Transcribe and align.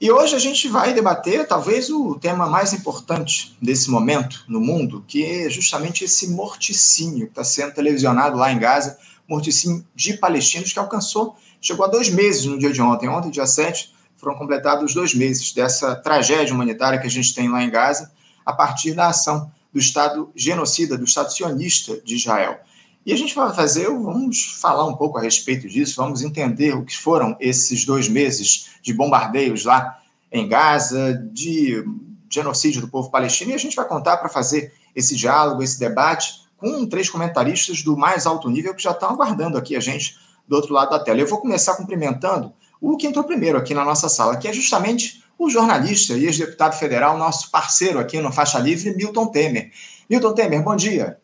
E 0.00 0.12
hoje 0.12 0.36
a 0.36 0.38
gente 0.38 0.68
vai 0.68 0.94
debater 0.94 1.44
talvez 1.48 1.90
o 1.90 2.14
tema 2.14 2.46
mais 2.46 2.72
importante 2.72 3.56
desse 3.60 3.90
momento 3.90 4.44
no 4.46 4.60
mundo, 4.60 5.04
que 5.08 5.24
é 5.24 5.50
justamente 5.50 6.04
esse 6.04 6.28
morticínio 6.30 7.26
que 7.26 7.32
está 7.32 7.42
sendo 7.42 7.74
televisionado 7.74 8.36
lá 8.36 8.52
em 8.52 8.60
Gaza, 8.60 8.96
morticínio 9.26 9.84
de 9.96 10.14
palestinos 10.14 10.72
que 10.72 10.78
alcançou, 10.78 11.36
chegou 11.60 11.84
a 11.84 11.88
dois 11.88 12.08
meses 12.10 12.44
no 12.44 12.56
dia 12.56 12.72
de 12.72 12.80
ontem. 12.80 13.08
Ontem, 13.08 13.28
dia 13.28 13.44
7, 13.44 13.92
foram 14.16 14.36
completados 14.36 14.94
dois 14.94 15.14
meses 15.14 15.52
dessa 15.52 15.96
tragédia 15.96 16.54
humanitária 16.54 17.00
que 17.00 17.06
a 17.08 17.10
gente 17.10 17.34
tem 17.34 17.48
lá 17.48 17.64
em 17.64 17.70
Gaza, 17.70 18.12
a 18.46 18.52
partir 18.52 18.94
da 18.94 19.08
ação 19.08 19.50
do 19.72 19.80
Estado 19.80 20.30
genocida, 20.34 20.96
do 20.96 21.04
Estado 21.04 21.32
sionista 21.32 22.00
de 22.04 22.14
Israel. 22.14 22.60
E 23.08 23.12
a 23.14 23.16
gente 23.16 23.34
vai 23.34 23.50
fazer, 23.54 23.86
vamos 23.86 24.58
falar 24.60 24.84
um 24.84 24.94
pouco 24.94 25.16
a 25.16 25.22
respeito 25.22 25.66
disso, 25.66 25.96
vamos 25.96 26.20
entender 26.20 26.74
o 26.74 26.84
que 26.84 26.94
foram 26.94 27.34
esses 27.40 27.86
dois 27.86 28.06
meses 28.06 28.68
de 28.82 28.92
bombardeios 28.92 29.64
lá 29.64 29.98
em 30.30 30.46
Gaza, 30.46 31.14
de 31.32 31.82
genocídio 32.28 32.82
do 32.82 32.88
povo 32.88 33.10
palestino, 33.10 33.50
e 33.50 33.54
a 33.54 33.58
gente 33.58 33.74
vai 33.74 33.88
contar 33.88 34.18
para 34.18 34.28
fazer 34.28 34.74
esse 34.94 35.16
diálogo, 35.16 35.62
esse 35.62 35.80
debate, 35.80 36.46
com 36.58 36.86
três 36.86 37.08
comentaristas 37.08 37.82
do 37.82 37.96
mais 37.96 38.26
alto 38.26 38.50
nível 38.50 38.74
que 38.74 38.82
já 38.82 38.90
estão 38.90 39.08
aguardando 39.08 39.56
aqui 39.56 39.74
a 39.74 39.80
gente 39.80 40.14
do 40.46 40.56
outro 40.56 40.74
lado 40.74 40.90
da 40.90 40.98
tela. 40.98 41.18
Eu 41.18 41.26
vou 41.26 41.40
começar 41.40 41.76
cumprimentando 41.76 42.52
o 42.78 42.94
que 42.98 43.06
entrou 43.06 43.24
primeiro 43.24 43.56
aqui 43.56 43.72
na 43.72 43.86
nossa 43.86 44.10
sala, 44.10 44.36
que 44.36 44.46
é 44.46 44.52
justamente 44.52 45.24
o 45.38 45.48
jornalista 45.48 46.12
e 46.12 46.26
ex-deputado 46.26 46.78
federal, 46.78 47.16
nosso 47.16 47.50
parceiro 47.50 47.98
aqui 47.98 48.20
no 48.20 48.30
Faixa 48.30 48.58
Livre, 48.58 48.94
Milton 48.94 49.28
Temer. 49.28 49.70
Milton 50.10 50.34
Temer, 50.34 50.62
bom 50.62 50.76
dia. 50.76 51.16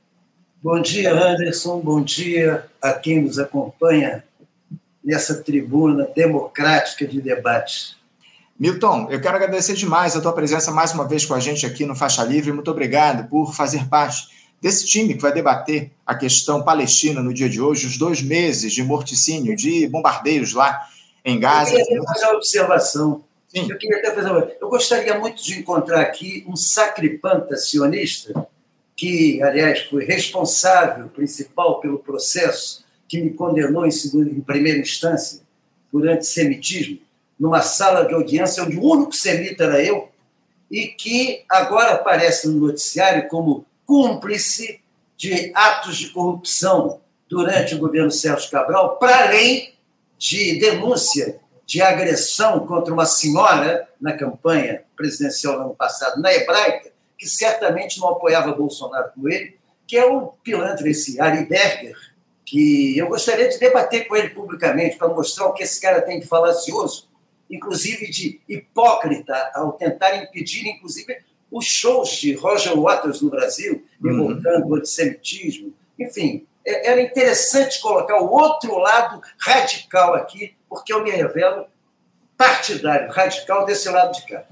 Bom 0.65 0.81
dia, 0.81 1.13
Anderson. 1.13 1.79
Bom 1.81 2.03
dia 2.03 2.65
a 2.81 2.95
quem 2.95 3.21
nos 3.21 3.39
acompanha 3.39 4.25
nessa 5.05 5.43
tribuna 5.43 6.09
democrática 6.17 7.07
de 7.07 7.21
debate. 7.21 7.99
Milton, 8.59 9.09
eu 9.11 9.21
quero 9.21 9.37
agradecer 9.37 9.75
demais 9.75 10.17
a 10.17 10.23
tua 10.23 10.33
presença 10.33 10.71
mais 10.71 10.91
uma 10.93 11.07
vez 11.07 11.27
com 11.27 11.35
a 11.35 11.39
gente 11.39 11.67
aqui 11.67 11.85
no 11.85 11.95
Faixa 11.95 12.25
Livre. 12.25 12.51
Muito 12.51 12.71
obrigado 12.71 13.29
por 13.29 13.55
fazer 13.55 13.87
parte 13.91 14.27
desse 14.59 14.87
time 14.87 15.13
que 15.13 15.21
vai 15.21 15.35
debater 15.35 15.91
a 16.07 16.15
questão 16.15 16.63
palestina 16.63 17.23
no 17.23 17.35
dia 17.35 17.51
de 17.51 17.61
hoje, 17.61 17.87
os 17.87 17.99
dois 17.99 18.23
meses 18.23 18.73
de 18.73 18.83
morticínio, 18.83 19.55
de 19.55 19.87
bombardeios 19.87 20.55
lá 20.55 20.89
em 21.23 21.39
Gaza. 21.39 21.79
Eu 21.79 21.85
queria 21.85 22.03
fazer 22.05 22.25
uma 22.25 22.37
observação. 22.37 23.25
Sim. 23.49 23.71
Eu 23.71 23.77
queria 23.77 23.99
até 23.99 24.15
fazer 24.15 24.31
uma... 24.31 24.51
Eu 24.59 24.71
gostaria 24.71 25.19
muito 25.19 25.45
de 25.45 25.59
encontrar 25.59 26.01
aqui 26.01 26.43
um 26.49 26.57
sacripanta 26.57 27.55
sionista, 27.59 28.47
que, 28.97 29.43
aliás, 29.43 29.81
foi 29.83 30.05
responsável 30.05 31.09
principal 31.09 31.81
pelo 31.81 31.99
processo 31.99 32.85
que 33.09 33.21
me 33.21 33.31
condenou 33.31 33.87
em, 33.87 33.91
segunda, 33.91 34.31
em 34.31 34.41
primeira 34.41 34.79
instância 34.79 35.41
por 35.91 36.09
antissemitismo, 36.09 36.99
numa 37.39 37.63
sala 37.63 38.07
de 38.07 38.15
audiência 38.15 38.63
onde 38.63 38.77
o 38.77 38.83
único 38.83 39.13
semita 39.13 39.65
era 39.65 39.83
eu, 39.83 40.09
e 40.71 40.87
que 40.89 41.45
agora 41.49 41.95
aparece 41.95 42.49
no 42.49 42.67
noticiário 42.67 43.29
como 43.29 43.67
cúmplice 43.85 44.81
de 45.17 45.53
atos 45.55 45.97
de 45.97 46.11
corrupção 46.11 47.01
durante 47.29 47.75
o 47.75 47.79
governo 47.79 48.11
Sérgio 48.11 48.51
Cabral, 48.51 48.97
para 48.97 49.29
além 49.29 49.75
de 50.19 50.59
denúncia 50.59 51.39
de 51.67 51.81
agressão 51.81 52.67
contra 52.67 52.93
uma 52.93 53.07
senhora 53.07 53.89
na 54.01 54.13
campanha 54.13 54.83
presidencial 54.97 55.59
no 55.59 55.65
ano 55.67 55.75
passado, 55.75 56.21
na 56.21 56.33
hebraica, 56.33 56.94
que 57.19 57.29
certamente 57.29 57.99
não 58.01 58.09
apoiava 58.09 58.53
Bolsonaro 58.53 59.13
com 59.15 59.29
ele, 59.29 59.59
que 59.87 59.97
é 59.97 60.05
o 60.05 60.29
pilantra, 60.43 60.89
esse 60.89 61.21
Ari 61.21 61.45
Berger, 61.45 61.97
que 62.45 62.97
eu 62.97 63.09
gostaria 63.09 63.49
de 63.49 63.59
debater 63.59 64.07
com 64.07 64.17
ele 64.17 64.31
publicamente 64.31 64.97
para 64.97 65.09
mostrar 65.09 65.47
o 65.47 65.53
que 65.53 65.63
esse 65.63 65.81
cara 65.81 66.03
tem 66.03 66.21
de 66.21 66.27
falacioso, 66.27 67.09
inclusive 67.51 68.11
de 68.11 68.41
hipócrita, 68.49 69.51
ao 69.55 69.73
tentar 69.73 70.17
impedir, 70.17 70.67
inclusive, 70.67 71.19
os 71.51 71.65
shows 71.65 72.11
de 72.17 72.35
Roger 72.35 72.79
Waters 72.79 73.23
no 73.23 73.31
Brasil, 73.31 73.85
invocando 74.03 74.67
uhum. 74.67 74.73
o 74.73 74.75
antissemitismo. 74.77 75.73
Enfim, 75.99 76.47
é, 76.67 76.91
era 76.91 77.01
interessante 77.01 77.81
colocar 77.81 78.21
o 78.21 78.31
outro 78.31 78.77
lado 78.79 79.21
radical 79.39 80.15
aqui, 80.15 80.55
porque 80.69 80.93
eu 80.93 81.03
me 81.03 81.11
revelo 81.11 81.67
partidário, 82.37 83.11
radical 83.13 83.65
desse 83.65 83.89
lado 83.89 84.13
de 84.13 84.27
cá. 84.27 84.45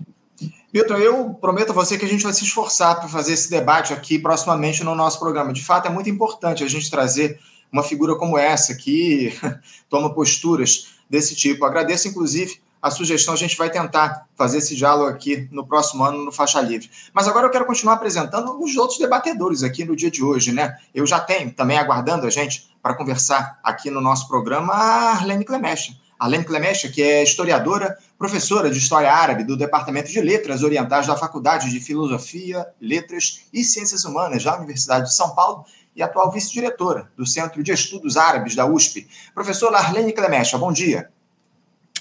Milton, 0.73 0.97
eu 0.97 1.35
prometo 1.35 1.71
a 1.71 1.75
você 1.75 1.99
que 1.99 2.05
a 2.07 2.09
gente 2.09 2.25
vai 2.25 2.33
se 2.33 2.45
esforçar 2.45 2.99
para 2.99 3.07
fazer 3.07 3.35
esse 3.35 3.51
debate 3.51 3.93
aqui 3.93 4.19
proximamente 4.19 4.83
no 4.83 4.95
nosso 4.95 5.19
programa. 5.19 5.53
De 5.53 5.63
fato, 5.63 5.87
é 5.87 5.91
muito 5.91 6.09
importante 6.09 6.65
a 6.65 6.69
gente 6.69 6.91
trazer 6.91 7.39
uma 7.71 7.83
figura 7.83 8.17
como 8.17 8.39
essa, 8.39 8.75
que 8.75 9.39
toma 9.91 10.15
posturas 10.15 10.95
desse 11.11 11.37
tipo. 11.37 11.67
Agradeço, 11.67 12.09
inclusive, 12.09 12.59
a 12.81 12.91
sugestão, 12.91 13.35
a 13.35 13.37
gente 13.37 13.57
vai 13.57 13.69
tentar 13.69 14.27
fazer 14.35 14.59
esse 14.59 14.75
diálogo 14.75 15.11
aqui 15.11 15.47
no 15.53 15.67
próximo 15.67 16.05
ano 16.05 16.25
no 16.25 16.33
Faixa 16.33 16.61
Livre. 16.63 16.91
Mas 17.13 17.29
agora 17.29 17.47
eu 17.47 17.51
quero 17.51 17.67
continuar 17.67 17.95
apresentando 17.95 18.59
os 18.59 18.75
outros 18.77 18.99
debatedores 18.99 19.63
aqui 19.63 19.85
no 19.85 19.95
dia 19.95 20.11
de 20.11 20.25
hoje, 20.25 20.53
né? 20.53 20.77
Eu 20.95 21.07
já 21.07 21.21
tenho 21.21 21.53
também 21.53 21.77
aguardando 21.77 22.27
a 22.27 22.31
gente 22.31 22.75
para 22.83 22.95
conversar 22.95 23.61
aqui 23.63 23.91
no 23.91 24.01
nosso 24.01 24.27
programa 24.27 24.73
a 24.73 25.11
Arlene 25.11 25.45
Clemecha. 25.45 25.93
Arlene 26.23 26.45
Clemecha, 26.45 26.89
que 26.89 27.03
é 27.03 27.21
historiadora, 27.21 27.99
professora 28.17 28.71
de 28.71 28.79
História 28.79 29.13
Árabe 29.13 29.43
do 29.43 29.57
Departamento 29.57 30.09
de 30.09 30.21
Letras 30.21 30.63
Orientais 30.63 31.05
da 31.05 31.17
Faculdade 31.17 31.69
de 31.69 31.81
Filosofia, 31.81 32.65
Letras 32.81 33.47
e 33.53 33.65
Ciências 33.65 34.05
Humanas 34.05 34.45
da 34.45 34.57
Universidade 34.57 35.07
de 35.07 35.15
São 35.17 35.35
Paulo 35.35 35.65
e 35.97 36.01
atual 36.03 36.31
vice-diretora 36.31 37.11
do 37.17 37.27
Centro 37.27 37.61
de 37.61 37.73
Estudos 37.73 38.17
Árabes 38.17 38.55
da 38.55 38.65
USP. 38.65 39.09
Professora 39.35 39.79
Arlene 39.79 40.13
Clemecha, 40.13 40.57
bom 40.57 40.73
dia. 40.73 41.11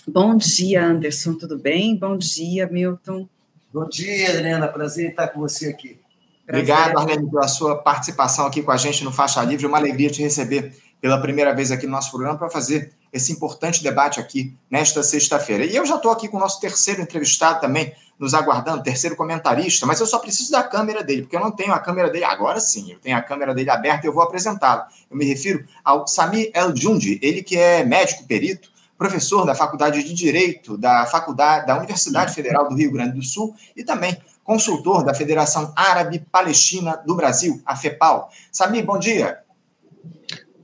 Bom 0.07 0.37
dia, 0.37 0.85
Anderson, 0.85 1.33
tudo 1.33 1.57
bem? 1.57 1.95
Bom 1.95 2.15
dia, 2.15 2.67
Milton. 2.67 3.27
Bom 3.73 3.89
dia, 3.89 4.29
Helena, 4.29 4.67
prazer 4.67 5.09
estar 5.09 5.29
com 5.29 5.39
você 5.39 5.69
aqui. 5.69 5.99
Prazer. 6.45 6.71
Obrigado, 6.71 6.99
Arlene, 6.99 7.27
pela 7.27 7.47
sua 7.47 7.81
participação 7.81 8.45
aqui 8.45 8.61
com 8.61 8.69
a 8.69 8.77
gente 8.77 9.03
no 9.03 9.11
Faixa 9.11 9.41
Livre. 9.43 9.65
Uma 9.65 9.79
alegria 9.79 10.11
te 10.11 10.21
receber 10.21 10.75
pela 11.01 11.19
primeira 11.19 11.55
vez 11.55 11.71
aqui 11.71 11.87
no 11.87 11.93
nosso 11.93 12.11
programa 12.11 12.37
para 12.37 12.51
fazer 12.51 12.93
esse 13.11 13.31
importante 13.31 13.83
debate 13.83 14.19
aqui 14.19 14.55
nesta 14.69 15.03
sexta-feira. 15.03 15.65
E 15.65 15.75
eu 15.75 15.85
já 15.85 15.95
estou 15.95 16.11
aqui 16.11 16.27
com 16.27 16.37
o 16.37 16.39
nosso 16.39 16.59
terceiro 16.59 17.01
entrevistado 17.01 17.59
também, 17.59 17.93
nos 18.17 18.33
aguardando, 18.33 18.83
terceiro 18.83 19.15
comentarista, 19.15 19.85
mas 19.85 19.99
eu 19.99 20.05
só 20.05 20.19
preciso 20.19 20.51
da 20.51 20.63
câmera 20.63 21.03
dele, 21.03 21.23
porque 21.23 21.35
eu 21.35 21.39
não 21.39 21.51
tenho 21.51 21.73
a 21.73 21.79
câmera 21.79 22.09
dele. 22.09 22.23
Agora 22.23 22.59
sim, 22.59 22.91
eu 22.91 22.99
tenho 22.99 23.17
a 23.17 23.21
câmera 23.21 23.53
dele 23.53 23.69
aberta 23.69 24.05
e 24.05 24.09
eu 24.09 24.13
vou 24.13 24.21
apresentá-lo. 24.21 24.83
Eu 25.09 25.17
me 25.17 25.25
refiro 25.25 25.65
ao 25.83 26.07
Sami 26.07 26.51
El 26.53 26.75
Jundi, 26.75 27.19
ele 27.21 27.41
que 27.41 27.57
é 27.57 27.83
médico 27.83 28.25
perito, 28.25 28.69
professor 28.97 29.45
da 29.45 29.55
Faculdade 29.55 30.03
de 30.03 30.13
Direito 30.13 30.77
da 30.77 31.07
Faculdade 31.07 31.65
da 31.65 31.75
Universidade 31.75 32.35
Federal 32.35 32.69
do 32.69 32.75
Rio 32.75 32.91
Grande 32.91 33.15
do 33.15 33.23
Sul 33.23 33.55
e 33.75 33.83
também 33.83 34.15
consultor 34.43 35.03
da 35.03 35.13
Federação 35.13 35.73
Árabe 35.75 36.23
Palestina 36.31 36.97
do 36.97 37.15
Brasil, 37.15 37.59
a 37.65 37.75
FEPAL. 37.75 38.29
Samir, 38.51 38.85
bom 38.85 38.99
dia. 38.99 39.39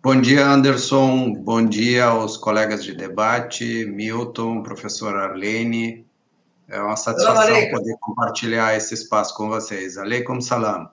Bom 0.07 0.21
dia, 0.21 0.47
Anderson. 0.47 1.33
Bom 1.33 1.65
dia 1.65 2.05
aos 2.05 2.37
colegas 2.37 2.81
de 2.81 2.93
debate, 2.93 3.85
Milton, 3.87 4.63
professor 4.63 5.13
Arlene. 5.13 6.05
É 6.65 6.79
uma 6.79 6.95
satisfação 6.95 7.69
poder 7.69 7.97
compartilhar 7.99 8.73
esse 8.73 8.93
espaço 8.93 9.35
com 9.35 9.49
vocês. 9.49 9.97
Aleikum 9.97 10.39
salam. 10.39 10.89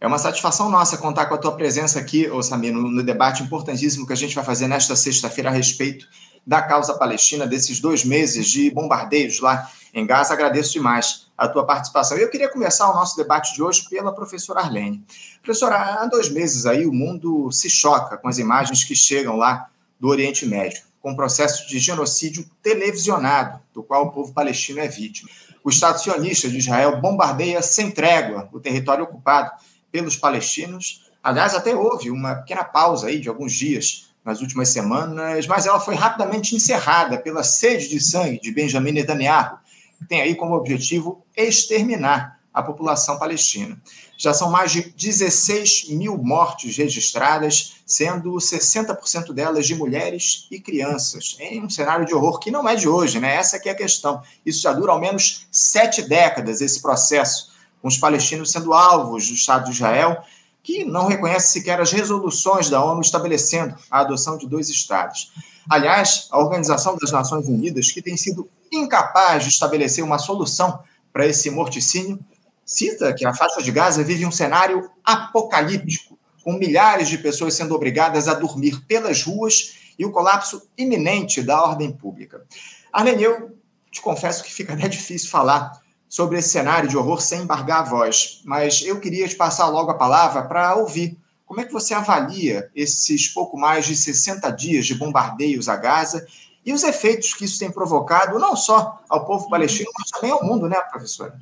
É 0.00 0.06
uma 0.06 0.18
satisfação 0.18 0.70
nossa 0.70 0.96
contar 0.98 1.26
com 1.26 1.34
a 1.34 1.38
tua 1.38 1.56
presença 1.56 1.98
aqui, 1.98 2.30
Samir, 2.44 2.72
no, 2.72 2.88
no 2.88 3.02
debate 3.02 3.42
importantíssimo 3.42 4.06
que 4.06 4.12
a 4.12 4.16
gente 4.16 4.36
vai 4.36 4.44
fazer 4.44 4.68
nesta 4.68 4.94
sexta-feira 4.94 5.50
a 5.50 5.52
respeito 5.52 6.06
da 6.46 6.62
causa 6.62 6.94
palestina, 6.94 7.48
desses 7.48 7.80
dois 7.80 8.04
meses 8.04 8.46
de 8.46 8.70
bombardeios 8.70 9.40
lá 9.40 9.68
em 9.92 10.06
Gaza. 10.06 10.32
Agradeço 10.32 10.74
demais 10.74 11.23
a 11.36 11.48
tua 11.48 11.64
participação. 11.66 12.16
Eu 12.16 12.30
queria 12.30 12.48
começar 12.48 12.90
o 12.90 12.94
nosso 12.94 13.16
debate 13.16 13.54
de 13.54 13.62
hoje 13.62 13.88
pela 13.88 14.14
professora 14.14 14.60
Arlene. 14.60 15.04
Professora, 15.42 15.76
há 15.76 16.06
dois 16.06 16.28
meses 16.28 16.64
aí 16.64 16.86
o 16.86 16.92
mundo 16.92 17.50
se 17.50 17.68
choca 17.68 18.16
com 18.16 18.28
as 18.28 18.38
imagens 18.38 18.84
que 18.84 18.94
chegam 18.94 19.36
lá 19.36 19.68
do 19.98 20.08
Oriente 20.08 20.46
Médio, 20.46 20.82
com 21.00 21.12
o 21.12 21.16
processo 21.16 21.68
de 21.68 21.78
genocídio 21.78 22.48
televisionado, 22.62 23.60
do 23.72 23.82
qual 23.82 24.06
o 24.06 24.12
povo 24.12 24.32
palestino 24.32 24.80
é 24.80 24.88
vítima. 24.88 25.28
O 25.62 25.70
Estado 25.70 26.00
sionista 26.00 26.48
de 26.48 26.58
Israel 26.58 27.00
bombardeia 27.00 27.62
sem 27.62 27.90
trégua 27.90 28.48
o 28.52 28.60
território 28.60 29.04
ocupado 29.04 29.50
pelos 29.90 30.16
palestinos. 30.16 31.10
Aliás, 31.22 31.54
até 31.54 31.74
houve 31.74 32.10
uma 32.10 32.36
pequena 32.36 32.64
pausa 32.64 33.06
aí 33.06 33.18
de 33.18 33.28
alguns 33.28 33.52
dias 33.54 34.10
nas 34.24 34.40
últimas 34.40 34.70
semanas, 34.70 35.46
mas 35.46 35.66
ela 35.66 35.78
foi 35.78 35.94
rapidamente 35.94 36.54
encerrada 36.54 37.18
pela 37.18 37.42
sede 37.42 37.88
de 37.88 38.00
sangue 38.00 38.40
de 38.40 38.52
Benjamin 38.52 38.92
Netanyahu, 38.92 39.58
que 39.98 40.06
tem 40.06 40.20
aí 40.20 40.34
como 40.34 40.54
objetivo 40.54 41.24
exterminar 41.36 42.40
a 42.52 42.62
população 42.62 43.18
palestina. 43.18 43.76
Já 44.16 44.32
são 44.32 44.48
mais 44.48 44.70
de 44.70 44.82
16 44.82 45.88
mil 45.90 46.16
mortes 46.16 46.76
registradas, 46.76 47.74
sendo 47.84 48.32
60% 48.34 49.32
delas 49.32 49.66
de 49.66 49.74
mulheres 49.74 50.46
e 50.50 50.60
crianças, 50.60 51.36
em 51.40 51.64
um 51.64 51.68
cenário 51.68 52.06
de 52.06 52.14
horror 52.14 52.38
que 52.38 52.52
não 52.52 52.68
é 52.68 52.76
de 52.76 52.88
hoje, 52.88 53.18
né? 53.18 53.34
Essa 53.34 53.56
é 53.56 53.70
a 53.70 53.74
questão. 53.74 54.22
Isso 54.46 54.62
já 54.62 54.72
dura 54.72 54.92
ao 54.92 55.00
menos 55.00 55.48
sete 55.50 56.02
décadas, 56.02 56.60
esse 56.60 56.80
processo, 56.80 57.52
com 57.82 57.88
os 57.88 57.98
palestinos 57.98 58.52
sendo 58.52 58.72
alvos 58.72 59.26
do 59.26 59.34
Estado 59.34 59.64
de 59.64 59.72
Israel 59.72 60.22
que 60.64 60.82
não 60.82 61.06
reconhece 61.06 61.52
sequer 61.52 61.78
as 61.78 61.92
resoluções 61.92 62.70
da 62.70 62.82
ONU 62.82 63.02
estabelecendo 63.02 63.76
a 63.90 64.00
adoção 64.00 64.38
de 64.38 64.48
dois 64.48 64.70
estados. 64.70 65.30
Aliás, 65.68 66.26
a 66.30 66.38
Organização 66.38 66.96
das 66.96 67.12
Nações 67.12 67.46
Unidas, 67.46 67.92
que 67.92 68.00
tem 68.00 68.16
sido 68.16 68.48
incapaz 68.74 69.44
de 69.44 69.50
estabelecer 69.50 70.02
uma 70.02 70.18
solução 70.18 70.80
para 71.12 71.26
esse 71.26 71.50
morticínio, 71.50 72.18
cita 72.64 73.14
que 73.14 73.26
a 73.26 73.34
faixa 73.34 73.62
de 73.62 73.70
Gaza 73.70 74.02
vive 74.02 74.26
um 74.26 74.32
cenário 74.32 74.90
apocalíptico, 75.04 76.18
com 76.42 76.54
milhares 76.54 77.08
de 77.08 77.18
pessoas 77.18 77.54
sendo 77.54 77.74
obrigadas 77.74 78.28
a 78.28 78.34
dormir 78.34 78.84
pelas 78.86 79.22
ruas 79.22 79.76
e 79.98 80.04
o 80.04 80.10
colapso 80.10 80.68
iminente 80.76 81.42
da 81.42 81.62
ordem 81.62 81.92
pública. 81.92 82.44
Arlene, 82.92 83.22
eu 83.22 83.58
te 83.90 84.00
confesso 84.02 84.42
que 84.42 84.52
fica 84.52 84.74
até 84.74 84.88
difícil 84.88 85.30
falar 85.30 85.80
sobre 86.08 86.38
esse 86.38 86.50
cenário 86.50 86.88
de 86.88 86.96
horror 86.96 87.20
sem 87.20 87.42
embargar 87.42 87.80
a 87.80 87.84
voz, 87.84 88.42
mas 88.44 88.82
eu 88.82 89.00
queria 89.00 89.26
te 89.26 89.36
passar 89.36 89.68
logo 89.68 89.90
a 89.90 89.98
palavra 89.98 90.42
para 90.42 90.74
ouvir 90.76 91.18
como 91.46 91.60
é 91.60 91.64
que 91.64 91.72
você 91.72 91.94
avalia 91.94 92.70
esses 92.74 93.28
pouco 93.28 93.56
mais 93.56 93.86
de 93.86 93.94
60 93.96 94.50
dias 94.50 94.86
de 94.86 94.94
bombardeios 94.94 95.68
a 95.68 95.76
Gaza 95.76 96.26
e 96.64 96.72
os 96.72 96.82
efeitos 96.82 97.34
que 97.34 97.44
isso 97.44 97.58
tem 97.58 97.70
provocado, 97.70 98.38
não 98.38 98.56
só 98.56 99.00
ao 99.08 99.26
povo 99.26 99.48
palestino, 99.48 99.90
mas 99.98 100.10
também 100.10 100.30
ao 100.30 100.44
mundo, 100.44 100.68
né, 100.68 100.80
professora? 100.90 101.38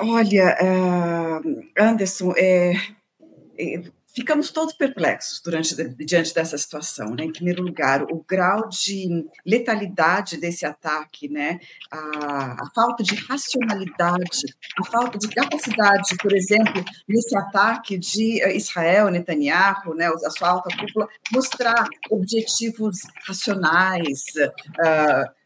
Olha, 0.00 0.56
uh, 0.60 1.64
Anderson, 1.78 2.32
é, 2.36 2.74
ficamos 4.14 4.50
todos 4.50 4.74
perplexos 4.74 5.40
durante, 5.40 5.74
diante 6.04 6.32
dessa 6.32 6.56
situação. 6.56 7.10
Né? 7.10 7.24
Em 7.24 7.32
primeiro 7.32 7.62
lugar, 7.62 8.02
o 8.04 8.24
grau 8.26 8.68
de 8.68 9.26
letalidade 9.44 10.36
desse 10.36 10.64
ataque, 10.64 11.28
né? 11.28 11.58
a, 11.90 12.62
a 12.62 12.70
falta 12.74 13.02
de 13.02 13.14
racionalidade, 13.16 14.44
a 14.78 14.84
falta 14.84 15.18
de 15.18 15.28
capacidade, 15.28 16.16
por 16.22 16.32
exemplo, 16.32 16.84
nesse 17.08 17.36
ataque 17.36 17.98
de 17.98 18.40
eh, 18.42 18.56
Israel, 18.56 19.10
Netanyahu, 19.10 19.94
né? 19.94 20.06
a 20.06 20.30
sua 20.30 20.50
alta 20.50 20.74
cúpula, 20.76 21.08
mostrar 21.32 21.88
objetivos 22.10 22.98
racionais, 23.26 24.22
uh, 24.78 25.43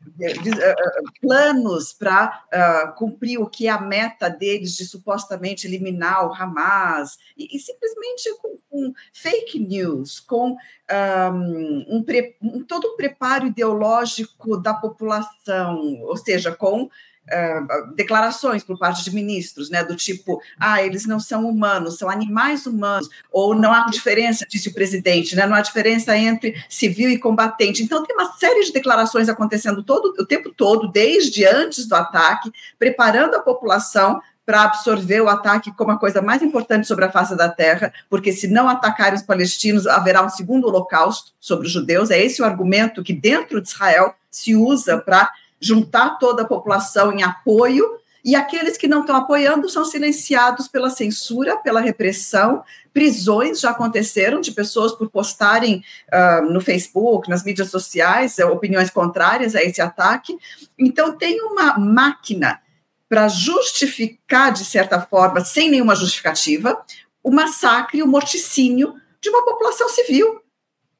planos 1.20 1.92
para 1.92 2.44
uh, 2.52 2.94
cumprir 2.94 3.38
o 3.38 3.48
que 3.48 3.66
é 3.66 3.70
a 3.70 3.80
meta 3.80 4.28
deles 4.28 4.76
de 4.76 4.84
supostamente 4.84 5.66
eliminar 5.66 6.26
o 6.26 6.34
Hamas, 6.34 7.18
e, 7.36 7.56
e 7.56 7.60
simplesmente 7.60 8.34
com, 8.40 8.56
com, 8.70 8.92
fake 9.12 9.58
news, 9.58 10.20
com 10.20 10.56
um, 10.90 11.96
um, 11.96 12.04
um, 12.42 12.64
todo 12.64 12.88
um 12.88 12.96
preparo 12.96 13.46
ideológico 13.46 14.56
da 14.56 14.74
população, 14.74 16.00
ou 16.02 16.16
seja, 16.16 16.54
com 16.54 16.88
Uh, 17.28 17.94
declarações 17.94 18.64
por 18.64 18.78
parte 18.78 19.04
de 19.04 19.14
ministros, 19.14 19.68
né, 19.68 19.84
do 19.84 19.94
tipo, 19.94 20.40
ah, 20.58 20.82
eles 20.82 21.06
não 21.06 21.20
são 21.20 21.46
humanos, 21.46 21.98
são 21.98 22.08
animais 22.08 22.66
humanos, 22.66 23.08
ou 23.30 23.54
não 23.54 23.72
há 23.72 23.86
diferença, 23.86 24.46
disse 24.48 24.68
o 24.68 24.74
presidente, 24.74 25.36
né, 25.36 25.46
não 25.46 25.54
há 25.54 25.60
diferença 25.60 26.16
entre 26.16 26.54
civil 26.68 27.10
e 27.10 27.18
combatente. 27.18 27.82
Então, 27.82 28.02
tem 28.02 28.16
uma 28.16 28.32
série 28.34 28.64
de 28.64 28.72
declarações 28.72 29.28
acontecendo 29.28 29.82
todo 29.82 30.14
o 30.18 30.26
tempo 30.26 30.50
todo, 30.50 30.88
desde 30.88 31.44
antes 31.46 31.86
do 31.86 31.94
ataque, 31.94 32.50
preparando 32.78 33.34
a 33.34 33.40
população 33.40 34.20
para 34.48 34.62
absorver 34.62 35.20
o 35.20 35.28
ataque 35.28 35.70
como 35.72 35.90
a 35.90 35.98
coisa 35.98 36.22
mais 36.22 36.40
importante 36.40 36.86
sobre 36.86 37.04
a 37.04 37.12
face 37.12 37.36
da 37.36 37.50
terra, 37.50 37.92
porque 38.08 38.32
se 38.32 38.48
não 38.48 38.66
atacarem 38.66 39.14
os 39.14 39.22
palestinos, 39.22 39.86
haverá 39.86 40.24
um 40.24 40.30
segundo 40.30 40.66
holocausto 40.66 41.32
sobre 41.38 41.66
os 41.66 41.72
judeus. 41.74 42.10
É 42.10 42.18
esse 42.18 42.40
o 42.40 42.46
argumento 42.46 43.04
que 43.04 43.12
dentro 43.12 43.60
de 43.60 43.68
Israel 43.68 44.14
se 44.30 44.56
usa 44.56 44.96
para 44.96 45.30
juntar 45.60 46.18
toda 46.18 46.42
a 46.42 46.46
população 46.46 47.12
em 47.12 47.22
apoio, 47.22 47.98
e 48.24 48.34
aqueles 48.34 48.76
que 48.76 48.88
não 48.88 49.00
estão 49.00 49.16
apoiando 49.16 49.68
são 49.70 49.84
silenciados 49.84 50.68
pela 50.68 50.90
censura, 50.90 51.56
pela 51.56 51.80
repressão. 51.80 52.62
Prisões 52.92 53.60
já 53.60 53.70
aconteceram 53.70 54.40
de 54.40 54.50
pessoas 54.50 54.92
por 54.92 55.08
postarem 55.08 55.82
uh, 56.12 56.52
no 56.52 56.60
Facebook, 56.60 57.30
nas 57.30 57.44
mídias 57.44 57.70
sociais, 57.70 58.38
opiniões 58.38 58.90
contrárias 58.90 59.54
a 59.54 59.62
esse 59.62 59.80
ataque. 59.80 60.36
Então, 60.78 61.16
tem 61.16 61.40
uma 61.40 61.78
máquina 61.78 62.60
para 63.08 63.28
justificar, 63.28 64.52
de 64.52 64.64
certa 64.64 65.00
forma, 65.00 65.42
sem 65.42 65.70
nenhuma 65.70 65.94
justificativa, 65.94 66.78
o 67.22 67.30
massacre, 67.30 68.02
o 68.02 68.06
morticínio 68.06 68.94
de 69.20 69.30
uma 69.30 69.44
população 69.44 69.88
civil. 69.88 70.42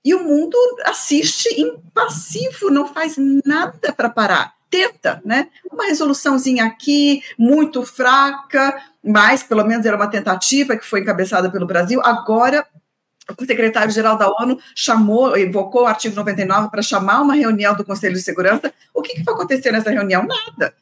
E 0.08 0.14
o 0.14 0.24
mundo 0.24 0.56
assiste 0.86 1.60
impassivo, 1.60 2.70
não 2.70 2.86
faz 2.86 3.16
nada 3.44 3.92
para 3.92 4.08
parar. 4.08 4.54
Tenta, 4.70 5.20
né? 5.22 5.48
Uma 5.70 5.84
resoluçãozinha 5.84 6.64
aqui, 6.64 7.22
muito 7.38 7.84
fraca, 7.84 8.74
mas 9.04 9.42
pelo 9.42 9.62
menos 9.64 9.84
era 9.84 9.96
uma 9.96 10.06
tentativa 10.06 10.78
que 10.78 10.86
foi 10.86 11.00
encabeçada 11.00 11.50
pelo 11.50 11.66
Brasil. 11.66 12.00
Agora, 12.02 12.66
o 13.38 13.44
secretário-geral 13.44 14.16
da 14.16 14.30
ONU 14.30 14.58
chamou, 14.74 15.36
invocou 15.36 15.82
o 15.82 15.86
artigo 15.86 16.16
99 16.16 16.70
para 16.70 16.80
chamar 16.80 17.20
uma 17.20 17.34
reunião 17.34 17.76
do 17.76 17.84
Conselho 17.84 18.14
de 18.14 18.22
Segurança. 18.22 18.72
O 18.94 19.02
que, 19.02 19.12
que 19.12 19.22
vai 19.22 19.34
acontecer 19.34 19.70
nessa 19.70 19.90
reunião? 19.90 20.26
Nada 20.26 20.72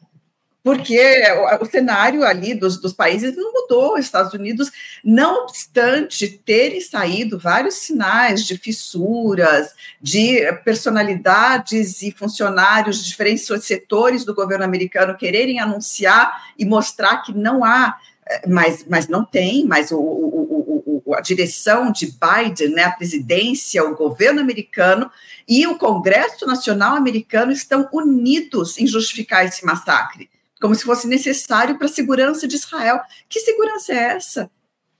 porque 0.66 1.22
o, 1.60 1.64
cenário 1.64 2.24
ali 2.24 2.52
dos, 2.52 2.76
dos, 2.80 2.92
países 2.92 3.36
não 3.36 3.52
mudou. 3.52 3.94
Os 3.94 4.00
Estados 4.00 4.32
Unidos, 4.32 4.72
não 5.04 5.44
obstante 5.44 6.26
terem 6.44 6.80
saído 6.80 7.38
vários 7.38 7.74
sinais 7.74 8.44
de 8.44 8.58
fissuras, 8.58 9.68
de 10.02 10.40
personalidades 10.64 12.02
e 12.02 12.10
funcionários 12.10 12.98
de 12.98 13.10
diferentes 13.10 13.46
setores 13.62 14.24
do 14.24 14.34
governo 14.34 14.64
americano 14.64 15.16
quererem 15.16 15.60
anunciar 15.60 16.36
e 16.58 16.64
mostrar 16.64 17.18
que 17.18 17.32
não 17.32 17.62
há, 17.62 17.96
eh, 18.28 18.48
mas, 18.48 18.84
mas 18.90 19.06
não 19.06 19.24
tem, 19.24 19.64
mas 19.64 19.92
o, 19.92 20.00
o, 20.00 21.02
o, 21.06 21.14
a 21.14 21.20
direção 21.20 21.92
de 21.92 22.06
Biden, 22.06 22.70
né, 22.70 22.82
a 22.82 22.90
presidência, 22.90 23.84
o 23.84 23.94
governo 23.94 24.40
americano 24.40 25.08
e 25.46 25.64
o 25.64 25.78
Congresso 25.78 26.44
Nacional 26.44 26.96
americano 26.96 27.52
estão 27.52 27.88
unidos 27.92 28.78
em 28.78 28.86
justificar 28.88 29.46
esse 29.46 29.64
massacre 29.64 30.28
como 30.60 30.74
se 30.74 30.84
fosse 30.84 31.06
necessário 31.06 31.76
para 31.76 31.86
a 31.86 31.90
segurança 31.90 32.46
de 32.46 32.56
Israel. 32.56 33.00
Que 33.28 33.40
segurança 33.40 33.92
é 33.92 33.96
essa? 33.96 34.50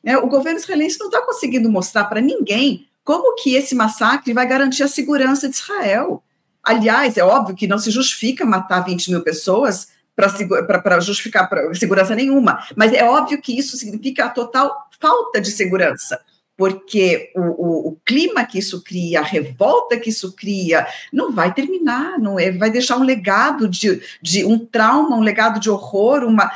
É, 0.05 0.17
o 0.17 0.29
governo 0.29 0.59
israelense 0.59 0.99
não 0.99 1.07
está 1.07 1.23
conseguindo 1.23 1.69
mostrar 1.71 2.05
para 2.05 2.21
ninguém 2.21 2.87
como 3.03 3.35
que 3.37 3.55
esse 3.55 3.75
massacre 3.75 4.33
vai 4.33 4.47
garantir 4.47 4.83
a 4.83 4.89
segurança 4.89 5.49
de 5.49 5.57
Israel. 5.57 6.23
Aliás, 6.63 7.17
é 7.17 7.25
óbvio 7.25 7.57
que 7.57 7.67
não 7.67 7.79
se 7.79 7.91
justifica 7.91 8.45
matar 8.45 8.81
20 8.81 9.11
mil 9.11 9.23
pessoas 9.23 9.89
para 10.15 11.01
justificar 11.01 11.49
pra 11.49 11.75
segurança 11.75 12.15
nenhuma, 12.15 12.67
mas 12.75 12.93
é 12.93 13.05
óbvio 13.05 13.41
que 13.41 13.57
isso 13.57 13.77
significa 13.77 14.25
a 14.25 14.31
total 14.31 14.89
falta 14.99 15.41
de 15.41 15.51
segurança 15.51 16.19
porque 16.57 17.31
o, 17.35 17.41
o, 17.41 17.89
o, 17.89 17.97
clima 18.05 18.45
que 18.45 18.59
isso 18.59 18.83
cria, 18.83 19.21
a 19.21 19.25
revolta 19.25 19.99
que 19.99 20.09
isso 20.09 20.33
cria, 20.35 20.87
não 21.13 21.31
vai 21.31 21.53
terminar, 21.53 22.19
não 22.19 22.39
é? 22.39 22.51
Vai 22.51 22.71
deixar 22.71 22.97
um 22.97 23.03
legado 23.03 23.69
de, 23.69 24.01
de 24.23 24.45
um 24.45 24.59
trauma, 24.59 25.17
um 25.17 25.21
legado 25.21 25.61
de 25.61 25.69
horror, 25.69 26.25
uma, 26.25 26.51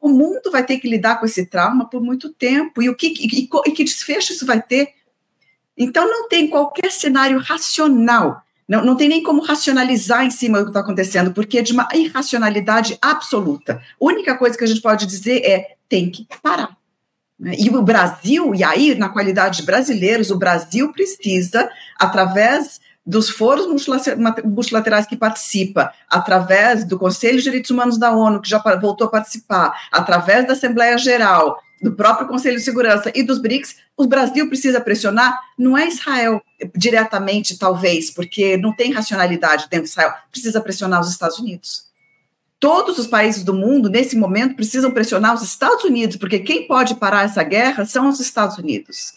o 0.00 0.08
mundo 0.08 0.50
vai 0.50 0.64
ter 0.64 0.78
que 0.78 0.88
lidar 0.88 1.20
com 1.20 1.26
esse 1.26 1.44
trauma 1.44 1.88
por 1.88 2.02
muito 2.02 2.32
tempo. 2.32 2.82
E 2.82 2.88
o 2.88 2.96
que, 2.96 3.08
e, 3.08 3.48
e 3.66 3.72
que 3.72 3.84
desfecho 3.84 4.32
isso 4.32 4.46
vai 4.46 4.62
ter? 4.62 4.94
Então 5.76 6.08
não 6.08 6.28
tem 6.28 6.48
qualquer 6.48 6.90
cenário 6.90 7.38
racional, 7.38 8.42
não, 8.66 8.82
não 8.82 8.96
tem 8.96 9.08
nem 9.08 9.22
como 9.22 9.42
racionalizar 9.42 10.24
em 10.24 10.30
cima 10.30 10.58
do 10.58 10.64
que 10.64 10.70
está 10.70 10.80
acontecendo, 10.80 11.34
porque 11.34 11.58
é 11.58 11.62
de 11.62 11.72
uma 11.72 11.86
irracionalidade 11.92 12.96
absoluta. 13.02 13.82
A 14.00 14.04
única 14.04 14.38
coisa 14.38 14.56
que 14.56 14.64
a 14.64 14.66
gente 14.66 14.80
pode 14.80 15.04
dizer 15.04 15.44
é 15.44 15.76
tem 15.86 16.10
que 16.10 16.26
parar? 16.42 16.74
E 17.40 17.68
o 17.68 17.82
Brasil, 17.82 18.54
e 18.54 18.62
aí, 18.62 18.94
na 18.94 19.08
qualidade 19.08 19.58
de 19.58 19.66
brasileiros, 19.66 20.30
o 20.30 20.38
Brasil 20.38 20.92
precisa, 20.92 21.68
através 21.98 22.80
dos 23.04 23.28
foros 23.28 23.66
multilaterais 24.44 25.06
que 25.06 25.16
participa, 25.16 25.92
através 26.08 26.84
do 26.84 26.98
Conselho 26.98 27.36
de 27.38 27.44
Direitos 27.44 27.70
Humanos 27.70 27.98
da 27.98 28.12
ONU, 28.12 28.40
que 28.40 28.48
já 28.48 28.58
voltou 28.80 29.08
a 29.08 29.10
participar, 29.10 29.74
através 29.92 30.46
da 30.46 30.54
Assembleia 30.54 30.96
Geral, 30.96 31.58
do 31.82 31.92
próprio 31.92 32.26
Conselho 32.26 32.56
de 32.56 32.62
Segurança 32.62 33.12
e 33.14 33.22
dos 33.22 33.38
BRICS, 33.38 33.76
o 33.96 34.06
Brasil 34.06 34.48
precisa 34.48 34.80
pressionar, 34.80 35.38
não 35.58 35.76
é 35.76 35.86
Israel 35.86 36.40
diretamente, 36.74 37.58
talvez, 37.58 38.10
porque 38.10 38.56
não 38.56 38.74
tem 38.74 38.92
racionalidade 38.92 39.66
dentro 39.68 39.84
de 39.84 39.90
Israel, 39.90 40.14
precisa 40.30 40.60
pressionar 40.60 41.00
os 41.00 41.10
Estados 41.10 41.38
Unidos 41.38 41.93
todos 42.64 42.98
os 42.98 43.06
países 43.06 43.44
do 43.44 43.52
mundo, 43.52 43.90
nesse 43.90 44.16
momento, 44.16 44.56
precisam 44.56 44.90
pressionar 44.90 45.34
os 45.34 45.42
Estados 45.42 45.84
Unidos, 45.84 46.16
porque 46.16 46.38
quem 46.38 46.66
pode 46.66 46.94
parar 46.94 47.26
essa 47.26 47.42
guerra 47.42 47.84
são 47.84 48.08
os 48.08 48.18
Estados 48.20 48.56
Unidos. 48.56 49.12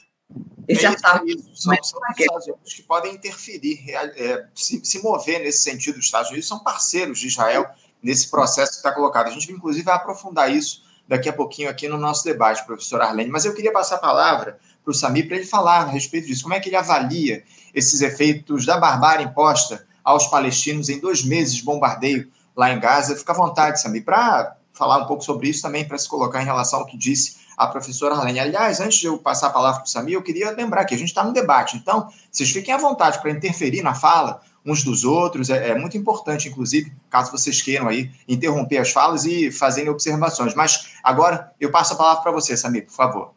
Esse 0.68 0.86
é 0.86 0.90
ataque. 0.90 1.38
São, 1.54 1.74
são 1.82 2.02
os 2.02 2.20
Estados 2.20 2.46
Unidos 2.46 2.74
que 2.74 2.84
podem 2.84 3.14
interferir, 3.16 3.90
é, 3.90 4.48
se, 4.54 4.82
se, 4.84 5.02
mover 5.02 5.40
nesse 5.40 5.62
sentido. 5.62 5.98
Os 5.98 6.04
Estados 6.04 6.30
Unidos 6.30 6.46
são 6.46 6.60
parceiros 6.60 7.20
de 7.20 7.28
Israel 7.28 7.66
nesse 8.04 8.30
processo 8.30 8.72
que 8.72 8.78
está 8.80 8.92
colocado. 8.92 9.28
A 9.28 9.32
gente, 9.32 9.50
inclusive, 9.50 9.86
vai 9.86 9.96
aprofundar 9.96 10.54
isso 10.54 10.84
daqui 11.08 11.30
a 11.30 11.34
pouquinho 11.34 11.70
aqui 11.70 11.88
no 11.88 11.98
nosso 11.98 12.26
debate, 12.26 12.66
professor 12.66 13.00
Arlene. 13.00 13.32
Mas 13.32 13.46
eu 13.46 13.54
queria 13.54 13.72
passar 13.72 13.96
a 13.96 14.00
palavra 14.00 14.60
para 14.84 14.92
o 14.92 14.94
Samir 14.94 15.26
para 15.26 15.38
ele 15.38 15.46
falar 15.46 15.84
a 15.84 15.86
respeito 15.86 16.28
disso. 16.28 16.44
Como 16.44 16.54
é 16.54 16.60
que 16.60 16.68
ele 16.68 16.76
avalia 16.76 17.46
esses 17.74 18.02
efeitos 18.02 18.66
da 18.66 18.78
barbárie 18.78 19.26
imposta 19.26 19.88
aos 20.04 20.28
palestinos 20.28 20.90
em 20.90 21.00
dois 21.00 21.24
meses 21.24 21.56
de 21.56 21.64
bombardeio 21.64 22.30
lá 22.58 22.72
em 22.72 22.80
Gaza. 22.80 23.16
Fica 23.16 23.32
à 23.32 23.36
vontade, 23.36 23.80
Sami, 23.80 24.02
para 24.02 24.58
falar 24.74 24.98
um 24.98 25.06
pouco 25.06 25.24
sobre 25.24 25.48
isso 25.48 25.62
também, 25.62 25.88
para 25.88 25.98
se 25.98 26.10
colocar 26.10 26.42
em 26.42 26.46
relação 26.46 26.80
ao 26.80 26.86
que 26.86 26.98
disse 26.98 27.38
a 27.56 27.68
professora 27.68 28.16
Arlene. 28.16 28.40
Aliás, 28.40 28.80
antes 28.80 29.00
de 29.00 29.08
eu 29.08 29.18
passar 29.18 29.48
a 29.48 29.50
palavra 29.52 29.80
para 29.80 29.88
o 29.88 29.90
Sami, 29.90 30.14
eu 30.14 30.22
queria 30.22 30.52
lembrar 30.52 30.86
que 30.86 30.94
a 30.94 30.98
gente 30.98 31.10
está 31.10 31.24
no 31.24 31.32
debate, 31.32 31.78
então 31.78 32.10
vocês 32.32 32.50
fiquem 32.50 32.74
à 32.74 32.78
vontade 32.78 33.20
para 33.20 33.32
interferir 33.32 33.82
na 33.82 33.96
fala, 33.96 34.42
uns 34.66 34.84
dos 34.84 35.04
outros. 35.04 35.50
É, 35.50 35.70
é, 35.70 35.76
muito 35.76 35.98
importante, 35.98 36.50
inclusive, 36.50 36.92
caso 37.10 37.32
vocês 37.32 37.62
queiram 37.62 37.88
aí 37.88 38.12
interromper 38.28 38.78
as 38.78 38.92
falas 38.92 39.26
e 39.26 39.50
fazerem 39.50 39.90
observações. 39.90 40.54
Mas 40.54 40.90
agora 41.04 41.52
eu 41.60 41.72
passo 41.72 41.94
a 41.94 41.96
palavra 41.96 42.22
para 42.22 42.32
você, 42.32 42.56
Samir, 42.58 42.86
por 42.86 42.94
favor. 42.94 43.32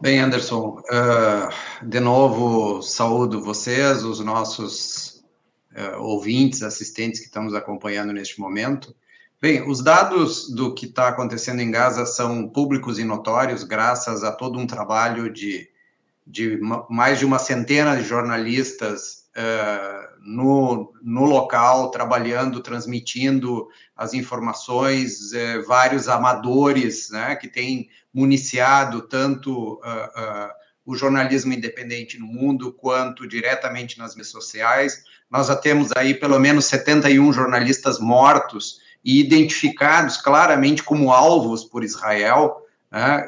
Bem, 0.00 0.20
Anderson, 0.20 0.82
uh, 0.90 1.86
de 1.86 1.98
novo 1.98 2.82
saúdo 2.82 3.42
vocês, 3.42 4.04
os 4.04 4.20
nossos 4.20 5.13
uh, 5.74 6.00
ouvintes, 6.00 6.62
assistentes 6.62 7.20
que 7.20 7.26
estamos 7.26 7.54
acompanhando 7.54 8.12
neste 8.12 8.40
momento. 8.40 8.94
Bem, 9.40 9.68
os 9.68 9.82
dados 9.82 10.48
do 10.48 10.72
que 10.74 10.86
está 10.86 11.08
acontecendo 11.08 11.60
em 11.60 11.70
Gaza 11.70 12.06
são 12.06 12.48
públicos 12.48 12.98
e 12.98 13.04
notórios, 13.04 13.62
graças 13.62 14.24
a 14.24 14.32
todo 14.32 14.58
um 14.58 14.66
trabalho 14.66 15.30
de, 15.30 15.68
de 16.26 16.58
mais 16.88 17.18
de 17.18 17.26
uma 17.26 17.38
centena 17.38 17.96
de 17.96 18.04
jornalistas 18.04 19.24
uh, 19.36 20.08
no, 20.22 20.94
no 21.02 21.24
local, 21.24 21.90
trabalhando, 21.90 22.62
transmitindo 22.62 23.68
as 23.94 24.14
informações, 24.14 25.32
uh, 25.32 25.66
vários 25.66 26.08
amadores 26.08 27.10
né, 27.10 27.36
que 27.36 27.48
têm 27.48 27.90
municiado 28.14 29.02
tanto 29.02 29.78
o 30.86 30.94
jornalismo 30.94 31.52
independente 31.52 32.18
no 32.18 32.26
mundo 32.26 32.72
quanto 32.72 33.26
diretamente 33.26 33.98
nas 33.98 34.14
redes 34.14 34.30
sociais. 34.30 35.04
Nós 35.30 35.46
já 35.46 35.56
temos 35.56 35.90
aí 35.96 36.14
pelo 36.14 36.38
menos 36.38 36.66
71 36.66 37.32
jornalistas 37.32 37.98
mortos 37.98 38.80
e 39.04 39.20
identificados 39.20 40.16
claramente 40.16 40.82
como 40.82 41.12
alvos 41.12 41.64
por 41.64 41.84
Israel, 41.84 42.56
né, 42.90 43.26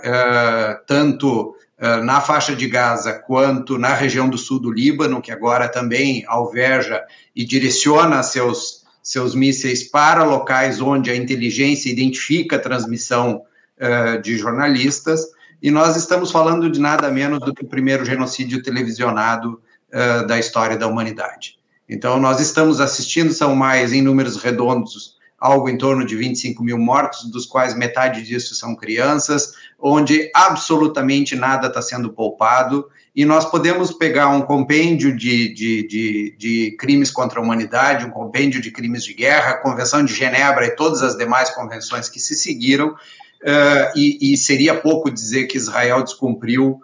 tanto 0.86 1.56
eh, 1.78 2.00
na 2.00 2.22
faixa 2.22 2.56
de 2.56 2.66
Gaza 2.66 3.12
quanto 3.12 3.76
na 3.76 3.92
região 3.92 4.30
do 4.30 4.38
sul 4.38 4.58
do 4.58 4.72
Líbano, 4.72 5.20
que 5.20 5.30
agora 5.30 5.68
também 5.68 6.24
alveja 6.26 7.04
e 7.34 7.44
direciona 7.44 8.22
seus, 8.22 8.82
seus 9.02 9.34
mísseis 9.34 9.84
para 9.84 10.24
locais 10.24 10.80
onde 10.80 11.10
a 11.10 11.16
inteligência 11.16 11.90
identifica 11.90 12.56
a 12.56 12.60
transmissão 12.60 13.42
uh, 13.78 14.20
de 14.22 14.38
jornalistas. 14.38 15.20
E 15.62 15.70
nós 15.70 15.96
estamos 15.96 16.30
falando 16.30 16.70
de 16.70 16.80
nada 16.80 17.10
menos 17.10 17.40
do 17.40 17.54
que 17.54 17.64
o 17.64 17.68
primeiro 17.68 18.04
genocídio 18.04 18.62
televisionado 18.62 19.60
uh, 19.92 20.26
da 20.26 20.38
história 20.38 20.76
da 20.76 20.86
humanidade. 20.86 21.58
Então, 21.88 22.18
nós 22.18 22.40
estamos 22.40 22.80
assistindo, 22.80 23.32
são 23.32 23.54
mais 23.54 23.92
em 23.92 24.02
números 24.02 24.36
redondos 24.36 25.16
algo 25.38 25.68
em 25.68 25.76
torno 25.76 26.04
de 26.04 26.16
25 26.16 26.62
mil 26.62 26.78
mortos, 26.78 27.30
dos 27.30 27.46
quais 27.46 27.74
metade 27.74 28.22
disso 28.22 28.54
são 28.54 28.74
crianças, 28.74 29.52
onde 29.78 30.30
absolutamente 30.34 31.36
nada 31.36 31.68
está 31.68 31.82
sendo 31.82 32.12
poupado, 32.12 32.88
e 33.14 33.24
nós 33.24 33.44
podemos 33.46 33.92
pegar 33.92 34.28
um 34.28 34.42
compêndio 34.42 35.16
de, 35.16 35.52
de, 35.52 35.86
de, 35.86 36.36
de, 36.38 36.76
crimes 36.78 37.10
contra 37.10 37.40
a 37.40 37.42
humanidade, 37.42 38.04
um 38.04 38.10
compêndio 38.10 38.60
de 38.60 38.70
crimes 38.70 39.04
de 39.04 39.14
guerra, 39.14 39.50
a 39.50 39.58
Convenção 39.58 40.04
de 40.04 40.14
Genebra 40.14 40.66
e 40.66 40.76
todas 40.76 41.02
as 41.02 41.16
demais 41.16 41.50
convenções 41.50 42.08
que 42.08 42.20
se 42.20 42.34
seguiram, 42.34 42.94
uh, 43.42 43.98
e, 43.98 44.32
e, 44.32 44.36
seria 44.36 44.74
pouco 44.74 45.10
dizer 45.10 45.46
que 45.46 45.56
Israel 45.56 46.02
descumpriu, 46.02 46.80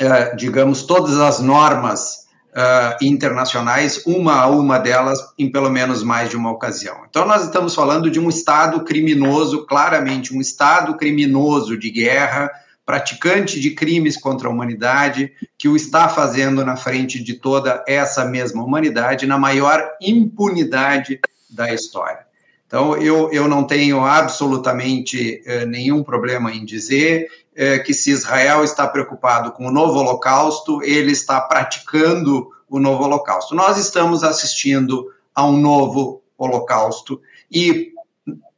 uh, 0.00 0.36
digamos, 0.36 0.82
todas 0.82 1.18
as 1.18 1.40
normas 1.40 2.26
uh, 2.52 3.04
internacionais, 3.04 4.02
uma 4.06 4.34
a 4.34 4.46
uma 4.46 4.78
delas, 4.78 5.18
em 5.38 5.50
pelo 5.50 5.70
menos 5.70 6.02
mais 6.02 6.30
de 6.30 6.36
uma 6.36 6.50
ocasião. 6.50 7.04
Então, 7.08 7.26
nós 7.26 7.44
estamos 7.44 7.74
falando 7.74 8.10
de 8.10 8.20
um 8.20 8.28
Estado 8.28 8.84
criminoso, 8.84 9.66
claramente 9.66 10.34
um 10.34 10.40
Estado 10.40 10.96
criminoso 10.96 11.76
de 11.76 11.90
guerra, 11.90 12.50
praticante 12.84 13.60
de 13.60 13.70
crimes 13.70 14.16
contra 14.16 14.48
a 14.48 14.50
humanidade, 14.50 15.32
que 15.56 15.68
o 15.68 15.76
está 15.76 16.08
fazendo 16.08 16.64
na 16.64 16.76
frente 16.76 17.22
de 17.22 17.34
toda 17.34 17.82
essa 17.86 18.24
mesma 18.24 18.62
humanidade, 18.62 19.26
na 19.26 19.38
maior 19.38 19.92
impunidade 20.00 21.20
da 21.48 21.72
história. 21.72 22.31
Então, 22.72 22.96
eu, 22.96 23.30
eu 23.30 23.46
não 23.46 23.64
tenho 23.64 24.02
absolutamente 24.02 25.42
eh, 25.44 25.66
nenhum 25.66 26.02
problema 26.02 26.50
em 26.50 26.64
dizer 26.64 27.28
é, 27.54 27.78
que 27.78 27.92
se 27.92 28.10
Israel 28.10 28.64
está 28.64 28.88
preocupado 28.88 29.52
com 29.52 29.66
o 29.66 29.70
novo 29.70 29.98
holocausto, 29.98 30.82
ele 30.82 31.12
está 31.12 31.38
praticando 31.38 32.48
o 32.70 32.80
novo 32.80 33.04
holocausto. 33.04 33.54
Nós 33.54 33.76
estamos 33.76 34.24
assistindo 34.24 35.06
a 35.34 35.44
um 35.44 35.58
novo 35.58 36.22
holocausto 36.38 37.20
e 37.50 37.92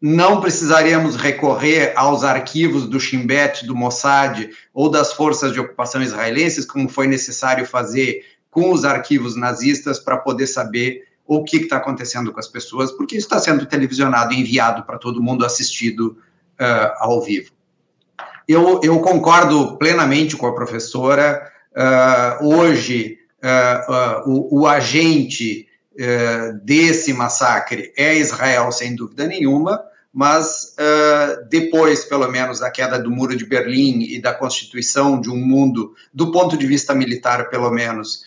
não 0.01 0.41
precisaríamos 0.41 1.17
recorrer 1.17 1.93
aos 1.97 2.23
arquivos 2.23 2.87
do 2.87 3.01
Shin 3.01 3.27
Bet, 3.27 3.67
do 3.67 3.75
Mossad 3.75 4.49
ou 4.73 4.89
das 4.89 5.13
forças 5.13 5.53
de 5.53 5.59
ocupação 5.59 6.01
israelenses, 6.01 6.65
como 6.65 6.89
foi 6.89 7.09
necessário 7.09 7.67
fazer 7.67 8.25
com 8.49 8.71
os 8.71 8.85
arquivos 8.85 9.35
nazistas 9.35 9.99
para 9.99 10.19
poder 10.19 10.47
saber 10.47 11.03
o 11.27 11.43
que 11.43 11.57
está 11.57 11.77
acontecendo 11.77 12.33
com 12.33 12.41
as 12.41 12.49
pessoas, 12.49 12.93
porque 12.93 13.17
isso 13.17 13.27
está 13.27 13.39
sendo 13.39 13.67
televisionado 13.67 14.33
e 14.33 14.41
enviado 14.41 14.83
para 14.85 14.99
todo 14.99 15.23
mundo 15.23 15.45
assistido 15.45 16.19
uh, 16.61 16.93
ao 16.99 17.23
vivo. 17.23 17.51
Eu, 18.47 18.81
eu 18.83 19.01
concordo 19.01 19.79
plenamente 19.79 20.37
com 20.37 20.47
a 20.47 20.55
professora. 20.55 21.51
Uh, 21.73 22.47
hoje, 22.57 23.19
uh, 23.43 23.93
uh, 23.93 24.31
o, 24.31 24.61
o, 24.61 24.67
agente 24.67 25.69
desse 26.65 27.13
massacre 27.13 27.93
é 27.97 28.17
Israel, 28.17 28.73
sem 28.73 28.97
dúvida 28.97 29.29
nenhuma, 29.29 29.81
mas 30.13 30.75
depois, 31.49 32.05
pelo 32.05 32.27
menos, 32.27 32.59
da 32.59 32.69
queda 32.69 32.99
do 32.99 33.13
Muro 33.13 33.37
de 33.37 33.47
Berlim 33.47 34.03
e 34.03 34.21
da 34.21 34.35
constituição 34.35 35.21
de 35.21 35.31
um 35.31 35.37
mundo, 35.37 35.95
do 36.13 36.33
ponto 36.33 36.59
de 36.59 36.67
vista 36.67 36.97
militar, 36.97 37.49
pelo 37.49 37.71
menos, 37.71 38.25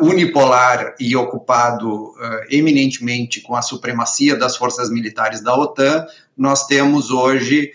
unipolar 0.00 0.94
e 1.00 1.16
ocupado 1.16 2.12
eminentemente 2.50 3.40
com 3.40 3.56
a 3.56 3.62
supremacia 3.62 4.36
das 4.36 4.56
forças 4.56 4.90
militares 4.90 5.40
da 5.40 5.54
OTAN, 5.56 6.06
nós 6.36 6.66
temos 6.66 7.10
hoje 7.10 7.72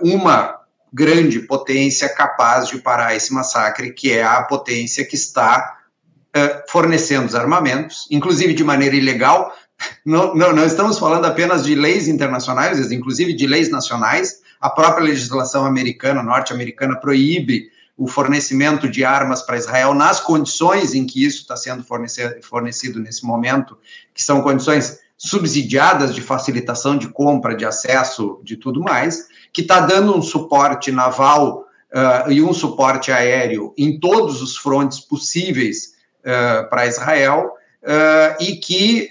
uma 0.00 0.60
grande 0.92 1.40
potência 1.40 2.08
capaz 2.08 2.68
de 2.68 2.78
parar 2.78 3.14
esse 3.14 3.32
massacre, 3.32 3.92
que 3.92 4.12
é 4.12 4.24
a 4.24 4.42
potência 4.42 5.04
que 5.04 5.14
está 5.14 5.78
uh, 6.36 6.70
fornecendo 6.70 7.26
os 7.26 7.34
armamentos, 7.34 8.06
inclusive 8.10 8.54
de 8.54 8.64
maneira 8.64 8.96
ilegal. 8.96 9.54
Não, 10.04 10.34
não, 10.34 10.52
não 10.52 10.64
estamos 10.64 10.98
falando 10.98 11.24
apenas 11.24 11.64
de 11.64 11.74
leis 11.74 12.08
internacionais, 12.08 12.90
inclusive 12.90 13.32
de 13.32 13.46
leis 13.46 13.70
nacionais. 13.70 14.40
A 14.60 14.68
própria 14.68 15.04
legislação 15.04 15.64
americana, 15.64 16.22
norte-americana, 16.22 16.96
proíbe 16.96 17.70
o 18.00 18.06
fornecimento 18.06 18.88
de 18.88 19.04
armas 19.04 19.42
para 19.42 19.58
Israel 19.58 19.92
nas 19.92 20.20
condições 20.20 20.94
em 20.94 21.04
que 21.04 21.22
isso 21.22 21.42
está 21.42 21.54
sendo 21.54 21.84
fornecido 21.84 22.98
nesse 22.98 23.26
momento, 23.26 23.76
que 24.14 24.22
são 24.22 24.40
condições 24.40 24.98
subsidiadas 25.18 26.14
de 26.14 26.22
facilitação 26.22 26.96
de 26.96 27.08
compra, 27.08 27.54
de 27.54 27.66
acesso, 27.66 28.40
de 28.42 28.56
tudo 28.56 28.80
mais 28.80 29.28
que 29.52 29.60
está 29.60 29.80
dando 29.80 30.16
um 30.16 30.22
suporte 30.22 30.90
naval 30.90 31.66
uh, 31.92 32.32
e 32.32 32.40
um 32.40 32.54
suporte 32.54 33.12
aéreo 33.12 33.74
em 33.76 34.00
todos 34.00 34.40
os 34.40 34.56
frontes 34.56 34.98
possíveis 34.98 35.92
uh, 36.20 36.70
para 36.70 36.86
Israel. 36.86 37.52
Uh, 37.82 38.36
e 38.42 38.56
que 38.56 39.10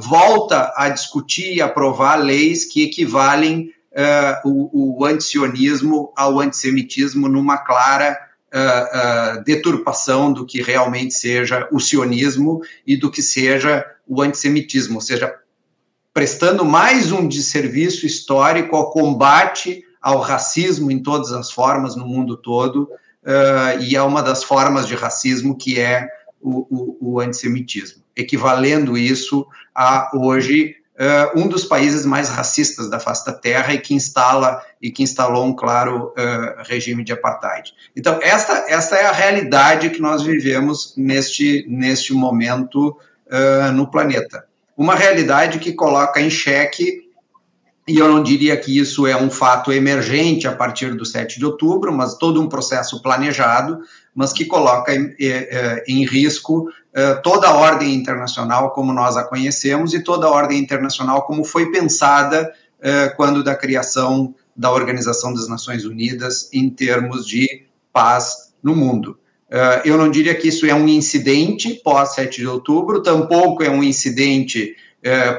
volta 0.00 0.72
a 0.74 0.88
discutir 0.88 1.54
e 1.54 1.60
aprovar 1.60 2.16
leis 2.16 2.64
que 2.64 2.82
equivalem 2.82 3.70
o, 4.44 4.98
o 5.00 5.04
antisionismo 5.04 6.12
ao 6.16 6.40
antissemitismo 6.40 7.28
numa 7.28 7.58
clara 7.58 8.16
deturpação 9.44 10.32
do 10.32 10.46
que 10.46 10.62
realmente 10.62 11.14
seja 11.14 11.68
o 11.70 11.78
sionismo 11.78 12.62
e 12.86 12.96
do 12.96 13.10
que 13.10 13.20
seja 13.20 13.84
o 14.06 14.22
antissemitismo, 14.22 14.94
ou 14.94 15.00
seja, 15.00 15.34
prestando 16.14 16.64
mais 16.64 17.12
um 17.12 17.28
desserviço 17.28 18.06
histórico 18.06 18.74
ao 18.74 18.90
combate 18.90 19.84
ao 20.00 20.20
racismo 20.20 20.90
em 20.90 21.02
todas 21.02 21.32
as 21.32 21.50
formas 21.50 21.94
no 21.94 22.06
mundo 22.06 22.36
todo, 22.36 22.84
uh, 23.22 23.80
e 23.82 23.94
é 23.94 24.02
uma 24.02 24.22
das 24.22 24.42
formas 24.42 24.86
de 24.86 24.94
racismo 24.94 25.56
que 25.56 25.78
é 25.78 26.08
o, 26.40 26.66
o, 26.70 27.14
o 27.14 27.20
antissemitismo, 27.20 28.02
equivalendo 28.16 28.96
isso 28.96 29.46
a 29.74 30.10
hoje 30.14 30.76
uh, 30.98 31.38
um 31.38 31.48
dos 31.48 31.64
países 31.64 32.04
mais 32.04 32.28
racistas 32.28 32.90
da 32.90 32.98
face 32.98 33.24
da 33.24 33.32
Terra 33.32 33.72
e 33.72 33.78
que 33.78 33.94
instala 33.94 34.62
e 34.80 34.90
que 34.90 35.02
instalou 35.02 35.44
um 35.44 35.54
claro 35.54 36.08
uh, 36.08 36.62
regime 36.64 37.04
de 37.04 37.12
apartheid. 37.12 37.72
Então 37.96 38.18
esta 38.22 38.64
esta 38.68 38.96
é 38.96 39.06
a 39.06 39.12
realidade 39.12 39.90
que 39.90 40.00
nós 40.00 40.22
vivemos 40.22 40.94
neste 40.96 41.66
neste 41.68 42.12
momento 42.12 42.96
no 43.74 43.90
planeta 43.90 44.48
uma 44.78 44.94
realidade 44.94 45.58
que 45.58 45.72
coloca 45.72 46.20
em 46.20 46.30
xeque, 46.30 47.08
e 47.86 47.98
eu 47.98 48.08
não 48.08 48.22
diria 48.22 48.56
que 48.56 48.78
isso 48.78 49.08
é 49.08 49.16
um 49.16 49.28
fato 49.28 49.72
emergente 49.72 50.46
a 50.46 50.54
partir 50.54 50.94
do 50.94 51.04
7 51.04 51.36
de 51.36 51.44
outubro, 51.44 51.92
mas 51.92 52.14
todo 52.16 52.40
um 52.40 52.48
processo 52.48 53.02
planejado, 53.02 53.80
mas 54.14 54.32
que 54.32 54.44
coloca 54.44 54.94
em, 54.94 55.16
eh, 55.20 55.82
em 55.88 56.06
risco 56.06 56.68
toda 57.22 57.48
a 57.48 57.54
ordem 57.54 57.94
internacional 57.94 58.70
como 58.70 58.92
nós 58.92 59.16
a 59.16 59.24
conhecemos 59.24 59.94
e 59.94 60.02
toda 60.02 60.26
a 60.26 60.30
ordem 60.30 60.58
internacional 60.58 61.22
como 61.22 61.44
foi 61.44 61.70
pensada 61.70 62.52
eh, 62.80 63.08
quando 63.16 63.42
da 63.42 63.54
criação 63.54 64.34
da 64.56 64.70
Organização 64.70 65.34
das 65.34 65.48
Nações 65.48 65.84
Unidas 65.84 66.48
em 66.52 66.70
termos 66.70 67.26
de 67.26 67.64
paz 67.92 68.52
no 68.62 68.74
mundo. 68.74 69.18
Uh, 69.48 69.80
eu 69.84 69.96
não 69.96 70.10
diria 70.10 70.34
que 70.34 70.48
isso 70.48 70.66
é 70.66 70.74
um 70.74 70.86
incidente 70.86 71.80
pós 71.82 72.14
7 72.14 72.40
de 72.40 72.46
outubro, 72.46 73.02
tampouco 73.02 73.62
é 73.62 73.70
um 73.70 73.82
incidente 73.82 74.76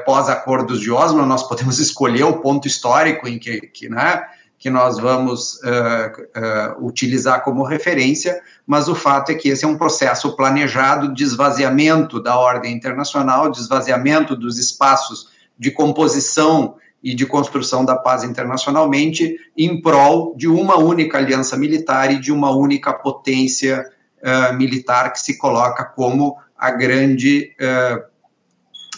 pós 0.04 0.28
acordos 0.28 0.80
de 0.80 0.90
Oslo, 0.90 1.24
nós 1.26 1.46
podemos 1.46 1.78
escolher 1.80 2.24
o 2.24 2.38
ponto 2.38 2.66
histórico 2.66 3.28
em 3.28 3.38
que, 3.38 3.60
que, 3.60 3.88
né, 3.88 4.22
que 4.60 4.68
nós 4.68 4.98
vamos 4.98 5.54
uh, 5.54 6.84
utilizar 6.84 7.42
como 7.42 7.64
referência, 7.64 8.42
mas 8.66 8.88
o 8.88 8.94
fato 8.94 9.32
é 9.32 9.34
que 9.34 9.48
esse 9.48 9.64
é 9.64 9.68
um 9.68 9.78
processo 9.78 10.36
planejado 10.36 11.14
de 11.14 11.24
esvaziamento 11.24 12.22
da 12.22 12.38
ordem 12.38 12.74
internacional, 12.74 13.50
de 13.50 13.58
esvaziamento 13.58 14.36
dos 14.36 14.58
espaços 14.58 15.30
de 15.58 15.70
composição 15.70 16.76
e 17.02 17.14
de 17.14 17.24
construção 17.24 17.86
da 17.86 17.96
paz 17.96 18.22
internacionalmente 18.22 19.34
em 19.56 19.80
prol 19.80 20.34
de 20.36 20.46
uma 20.46 20.76
única 20.76 21.16
aliança 21.16 21.56
militar 21.56 22.12
e 22.12 22.20
de 22.20 22.30
uma 22.30 22.54
única 22.54 22.92
potência 22.92 23.90
uh, 24.22 24.54
militar 24.54 25.10
que 25.10 25.20
se 25.20 25.38
coloca 25.38 25.84
como 25.86 26.36
a 26.54 26.70
grande, 26.70 27.56
uh, 27.58 28.04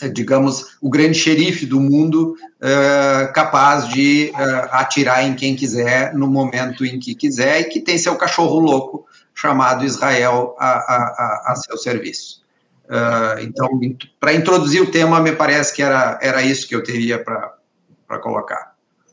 digamos, 0.08 0.76
o 0.80 0.88
grande 0.90 1.18
xerife 1.18 1.66
do 1.66 1.80
mundo, 1.80 2.34
uh, 2.60 3.32
capaz 3.32 3.88
de 3.88 4.32
atirar 4.70 5.24
em 5.24 5.34
quem 5.34 5.54
quiser, 5.54 6.14
no 6.14 6.26
momento 6.26 6.84
em 6.84 6.98
que 6.98 7.14
quiser, 7.14 7.60
e 7.60 7.64
que 7.64 7.80
tem 7.80 7.98
seu 7.98 8.16
cachorro 8.16 8.58
louco 8.58 9.06
chamado 9.34 9.84
Israel 9.84 10.54
a, 10.58 10.68
a, 10.68 11.52
a 11.52 11.56
seu 11.56 11.76
serviço. 11.76 12.42
então, 13.40 13.68
para 14.20 14.34
introduzir 14.34 14.82
o 14.82 14.90
tema, 14.90 15.20
me 15.20 15.32
parece 15.32 15.74
que 15.74 15.82
era, 15.82 16.18
era 16.20 16.42
isso 16.42 16.68
que 16.68 16.74
eu 16.74 16.82
teria 16.82 17.18
para 17.18 18.18
colocar. 18.20 18.72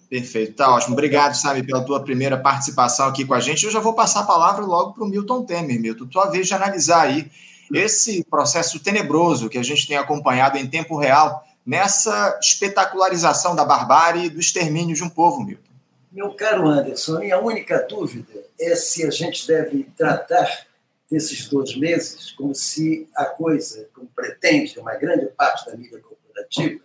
Perfeito, 0.10 0.56
tá 0.56 0.74
ótimo. 0.74 0.94
Obrigado, 0.94 1.36
sabe, 1.36 1.62
pela 1.62 1.86
tua 1.86 2.04
primeira 2.04 2.36
participação 2.36 3.08
aqui 3.08 3.24
com 3.24 3.36
a 3.36 3.40
gente. 3.40 3.64
Eu 3.64 3.72
já 3.72 3.80
vou 3.80 3.94
passar 3.94 4.22
a 4.22 4.26
palavra 4.26 4.66
logo 4.66 4.94
para 4.94 5.04
o 5.04 5.08
Milton 5.08 5.44
Temer, 5.44 5.80
Milton. 5.80 6.08
Tua 6.08 6.26
vez 6.32 6.48
de 6.48 6.54
analisar 6.56 7.02
aí 7.02 7.30
esse 7.74 8.24
processo 8.24 8.80
tenebroso 8.80 9.50
que 9.50 9.58
a 9.58 9.64
gente 9.64 9.88
tem 9.88 9.98
acompanhado 9.98 10.58
em 10.58 10.68
tempo 10.68 10.98
real 10.98 11.46
nessa 11.66 12.38
espetacularização 12.42 13.56
da 13.56 13.64
barbárie 13.64 14.26
e 14.26 14.30
do 14.30 14.40
extermínio 14.40 14.96
de 14.96 15.04
um 15.04 15.10
povo, 15.10 15.44
Milton. 15.44 15.70
Meu 16.12 16.34
caro 16.34 16.68
Anderson, 16.68 17.20
minha 17.20 17.40
única 17.40 17.86
dúvida 17.88 18.44
é 18.60 18.76
se 18.76 19.06
a 19.06 19.12
gente 19.12 19.46
deve 19.46 19.88
tratar 19.96 20.66
desses 21.10 21.48
dois 21.48 21.76
meses 21.76 22.32
como 22.32 22.54
se 22.56 23.08
a 23.16 23.26
coisa, 23.26 23.88
como 23.94 24.08
pretende 24.16 24.80
uma 24.80 24.96
grande 24.96 25.28
parte 25.28 25.66
da 25.66 25.78
mídia 25.78 26.00
corporativa, 26.00 26.82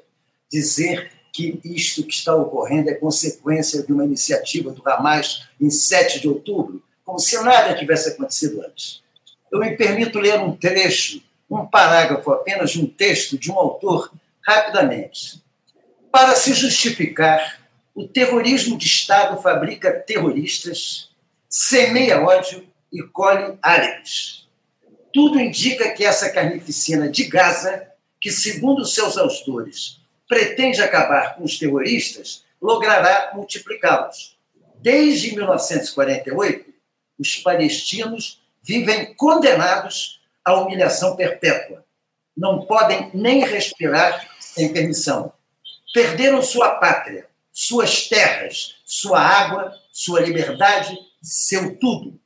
dizer 0.50 1.10
que 1.32 1.60
isto 1.64 2.04
que 2.04 2.14
está 2.14 2.34
ocorrendo 2.34 2.90
é 2.90 2.94
consequência 2.94 3.82
de 3.82 3.92
uma 3.92 4.04
iniciativa 4.04 4.70
do 4.70 4.88
Hamas 4.88 5.48
em 5.60 5.68
7 5.68 6.20
de 6.20 6.28
outubro, 6.28 6.82
como 7.04 7.18
se 7.18 7.36
nada 7.42 7.74
tivesse 7.74 8.10
acontecido 8.10 8.62
antes. 8.62 9.02
Eu 9.54 9.60
me 9.60 9.76
permito 9.76 10.18
ler 10.18 10.40
um 10.40 10.56
trecho, 10.56 11.22
um 11.48 11.64
parágrafo 11.64 12.32
apenas 12.32 12.72
de 12.72 12.80
um 12.80 12.86
texto 12.88 13.38
de 13.38 13.52
um 13.52 13.54
autor, 13.54 14.12
rapidamente. 14.44 15.40
Para 16.10 16.34
se 16.34 16.52
justificar, 16.52 17.60
o 17.94 18.04
terrorismo 18.04 18.76
de 18.76 18.86
Estado 18.86 19.40
fabrica 19.40 19.92
terroristas, 19.92 21.08
semeia 21.48 22.20
ódio 22.20 22.66
e 22.92 23.00
colhe 23.04 23.56
árabes. 23.62 24.48
Tudo 25.12 25.38
indica 25.38 25.92
que 25.92 26.04
essa 26.04 26.30
carnificina 26.30 27.08
de 27.08 27.22
Gaza, 27.22 27.86
que, 28.20 28.32
segundo 28.32 28.84
seus 28.84 29.16
autores, 29.16 30.00
pretende 30.28 30.82
acabar 30.82 31.36
com 31.36 31.44
os 31.44 31.56
terroristas, 31.56 32.44
logrará 32.60 33.30
multiplicá-los. 33.36 34.36
Desde 34.82 35.32
1948, 35.36 36.74
os 37.20 37.36
palestinos 37.36 38.42
vivem 38.66 39.14
condenados 39.14 40.22
à 40.44 40.54
humilhação 40.54 41.14
perpétua. 41.14 41.84
Não 42.36 42.64
podem 42.64 43.10
nem 43.12 43.44
respirar 43.44 44.28
sem 44.40 44.72
permissão. 44.72 45.32
Perderam 45.92 46.42
sua 46.42 46.70
pátria, 46.76 47.28
suas 47.52 48.08
terras, 48.08 48.76
sua 48.84 49.20
água, 49.20 49.72
sua 49.92 50.20
liberdade, 50.20 50.98
seu 51.22 51.76
tudo. 51.76 52.18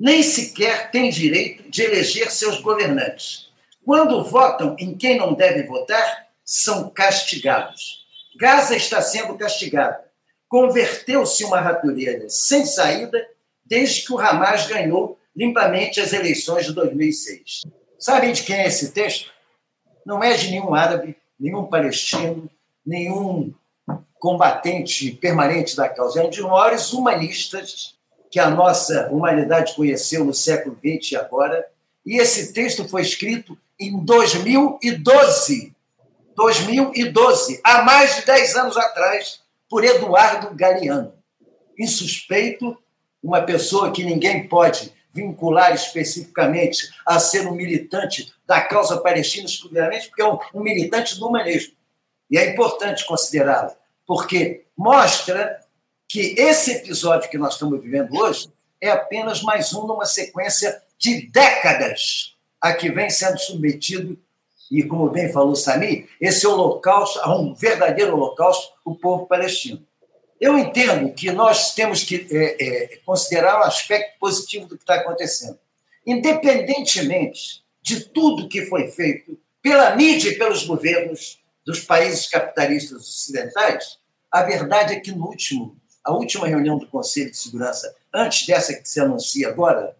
Nem 0.00 0.22
sequer 0.22 0.90
têm 0.90 1.10
direito 1.10 1.70
de 1.70 1.82
eleger 1.82 2.30
seus 2.30 2.60
governantes. 2.60 3.50
Quando 3.84 4.24
votam 4.24 4.74
em 4.78 4.96
quem 4.96 5.16
não 5.16 5.34
deve 5.34 5.64
votar, 5.64 6.28
são 6.44 6.90
castigados. 6.90 8.04
Gaza 8.36 8.74
está 8.74 9.00
sendo 9.00 9.36
castigada. 9.36 10.02
Converteu-se 10.48 11.44
uma 11.44 11.60
ratoeira 11.60 12.28
sem 12.28 12.64
saída 12.64 13.24
desde 13.64 14.04
que 14.04 14.12
o 14.12 14.18
Hamas 14.18 14.66
ganhou 14.66 15.18
limpamente 15.34 16.00
as 16.00 16.12
eleições 16.12 16.66
de 16.66 16.72
2006. 16.72 17.62
Sabem 17.98 18.32
de 18.32 18.42
quem 18.42 18.56
é 18.56 18.66
esse 18.66 18.92
texto? 18.92 19.30
Não 20.04 20.22
é 20.22 20.34
de 20.34 20.50
nenhum 20.50 20.74
árabe, 20.74 21.16
nenhum 21.38 21.64
palestino, 21.64 22.50
nenhum 22.84 23.54
combatente 24.18 25.10
permanente 25.12 25.76
da 25.76 25.88
causa. 25.88 26.20
É 26.20 26.24
um 26.24 26.30
dos 26.30 26.38
maiores 26.40 26.92
humanistas 26.92 27.96
que 28.30 28.38
a 28.40 28.50
nossa 28.50 29.08
humanidade 29.10 29.74
conheceu 29.74 30.24
no 30.24 30.34
século 30.34 30.76
XX 30.76 31.12
e 31.12 31.16
agora. 31.16 31.66
E 32.04 32.20
esse 32.20 32.52
texto 32.52 32.88
foi 32.88 33.02
escrito 33.02 33.56
em 33.78 34.04
2012 34.04 35.72
2012, 36.34 37.60
há 37.62 37.82
mais 37.82 38.16
de 38.16 38.26
10 38.26 38.56
anos 38.56 38.76
atrás, 38.76 39.40
por 39.68 39.84
Eduardo 39.84 40.54
Galeano. 40.54 41.12
Insuspeito, 41.78 42.76
uma 43.22 43.42
pessoa 43.42 43.92
que 43.92 44.04
ninguém 44.04 44.48
pode 44.48 44.92
vincular 45.12 45.74
especificamente 45.74 46.90
a 47.06 47.18
ser 47.18 47.46
um 47.46 47.54
militante 47.54 48.32
da 48.46 48.60
causa 48.60 49.00
palestina 49.00 49.46
exclusivamente, 49.46 50.08
porque 50.08 50.22
é 50.22 50.28
um, 50.28 50.38
um 50.54 50.62
militante 50.62 51.18
do 51.18 51.26
humanismo. 51.26 51.74
E 52.30 52.38
é 52.38 52.50
importante 52.50 53.06
considerá-lo, 53.06 53.72
porque 54.06 54.64
mostra 54.76 55.60
que 56.08 56.34
esse 56.38 56.72
episódio 56.72 57.30
que 57.30 57.38
nós 57.38 57.54
estamos 57.54 57.82
vivendo 57.82 58.14
hoje 58.14 58.50
é 58.80 58.90
apenas 58.90 59.42
mais 59.42 59.72
um 59.72 59.86
numa 59.86 60.06
sequência 60.06 60.82
de 60.98 61.26
décadas 61.30 62.36
a 62.60 62.72
que 62.72 62.90
vem 62.90 63.10
sendo 63.10 63.38
submetido 63.38 64.18
e, 64.70 64.82
como 64.82 65.10
bem 65.10 65.30
falou 65.30 65.54
Sami, 65.54 66.08
esse 66.18 66.46
holocausto, 66.46 67.20
um 67.28 67.54
verdadeiro 67.54 68.14
holocausto, 68.14 68.72
o 68.84 68.94
povo 68.94 69.26
palestino. 69.26 69.86
Eu 70.42 70.58
entendo 70.58 71.14
que 71.14 71.30
nós 71.30 71.72
temos 71.72 72.02
que 72.02 72.26
é, 72.32 72.56
é, 72.60 72.96
considerar 73.06 73.60
o 73.60 73.62
aspecto 73.62 74.18
positivo 74.18 74.66
do 74.66 74.76
que 74.76 74.82
está 74.82 74.96
acontecendo. 74.96 75.56
Independentemente 76.04 77.62
de 77.80 78.00
tudo 78.06 78.48
que 78.48 78.66
foi 78.66 78.90
feito 78.90 79.38
pela 79.62 79.94
mídia 79.94 80.30
e 80.30 80.36
pelos 80.36 80.64
governos 80.64 81.40
dos 81.64 81.78
países 81.78 82.28
capitalistas 82.28 83.02
ocidentais, 83.02 84.00
a 84.32 84.42
verdade 84.42 84.94
é 84.94 85.00
que 85.00 85.12
no 85.12 85.26
último, 85.28 85.76
a 86.02 86.12
última 86.12 86.48
reunião 86.48 86.76
do 86.76 86.88
Conselho 86.88 87.30
de 87.30 87.36
Segurança, 87.36 87.94
antes 88.12 88.44
dessa 88.44 88.74
que 88.74 88.88
se 88.88 88.98
anuncia 88.98 89.46
agora, 89.46 89.96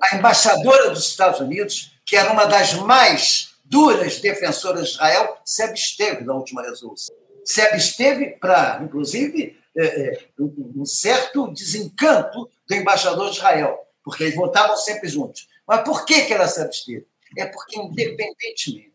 a 0.00 0.16
embaixadora 0.16 0.88
dos 0.88 1.06
Estados 1.06 1.38
Unidos, 1.38 1.98
que 2.06 2.16
era 2.16 2.32
uma 2.32 2.46
das 2.46 2.72
mais 2.72 3.50
duras 3.62 4.20
defensoras 4.20 4.88
de 4.88 4.94
Israel 4.94 5.36
se 5.44 5.62
absteve 5.62 6.24
da 6.24 6.32
última 6.32 6.62
resolução. 6.62 7.14
Se 7.44 7.60
absteve 7.60 8.30
para, 8.40 8.80
inclusive, 8.82 9.58
é, 9.76 9.84
é, 9.84 10.28
um 10.38 10.84
certo 10.84 11.52
desencanto 11.52 12.50
do 12.68 12.74
embaixador 12.74 13.30
de 13.30 13.36
Israel, 13.36 13.78
porque 14.04 14.24
eles 14.24 14.34
votavam 14.34 14.76
sempre 14.76 15.08
juntos. 15.08 15.48
Mas 15.66 15.82
por 15.82 16.04
que, 16.04 16.22
que 16.22 16.32
ela 16.32 16.48
se 16.48 16.60
absteve? 16.60 17.06
É 17.36 17.46
porque, 17.46 17.78
independentemente 17.78 18.90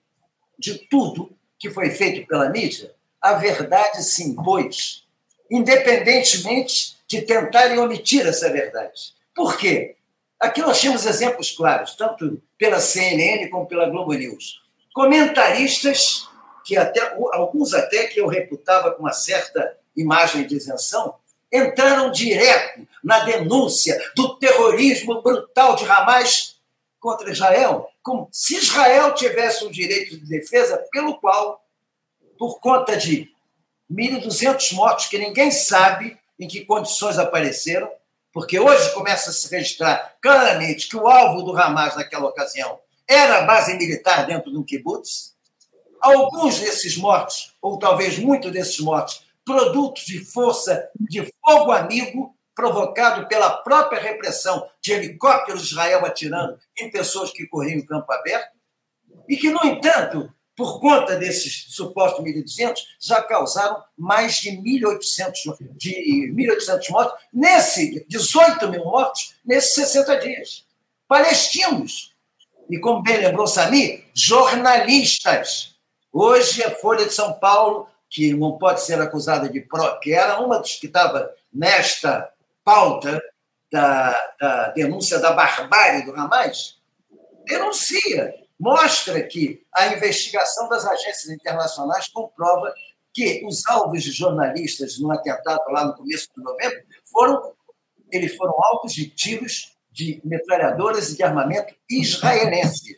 de 0.57 0.77
tudo 0.89 1.35
que 1.59 1.69
foi 1.69 1.89
feito 1.89 2.25
pela 2.27 2.49
mídia, 2.49 2.93
a 3.21 3.33
verdade 3.33 4.03
se 4.03 4.23
impôs, 4.23 5.05
independentemente 5.51 6.95
de 7.07 7.21
tentarem 7.21 7.77
omitir 7.77 8.25
essa 8.25 8.51
verdade. 8.51 9.13
Por 9.33 9.57
quê? 9.57 9.95
Aqui 10.39 10.61
nós 10.61 10.79
temos 10.79 11.05
exemplos 11.05 11.51
claros, 11.51 11.95
tanto 11.95 12.41
pela 12.57 12.79
CNN 12.79 13.49
como 13.49 13.67
pela 13.67 13.89
Globo 13.89 14.13
News 14.13 14.65
comentaristas, 14.95 16.25
que 16.65 16.75
até 16.75 17.15
alguns 17.33 17.73
até 17.73 18.07
que 18.07 18.19
eu 18.19 18.27
reputava 18.27 18.91
com 18.91 19.03
uma 19.03 19.13
certa 19.13 19.77
imagem 19.95 20.45
de 20.45 20.55
isenção, 20.55 21.15
entraram 21.51 22.11
direto 22.11 22.85
na 23.03 23.19
denúncia 23.19 23.97
do 24.15 24.37
terrorismo 24.37 25.21
brutal 25.21 25.75
de 25.75 25.85
Hamas 25.85 26.55
contra 26.99 27.31
Israel, 27.31 27.87
como 28.01 28.27
se 28.31 28.57
Israel 28.57 29.13
tivesse 29.13 29.63
um 29.63 29.71
direito 29.71 30.17
de 30.17 30.25
defesa 30.27 30.83
pelo 30.91 31.19
qual, 31.19 31.63
por 32.37 32.59
conta 32.59 32.97
de 32.97 33.29
1.200 33.91 34.73
mortos 34.73 35.05
que 35.05 35.19
ninguém 35.19 35.51
sabe 35.51 36.17
em 36.39 36.47
que 36.47 36.65
condições 36.65 37.19
apareceram, 37.19 37.89
porque 38.33 38.59
hoje 38.59 38.91
começa 38.93 39.29
a 39.29 39.33
se 39.33 39.49
registrar 39.49 40.15
claramente 40.19 40.89
que 40.89 40.97
o 40.97 41.07
alvo 41.07 41.43
do 41.43 41.55
Hamas 41.55 41.95
naquela 41.95 42.25
ocasião 42.25 42.79
era 43.07 43.39
a 43.39 43.41
base 43.43 43.75
militar 43.75 44.25
dentro 44.25 44.51
de 44.51 44.57
um 44.57 44.63
kibbutz. 44.63 45.34
Alguns 46.01 46.59
desses 46.59 46.97
mortos, 46.97 47.55
ou 47.61 47.79
talvez 47.79 48.17
muitos 48.17 48.51
desses 48.51 48.79
mortos, 48.79 49.25
produtos 49.43 50.05
de 50.05 50.23
força 50.23 50.89
de 50.99 51.31
fogo 51.43 51.71
amigo 51.71 52.35
provocado 52.55 53.27
pela 53.27 53.57
própria 53.57 54.01
repressão 54.01 54.67
de 54.81 54.93
helicópteros 54.93 55.61
de 55.61 55.67
Israel 55.73 56.05
atirando 56.05 56.57
em 56.79 56.89
pessoas 56.89 57.31
que 57.31 57.45
corriam 57.45 57.77
em 57.77 57.85
campo 57.85 58.11
aberto, 58.11 58.55
e 59.27 59.35
que, 59.35 59.49
no 59.49 59.63
entanto, 59.65 60.31
por 60.55 60.79
conta 60.79 61.17
desses 61.17 61.65
supostos 61.69 62.23
1.200, 62.23 62.79
já 62.99 63.21
causaram 63.21 63.83
mais 63.97 64.35
de 64.37 64.51
1.800, 64.51 65.57
de 65.75 66.31
1.800 66.33 66.89
mortos, 66.89 67.21
nesse 67.33 68.05
18 68.07 68.69
mil 68.69 68.85
mortos, 68.85 69.35
nesses 69.45 69.73
60 69.73 70.17
dias. 70.19 70.65
Palestinos. 71.07 72.15
E 72.69 72.79
como 72.79 73.03
bem 73.03 73.17
lembrou 73.17 73.45
Sami, 73.45 74.03
jornalistas. 74.13 75.74
Hoje 76.17 76.63
a 76.63 76.71
Folha 76.71 77.05
de 77.05 77.13
São 77.13 77.33
Paulo, 77.33 77.89
que 78.09 78.33
não 78.33 78.57
pode 78.57 78.79
ser 78.79 79.01
acusada 79.01 79.49
de 79.49 79.59
pró, 79.59 79.99
que 79.99 80.13
era 80.13 80.39
uma 80.39 80.59
dos 80.59 80.75
que 80.75 80.87
estava 80.87 81.29
nesta 81.53 82.31
pauta 82.63 83.21
da, 83.69 84.17
da 84.39 84.69
denúncia 84.69 85.19
da 85.19 85.33
barbárie 85.33 86.05
do 86.05 86.15
Hamas, 86.15 86.79
denuncia 87.43 88.33
mostra 88.57 89.21
que 89.23 89.61
a 89.75 89.87
investigação 89.87 90.69
das 90.69 90.85
agências 90.85 91.27
internacionais 91.27 92.07
comprova 92.07 92.73
que 93.13 93.45
os 93.45 93.67
alvos 93.67 94.01
de 94.01 94.11
jornalistas 94.13 94.97
no 94.97 95.11
atentado 95.11 95.69
lá 95.69 95.83
no 95.83 95.97
começo 95.97 96.29
de 96.33 96.41
novembro 96.41 96.81
foram 97.11 97.53
eles 98.09 98.33
foram 98.37 98.53
alvos 98.63 98.93
de 98.93 99.09
tiros 99.09 99.75
de 99.91 100.21
metralhadoras 100.23 101.11
e 101.11 101.17
de 101.17 101.23
armamento 101.23 101.75
israelense, 101.89 102.97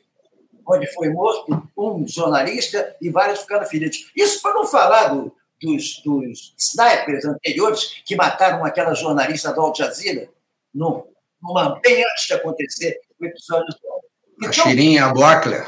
onde 0.68 0.92
foi 0.94 1.10
morto 1.10 1.70
um 1.78 2.06
jornalista 2.08 2.96
e 3.02 3.10
vários 3.10 3.40
ficaram 3.42 3.66
feridos. 3.66 4.12
Isso 4.16 4.42
para 4.42 4.54
não 4.54 4.66
falar 4.66 5.08
do, 5.08 5.34
dos, 5.62 6.02
dos 6.04 6.54
snipers 6.58 7.26
anteriores 7.26 8.02
que 8.06 8.16
mataram 8.16 8.66
aquela 8.66 8.94
jornalista 8.94 9.54
da 9.54 9.62
Al 9.62 9.74
Jazeera, 9.74 10.30
no, 10.74 11.08
numa, 11.42 11.80
bem 11.80 12.04
antes 12.04 12.28
de 12.28 12.34
acontecer 12.34 13.00
o 13.20 13.26
episódio 13.26 13.68
do 13.68 13.98
então, 14.40 14.54
Shirin 14.54 15.00
Abu 15.00 15.24
Akler. 15.24 15.68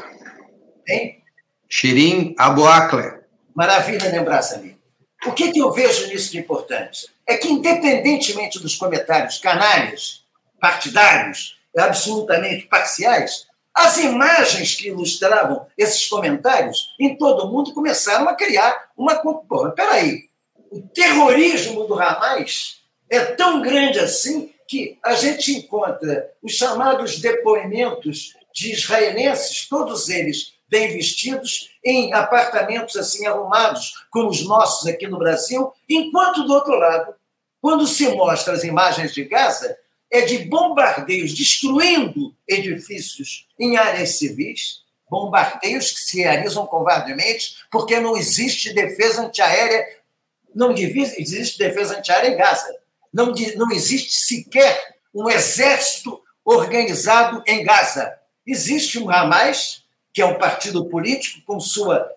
Hein? 0.88 1.22
Shirin 1.68 2.34
Abu 2.38 2.66
Akler. 2.66 3.24
Maravilha 3.54 4.10
lembrar, 4.10 4.42
Samir. 4.42 4.76
O 5.26 5.32
que, 5.32 5.52
que 5.52 5.58
eu 5.58 5.72
vejo 5.72 6.06
nisso 6.06 6.30
de 6.30 6.38
importante? 6.38 7.08
É 7.26 7.36
que, 7.36 7.48
independentemente 7.48 8.60
dos 8.60 8.76
comentários 8.76 9.38
canalhas, 9.38 10.24
partidários, 10.60 11.58
absolutamente 11.76 12.66
parciais, 12.66 13.46
as 13.80 13.96
imagens 13.96 14.74
que 14.74 14.88
ilustravam 14.88 15.66
esses 15.76 16.06
comentários 16.06 16.94
em 16.98 17.16
todo 17.16 17.44
o 17.44 17.50
mundo 17.50 17.72
começaram 17.72 18.28
a 18.28 18.34
criar 18.34 18.90
uma. 18.96 19.16
Porra, 19.16 19.70
peraí, 19.70 20.28
o 20.70 20.82
terrorismo 20.82 21.84
do 21.84 21.98
Hamas 21.98 22.82
é 23.08 23.24
tão 23.24 23.62
grande 23.62 23.98
assim 23.98 24.52
que 24.68 24.98
a 25.02 25.14
gente 25.14 25.52
encontra 25.52 26.30
os 26.42 26.52
chamados 26.52 27.18
depoimentos 27.18 28.34
de 28.54 28.72
israelenses, 28.72 29.66
todos 29.68 30.08
eles 30.10 30.52
bem 30.68 30.92
vestidos, 30.92 31.70
em 31.84 32.12
apartamentos 32.12 32.96
assim 32.96 33.26
arrumados, 33.26 34.06
como 34.10 34.28
os 34.28 34.44
nossos 34.44 34.86
aqui 34.86 35.08
no 35.08 35.18
Brasil, 35.18 35.72
enquanto 35.88 36.44
do 36.44 36.52
outro 36.52 36.78
lado, 36.78 37.14
quando 37.60 37.86
se 37.86 38.08
mostra 38.14 38.52
as 38.52 38.62
imagens 38.62 39.12
de 39.12 39.24
Gaza, 39.24 39.76
é 40.10 40.22
de 40.22 40.38
bombardeios 40.38 41.32
destruindo 41.32 42.34
edifícios 42.48 43.46
em 43.58 43.76
áreas 43.76 44.18
civis, 44.18 44.82
bombardeios 45.08 45.90
que 45.90 46.00
se 46.00 46.22
realizam 46.22 46.66
covardemente, 46.66 47.56
porque 47.70 48.00
não 48.00 48.16
existe 48.16 48.72
defesa 48.72 49.22
antiaérea, 49.22 49.86
não 50.54 50.72
existe 50.72 51.58
defesa 51.58 51.98
antiaérea 51.98 52.28
em 52.28 52.36
Gaza. 52.36 52.76
Não, 53.12 53.32
não 53.56 53.70
existe 53.72 54.12
sequer 54.12 54.96
um 55.14 55.28
exército 55.28 56.20
organizado 56.44 57.42
em 57.46 57.64
Gaza. 57.64 58.12
Existe 58.46 58.98
um 58.98 59.10
Hamas, 59.10 59.84
que 60.12 60.22
é 60.22 60.26
um 60.26 60.38
partido 60.38 60.84
político 60.86 61.40
com 61.44 61.60
sua 61.60 62.10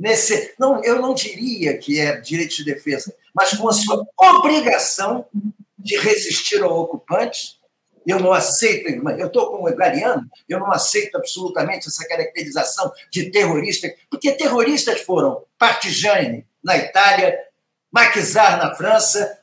nesse, 0.00 0.54
não, 0.58 0.82
eu 0.82 0.98
não 0.98 1.12
diria 1.12 1.76
que 1.76 2.00
é 2.00 2.18
direito 2.18 2.56
de 2.56 2.64
defesa, 2.64 3.14
mas 3.34 3.50
com 3.50 3.68
a 3.68 3.72
sua 3.72 4.02
obrigação 4.16 5.26
de 5.82 5.96
resistir 5.98 6.62
ao 6.62 6.78
ocupante. 6.80 7.58
Eu 8.06 8.18
não 8.18 8.32
aceito, 8.32 8.88
eu 9.18 9.26
estou 9.26 9.50
com 9.50 9.68
o 9.68 9.76
Gariano, 9.76 10.28
eu 10.48 10.58
não 10.58 10.72
aceito 10.72 11.16
absolutamente 11.16 11.86
essa 11.86 12.06
caracterização 12.08 12.90
de 13.10 13.30
terrorista, 13.30 13.92
porque 14.10 14.32
terroristas 14.32 15.02
foram 15.02 15.44
Partigiani 15.58 16.46
na 16.64 16.76
Itália, 16.78 17.38
Maquisar 17.92 18.56
na 18.56 18.74
França, 18.74 19.38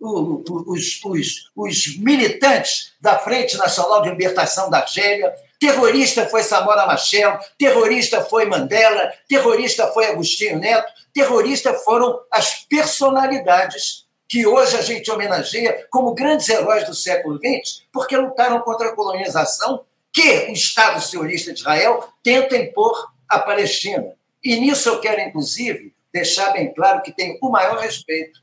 os, 0.00 1.00
os, 1.04 1.50
os 1.54 1.98
militantes 1.98 2.92
da 3.00 3.18
Frente 3.18 3.56
Nacional 3.56 4.02
de 4.02 4.10
Libertação 4.10 4.68
da 4.68 4.78
Argélia, 4.80 5.32
Terrorista 5.62 6.28
foi 6.28 6.42
Samora 6.42 6.86
Machel, 6.86 7.38
terrorista 7.56 8.20
foi 8.24 8.46
Mandela, 8.46 9.12
terrorista 9.28 9.86
foi 9.92 10.06
Agostinho 10.06 10.58
Neto, 10.58 10.92
terrorista 11.14 11.72
foram 11.72 12.18
as 12.32 12.64
personalidades 12.64 14.04
que 14.32 14.46
hoje 14.46 14.78
a 14.78 14.80
gente 14.80 15.10
homenageia 15.10 15.86
como 15.90 16.14
grandes 16.14 16.48
heróis 16.48 16.86
do 16.86 16.94
século 16.94 17.36
XX, 17.36 17.82
porque 17.92 18.16
lutaram 18.16 18.62
contra 18.62 18.88
a 18.88 18.96
colonização 18.96 19.84
que 20.10 20.46
o 20.48 20.52
Estado 20.52 21.02
sionista 21.02 21.52
de 21.52 21.60
Israel 21.60 22.02
tenta 22.22 22.56
impor 22.56 23.12
à 23.28 23.38
Palestina. 23.38 24.14
E 24.42 24.56
nisso 24.56 24.88
eu 24.88 25.00
quero, 25.00 25.20
inclusive, 25.20 25.94
deixar 26.10 26.50
bem 26.54 26.72
claro 26.72 27.02
que 27.02 27.12
tenho 27.12 27.36
o 27.42 27.50
maior 27.50 27.76
respeito 27.76 28.40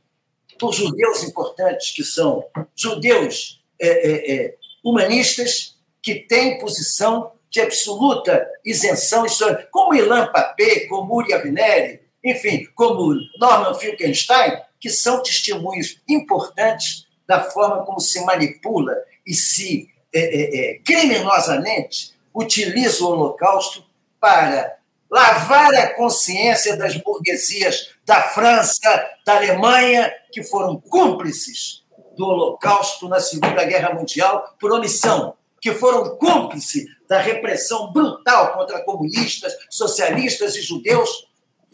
por 0.60 0.76
judeus 0.76 1.24
importantes, 1.24 1.90
que 1.90 2.04
são 2.04 2.46
judeus 2.76 3.60
é, 3.82 3.88
é, 3.88 4.36
é, 4.36 4.56
humanistas, 4.84 5.76
que 6.04 6.20
tem 6.20 6.60
posição 6.60 7.32
de 7.50 7.62
absoluta 7.62 8.48
isenção 8.64 9.26
histórica, 9.26 9.68
como 9.72 9.96
Ilan 9.96 10.32
Papé, 10.32 10.82
como 10.82 11.16
Uri 11.16 11.34
Avineri, 11.34 12.00
enfim, 12.24 12.68
como 12.76 13.16
Norman 13.40 13.74
Finkelstein, 13.74 14.69
que 14.80 14.90
são 14.90 15.22
testemunhos 15.22 16.02
importantes 16.08 17.08
da 17.28 17.44
forma 17.44 17.86
como 17.86 18.00
se 18.00 18.24
manipula 18.26 18.96
e 19.26 19.34
se 19.34 19.90
é, 20.14 20.20
é, 20.20 20.72
é, 20.72 20.80
criminosamente 20.80 22.14
utiliza 22.34 23.04
o 23.04 23.10
Holocausto 23.10 23.86
para 24.20 24.78
lavar 25.10 25.74
a 25.76 25.94
consciência 25.94 26.76
das 26.78 26.96
burguesias 26.98 27.94
da 28.06 28.22
França, 28.22 29.10
da 29.26 29.38
Alemanha, 29.38 30.12
que 30.32 30.44
foram 30.44 30.80
cúmplices 30.80 31.84
do 32.18 32.26
Holocausto 32.26 33.08
na 33.08 33.20
Segunda 33.20 33.64
Guerra 33.66 33.94
Mundial 33.94 34.56
por 34.60 34.72
omissão, 34.72 35.36
que 35.62 35.74
foram 35.74 36.18
cúmplices 36.18 36.86
da 37.08 37.20
repressão 37.20 37.92
brutal 37.92 38.54
contra 38.54 38.84
comunistas, 38.84 39.54
socialistas 39.70 40.56
e 40.56 40.62
judeus, 40.62 41.28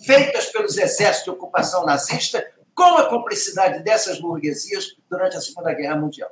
feitas 0.06 0.48
pelos 0.48 0.78
exércitos 0.78 1.24
de 1.24 1.30
ocupação 1.30 1.86
nazista, 1.86 2.46
com 2.76 2.98
a 2.98 3.06
cumplicidade 3.06 3.82
dessas 3.84 4.20
burguesias 4.20 4.96
durante 5.10 5.38
a 5.38 5.42
Segunda 5.42 5.74
Guerra 5.74 5.96
Mundial. 5.96 6.30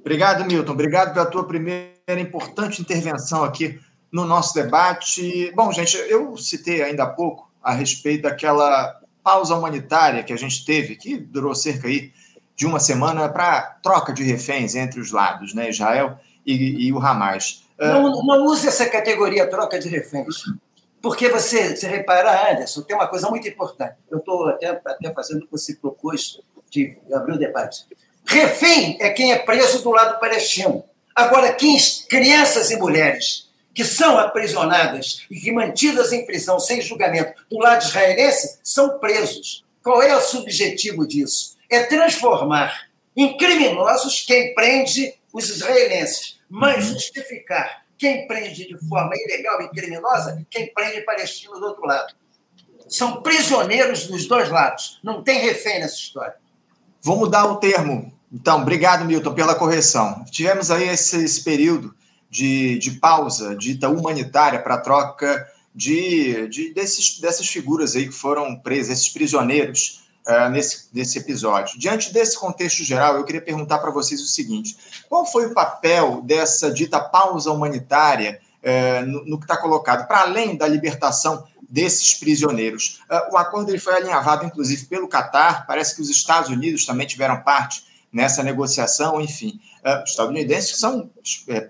Obrigado, 0.00 0.44
Milton. 0.44 0.72
Obrigado 0.72 1.14
pela 1.14 1.26
tua 1.26 1.46
primeira 1.46 1.94
importante 2.08 2.82
intervenção 2.82 3.44
aqui 3.44 3.80
no 4.10 4.24
nosso 4.24 4.54
debate. 4.54 5.52
Bom, 5.54 5.72
gente, 5.72 5.96
eu 5.96 6.36
citei 6.36 6.82
ainda 6.82 7.04
há 7.04 7.10
pouco 7.10 7.50
a 7.62 7.72
respeito 7.72 8.22
daquela 8.22 9.00
pausa 9.22 9.54
humanitária 9.54 10.24
que 10.24 10.32
a 10.32 10.36
gente 10.36 10.64
teve, 10.64 10.96
que 10.96 11.16
durou 11.16 11.54
cerca 11.54 11.86
aí 11.86 12.12
de 12.56 12.66
uma 12.66 12.80
semana 12.80 13.28
para 13.28 13.78
troca 13.82 14.12
de 14.12 14.24
reféns 14.24 14.74
entre 14.74 15.00
os 15.00 15.12
lados, 15.12 15.54
né? 15.54 15.68
Israel 15.70 16.18
e, 16.44 16.86
e 16.86 16.92
o 16.92 16.98
Hamas. 16.98 17.62
Não, 17.78 18.24
não 18.24 18.44
use 18.46 18.66
essa 18.66 18.88
categoria 18.88 19.48
troca 19.48 19.78
de 19.78 19.88
reféns. 19.88 20.42
Porque 21.00 21.28
você, 21.28 21.76
se 21.76 21.86
reparar, 21.86 22.52
Anderson, 22.52 22.82
tem 22.82 22.96
uma 22.96 23.06
coisa 23.06 23.28
muito 23.28 23.48
importante. 23.48 23.96
Eu 24.10 24.18
estou 24.18 24.48
até, 24.48 24.68
até 24.68 25.12
fazendo 25.12 25.42
o 25.42 25.44
que 25.46 25.52
você 25.52 25.74
propôs 25.74 26.40
de 26.70 26.98
abrir 27.12 27.34
o 27.34 27.38
debate. 27.38 27.86
Refém 28.26 28.96
é 29.00 29.10
quem 29.10 29.32
é 29.32 29.38
preso 29.38 29.82
do 29.82 29.90
lado 29.90 30.18
palestino. 30.18 30.84
Agora, 31.14 31.52
quem, 31.52 31.76
crianças 32.08 32.70
e 32.70 32.76
mulheres 32.76 33.48
que 33.72 33.84
são 33.84 34.18
aprisionadas 34.18 35.24
e 35.30 35.38
que 35.38 35.52
mantidas 35.52 36.12
em 36.12 36.26
prisão 36.26 36.58
sem 36.58 36.80
julgamento 36.80 37.32
do 37.48 37.58
lado 37.58 37.84
israelense 37.84 38.58
são 38.62 38.98
presos. 38.98 39.64
Qual 39.82 40.02
é 40.02 40.16
o 40.16 40.20
subjetivo 40.20 41.06
disso? 41.06 41.56
É 41.70 41.84
transformar 41.84 42.88
em 43.16 43.36
criminosos 43.36 44.22
quem 44.22 44.52
prende 44.52 45.14
os 45.32 45.48
israelenses 45.48 46.38
mas 46.48 46.86
uhum. 46.86 46.94
justificar 46.94 47.84
quem 47.98 48.26
prende 48.26 48.66
de 48.68 48.78
forma 48.88 49.12
ilegal 49.16 49.60
e 49.60 49.68
criminosa, 49.68 50.46
quem 50.48 50.72
prende 50.72 51.00
palestinos 51.02 51.58
do 51.58 51.66
outro 51.66 51.84
lado. 51.84 52.14
São 52.88 53.20
prisioneiros 53.20 54.06
dos 54.06 54.26
dois 54.26 54.48
lados. 54.48 55.00
Não 55.02 55.22
tem 55.22 55.40
refém 55.40 55.80
nessa 55.80 55.96
história. 55.96 56.36
Vou 57.02 57.16
mudar 57.16 57.44
o 57.46 57.56
termo. 57.56 58.12
Então, 58.32 58.62
obrigado, 58.62 59.04
Milton, 59.04 59.34
pela 59.34 59.54
correção. 59.54 60.24
Tivemos 60.30 60.70
aí 60.70 60.88
esse, 60.88 61.24
esse 61.24 61.42
período 61.42 61.94
de, 62.30 62.78
de 62.78 62.92
pausa 62.92 63.56
dita 63.56 63.88
humanitária 63.88 64.62
para 64.62 64.78
troca 64.78 65.46
de, 65.74 66.48
de 66.48 66.72
desses, 66.72 67.18
dessas 67.20 67.48
figuras 67.48 67.94
aí 67.94 68.06
que 68.06 68.14
foram 68.14 68.56
presas, 68.56 68.98
esses 68.98 69.08
prisioneiros 69.08 70.07
uh, 70.28 70.50
nesse, 70.50 70.88
nesse 70.92 71.18
episódio. 71.18 71.78
Diante 71.78 72.12
desse 72.12 72.38
contexto 72.38 72.84
geral, 72.84 73.16
eu 73.16 73.24
queria 73.24 73.40
perguntar 73.40 73.78
para 73.78 73.90
vocês 73.90 74.20
o 74.20 74.26
seguinte: 74.26 74.76
qual 75.08 75.24
foi 75.24 75.46
o 75.46 75.54
papel 75.54 76.20
dessa 76.22 76.70
dita 76.70 77.00
pausa 77.00 77.50
humanitária 77.50 78.40
uh, 78.62 79.06
no, 79.06 79.24
no, 79.24 79.38
que 79.38 79.44
está 79.44 79.56
colocado, 79.56 80.06
para 80.06 80.20
além 80.20 80.56
da 80.56 80.68
libertação 80.68 81.44
desses 81.68 82.14
prisioneiros? 82.14 83.00
Uh, 83.10 83.34
o 83.34 83.36
acordo 83.38 83.70
ele 83.70 83.78
foi 83.78 83.94
alinhavado, 83.94 84.44
inclusive, 84.44 84.84
pelo 84.86 85.08
Catar, 85.08 85.66
parece 85.66 85.94
que 85.94 86.02
os 86.02 86.10
Estados 86.10 86.50
Unidos 86.50 86.84
também 86.84 87.06
tiveram 87.06 87.40
parte 87.42 87.88
nessa 88.10 88.42
negociação, 88.42 89.20
enfim. 89.20 89.60
os 90.02 90.12
estadunidenses 90.12 90.78
são 90.78 91.10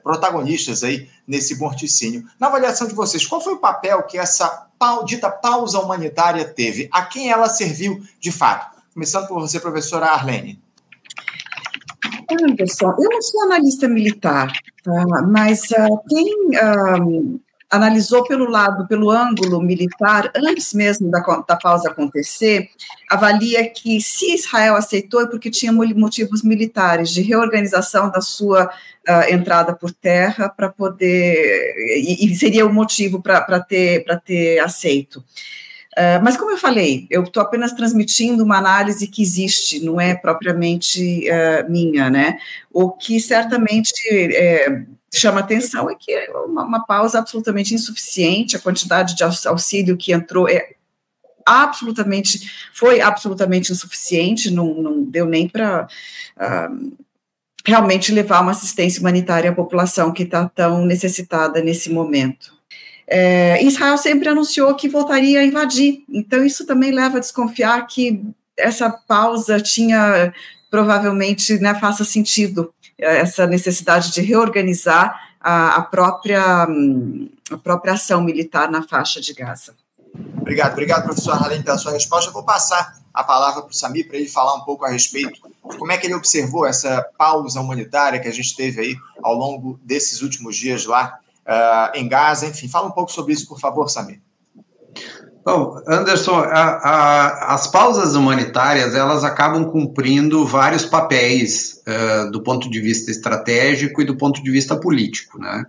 protagonistas 0.05 0.85
aí 0.85 1.11
nesse 1.27 1.59
morticínio. 1.59 2.29
Na 2.38 2.47
avaliação 2.47 2.87
de 2.87 2.94
vocês, 2.94 3.27
qual 3.27 3.40
foi 3.40 3.55
o 3.55 3.59
papel 3.59 4.05
que 4.05 4.16
essa 4.16 4.67
dita 5.05 5.31
pausa 5.31 5.81
humanitária 5.81 6.45
teve? 6.45 6.88
A 6.93 7.03
quem 7.03 7.31
ela 7.31 7.49
serviu 7.49 8.03
de 8.21 8.31
fato? 8.33 8.77
Começando 8.95 9.29
por 9.29 9.41
você, 9.41 9.61
professora 9.61 10.07
Arlene. 10.07 10.61
Anderson, 12.31 12.95
eu 12.99 13.11
não 13.11 13.23
sou 13.23 13.43
analista 13.45 13.88
militar, 13.88 14.53
tá? 14.83 15.23
mas 15.27 15.62
uh, 15.71 16.01
quem 16.09 16.35
uh, 16.57 17.41
analisou 17.71 18.25
pelo 18.25 18.49
lado, 18.51 18.87
pelo 18.87 19.11
ângulo 19.11 19.61
militar, 19.61 20.31
antes 20.35 20.73
mesmo 20.73 21.11
da, 21.11 21.21
da 21.47 21.57
pausa 21.57 21.91
acontecer, 21.91 22.69
avalia 23.11 23.69
que 23.69 24.01
se 24.01 24.35
Israel 24.35 24.77
aceitou 24.77 25.23
é 25.23 25.27
porque 25.27 25.51
tinha 25.51 25.73
motivos 25.73 26.43
militares 26.43 27.11
de 27.11 27.23
reorganização 27.23 28.11
da 28.11 28.21
sua 28.21 28.71
uh, 29.09 29.33
entrada 29.33 29.75
por 29.75 29.90
terra 29.92 30.49
para 30.49 30.68
poder, 30.68 31.75
e, 31.97 32.27
e, 32.27 32.37
seria 32.37 32.66
o 32.66 32.73
motivo 32.73 33.23
para 33.23 33.61
ter, 33.61 34.05
ter 34.25 34.59
aceito. 34.61 35.25
Uh, 35.97 36.23
mas, 36.23 36.37
como 36.37 36.53
eu 36.53 36.59
falei, 36.59 37.07
eu 37.11 37.25
estou 37.25 37.42
apenas 37.42 37.73
transmitindo 37.73 38.44
uma 38.44 38.59
análise 38.59 39.09
que 39.09 39.23
existe, 39.23 39.85
não 39.85 40.01
é 40.01 40.14
propriamente 40.14 41.27
uh, 41.29 41.71
minha, 41.71 42.09
né? 42.09 42.38
O 42.71 42.90
que 42.90 43.18
certamente 43.18 43.92
é, 44.09 44.83
chama 45.12 45.40
atenção 45.40 45.90
é 45.90 45.94
que 45.94 46.12
é 46.12 46.31
uma, 46.31 46.64
uma, 46.64 46.87
pausa 46.87 47.18
absolutamente 47.18 47.75
insuficiente, 47.75 48.57
a 48.57 48.61
quantidade 48.61 49.16
de 49.16 49.25
auxílio 49.25 49.97
que 49.97 50.12
entrou 50.12 50.49
é 50.49 50.75
absolutamente, 51.44 52.68
foi 52.75 53.01
absolutamente 53.01 53.73
insuficiente, 53.73 54.51
não, 54.51 54.75
não 54.75 55.03
deu 55.03 55.25
nem 55.27 55.49
para 55.49 55.85
uh, 55.85 55.88
ah, 56.37 56.68
realmente 57.66 58.12
levar 58.12 58.40
uma 58.40 58.53
assistência 58.53 59.01
humanitária 59.01 59.51
à 59.51 59.55
população 59.55 60.12
que 60.12 60.23
está 60.23 60.49
tão 60.49 60.85
necessitada 60.85 61.61
nesse 61.61 61.90
momento. 61.90 62.53
É, 63.07 63.62
Israel 63.64 63.97
sempre 63.97 64.29
anunciou 64.29 64.75
que 64.75 64.88
voltaria 64.88 65.40
a 65.40 65.44
invadir, 65.44 66.05
então 66.09 66.44
isso 66.44 66.66
também 66.66 66.90
leva 66.90 67.16
a 67.16 67.21
desconfiar 67.21 67.87
que 67.87 68.23
essa 68.57 68.90
pausa 68.90 69.61
tinha 69.61 70.33
provavelmente 70.71 71.59
né, 71.59 71.75
faça 71.75 72.05
sentido 72.05 72.73
essa 72.99 73.47
necessidade 73.47 74.12
de 74.12 74.21
reorganizar 74.21 75.18
a, 75.40 75.77
a, 75.77 75.83
própria, 75.83 76.66
a 77.51 77.57
própria 77.62 77.94
ação 77.94 78.23
militar 78.23 78.71
na 78.71 78.83
faixa 78.83 79.21
de 79.21 79.33
Gaza. 79.33 79.75
Obrigado, 80.40 80.73
obrigado, 80.73 81.05
professor 81.05 81.33
Harlem, 81.33 81.62
pela 81.62 81.79
sua 81.79 81.92
resposta. 81.92 82.31
Eu 82.31 82.35
vou 82.35 82.42
passar 82.42 82.99
a 83.12 83.23
palavra 83.23 83.62
para 83.62 83.71
o 83.71 83.75
Samir 83.75 84.09
para 84.09 84.16
ele 84.16 84.29
falar 84.29 84.55
um 84.55 84.61
pouco 84.61 84.85
a 84.85 84.88
respeito 84.88 85.40
de 85.71 85.77
como 85.77 85.92
é 85.92 85.99
que 85.99 86.07
ele 86.07 86.14
observou 86.14 86.66
essa 86.66 87.07
pausa 87.18 87.61
humanitária 87.61 88.18
que 88.18 88.29
a 88.29 88.33
gente 88.33 88.57
teve 88.57 88.81
aí 88.81 88.97
ao 89.23 89.35
longo 89.35 89.79
desses 89.83 90.23
últimos 90.23 90.57
dias 90.57 90.87
lá 90.87 91.18
uh, 91.47 91.97
em 91.97 92.09
Gaza. 92.09 92.47
Enfim, 92.47 92.68
fala 92.68 92.88
um 92.88 92.92
pouco 92.92 93.12
sobre 93.12 93.33
isso, 93.33 93.47
por 93.47 93.61
favor, 93.61 93.88
Samir. 93.88 94.21
Bom, 95.44 95.81
Anderson, 95.87 96.40
a, 96.40 96.62
a, 96.62 97.55
as 97.55 97.66
pausas 97.66 98.14
humanitárias 98.14 98.94
elas 98.94 99.25
acabam 99.25 99.64
cumprindo 99.71 100.47
vários 100.47 100.85
papéis 100.85 101.83
uh, 101.87 102.31
do 102.31 102.42
ponto 102.42 102.68
de 102.68 102.81
vista 102.81 103.11
estratégico 103.11 104.03
e 104.03 104.05
do 104.05 104.16
ponto 104.16 104.42
de 104.42 104.51
vista 104.51 104.77
político, 104.77 105.38
né? 105.38 105.64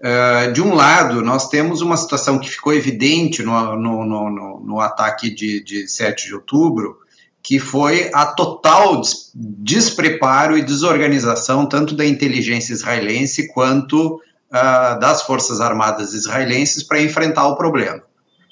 Uh, 0.00 0.50
de 0.52 0.62
um 0.62 0.74
lado, 0.74 1.20
nós 1.22 1.50
temos 1.50 1.82
uma 1.82 1.96
situação 1.96 2.38
que 2.38 2.48
ficou 2.48 2.72
evidente 2.72 3.42
no, 3.42 3.76
no, 3.76 4.04
no, 4.06 4.60
no 4.60 4.80
ataque 4.80 5.28
de, 5.28 5.62
de 5.62 5.86
7 5.86 6.26
de 6.26 6.34
outubro, 6.34 6.96
que 7.42 7.58
foi 7.58 8.10
a 8.14 8.24
total 8.24 9.02
despreparo 9.34 10.56
e 10.56 10.62
desorganização 10.62 11.66
tanto 11.66 11.94
da 11.94 12.06
inteligência 12.06 12.72
israelense 12.72 13.48
quanto 13.52 14.16
uh, 14.16 14.98
das 14.98 15.22
forças 15.22 15.60
armadas 15.60 16.14
israelenses 16.14 16.82
para 16.82 17.02
enfrentar 17.02 17.46
o 17.48 17.56
problema. 17.56 18.02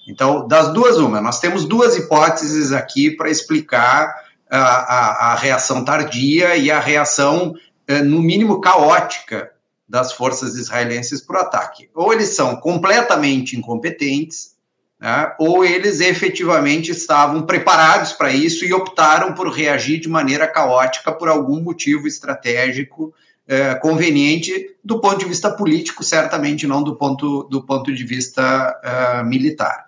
Então, 0.06 0.46
das 0.46 0.72
duas, 0.72 0.98
uma, 0.98 1.20
nós 1.20 1.40
temos 1.40 1.64
duas 1.64 1.96
hipóteses 1.96 2.72
aqui 2.72 3.10
para 3.10 3.30
explicar 3.30 4.14
a, 4.50 4.58
a, 4.58 5.32
a, 5.32 5.34
reação 5.34 5.84
tardia 5.84 6.56
e 6.56 6.70
a 6.70 6.80
reação, 6.80 7.54
eh, 7.86 8.02
no 8.02 8.22
mínimo, 8.22 8.60
caótica 8.60 9.50
das 9.88 10.12
forças 10.12 10.54
israelenses 10.56 11.20
para 11.20 11.38
o 11.38 11.42
ataque. 11.42 11.88
Ou 11.94 12.12
eles 12.12 12.30
são 12.30 12.56
completamente 12.56 13.56
incompetentes, 13.56 14.56
né, 15.00 15.32
ou 15.38 15.64
eles 15.64 16.00
efetivamente 16.00 16.90
estavam 16.90 17.42
preparados 17.42 18.12
para 18.12 18.32
isso 18.32 18.64
e 18.64 18.74
optaram 18.74 19.32
por 19.32 19.48
reagir 19.48 20.00
de 20.00 20.08
maneira 20.08 20.46
caótica 20.46 21.12
por 21.12 21.28
algum 21.28 21.60
motivo 21.60 22.06
estratégico 22.06 23.14
eh, 23.50 23.76
conveniente 23.76 24.76
do 24.84 25.00
ponto 25.00 25.20
de 25.20 25.24
vista 25.24 25.50
político, 25.50 26.04
certamente 26.04 26.66
não 26.66 26.82
do 26.82 26.96
ponto, 26.96 27.44
do 27.44 27.62
ponto 27.62 27.94
de 27.94 28.04
vista 28.04 28.78
uh, 28.84 29.24
militar. 29.24 29.86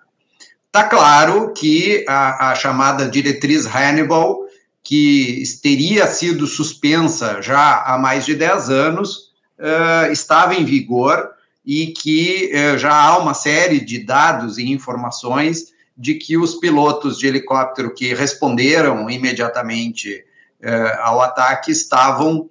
Está 0.65 0.85
claro 0.85 1.53
que 1.53 2.03
a, 2.09 2.49
a, 2.49 2.55
chamada 2.55 3.07
diretriz 3.07 3.67
Hannibal, 3.67 4.39
que 4.83 5.43
teria 5.61 6.07
sido 6.07 6.47
suspensa 6.47 7.39
já 7.39 7.83
há 7.83 7.99
mais 7.99 8.25
de 8.25 8.33
10 8.33 8.69
anos, 8.69 9.30
uh, 9.61 10.11
estava 10.11 10.55
em 10.55 10.65
vigor 10.65 11.29
e 11.65 11.87
que 11.87 12.51
uh, 12.53 12.77
já 12.77 12.93
há 12.93 13.17
uma 13.17 13.33
série 13.33 13.79
de 13.79 14.03
dados 14.03 14.57
e 14.57 14.69
informações 14.71 15.71
de 15.95 16.15
que 16.15 16.37
os 16.37 16.55
pilotos 16.55 17.17
de 17.17 17.27
helicóptero 17.27 17.93
que 17.93 18.13
responderam 18.13 19.09
imediatamente 19.09 20.25
uh, 20.63 21.01
ao 21.01 21.21
ataque 21.21 21.71
estavam 21.71 22.49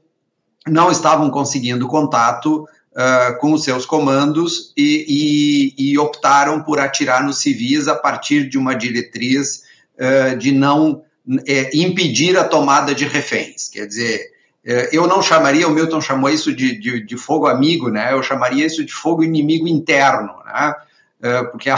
não 0.66 0.90
estavam 0.90 1.31
conseguindo 1.31 1.88
contato 1.88 2.66
uh, 2.92 3.38
com 3.40 3.53
os 3.53 3.64
seus 3.64 3.87
comandos 3.87 4.73
e, 4.77 5.75
e, 5.79 5.92
e, 5.92 5.99
optaram 5.99 6.62
por 6.62 6.79
atirar 6.79 7.25
nos 7.25 7.38
civis 7.38 7.88
a 7.88 7.94
partir 7.94 8.49
de 8.49 8.59
uma 8.59 8.75
diretriz 8.75 9.62
uh, 9.96 10.37
de 10.37 10.53
não 10.53 11.03
é, 11.46 11.70
impedir 11.77 12.37
a 12.37 12.44
tomada 12.44 12.94
de 12.94 13.05
reféns. 13.05 13.68
Quer 13.68 13.87
dizer, 13.87 14.33
eu 14.64 15.07
não 15.07 15.23
chamaria, 15.23 15.66
o 15.66 15.70
Milton 15.70 16.01
chamou 16.01 16.29
isso 16.29 16.55
de, 16.55 16.79
de, 16.79 17.05
de, 17.05 17.16
fogo 17.16 17.46
amigo, 17.46 17.88
né? 17.88 18.12
eu 18.12 18.23
chamaria 18.23 18.66
isso 18.66 18.85
de 18.85 18.92
fogo 18.92 19.25
inimigo 19.25 19.66
interno, 19.66 20.35
né? 20.44 20.75
porque 21.51 21.70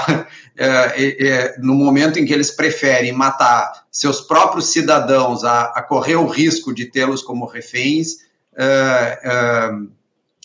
no 1.59 1.75
momento 1.75 2.19
em 2.19 2.25
que 2.25 2.33
eles 2.33 2.51
preferem 2.51 3.13
matar 3.13 3.85
seus 3.91 4.21
próprios 4.21 4.73
cidadãos 4.73 5.45
a, 5.45 5.65
a 5.67 5.83
correr 5.83 6.17
o 6.17 6.27
risco 6.27 6.75
de 6.75 6.87
tê-los 6.87 7.23
como 7.23 7.47
reféns, 7.47 8.19
uh, 8.55 9.89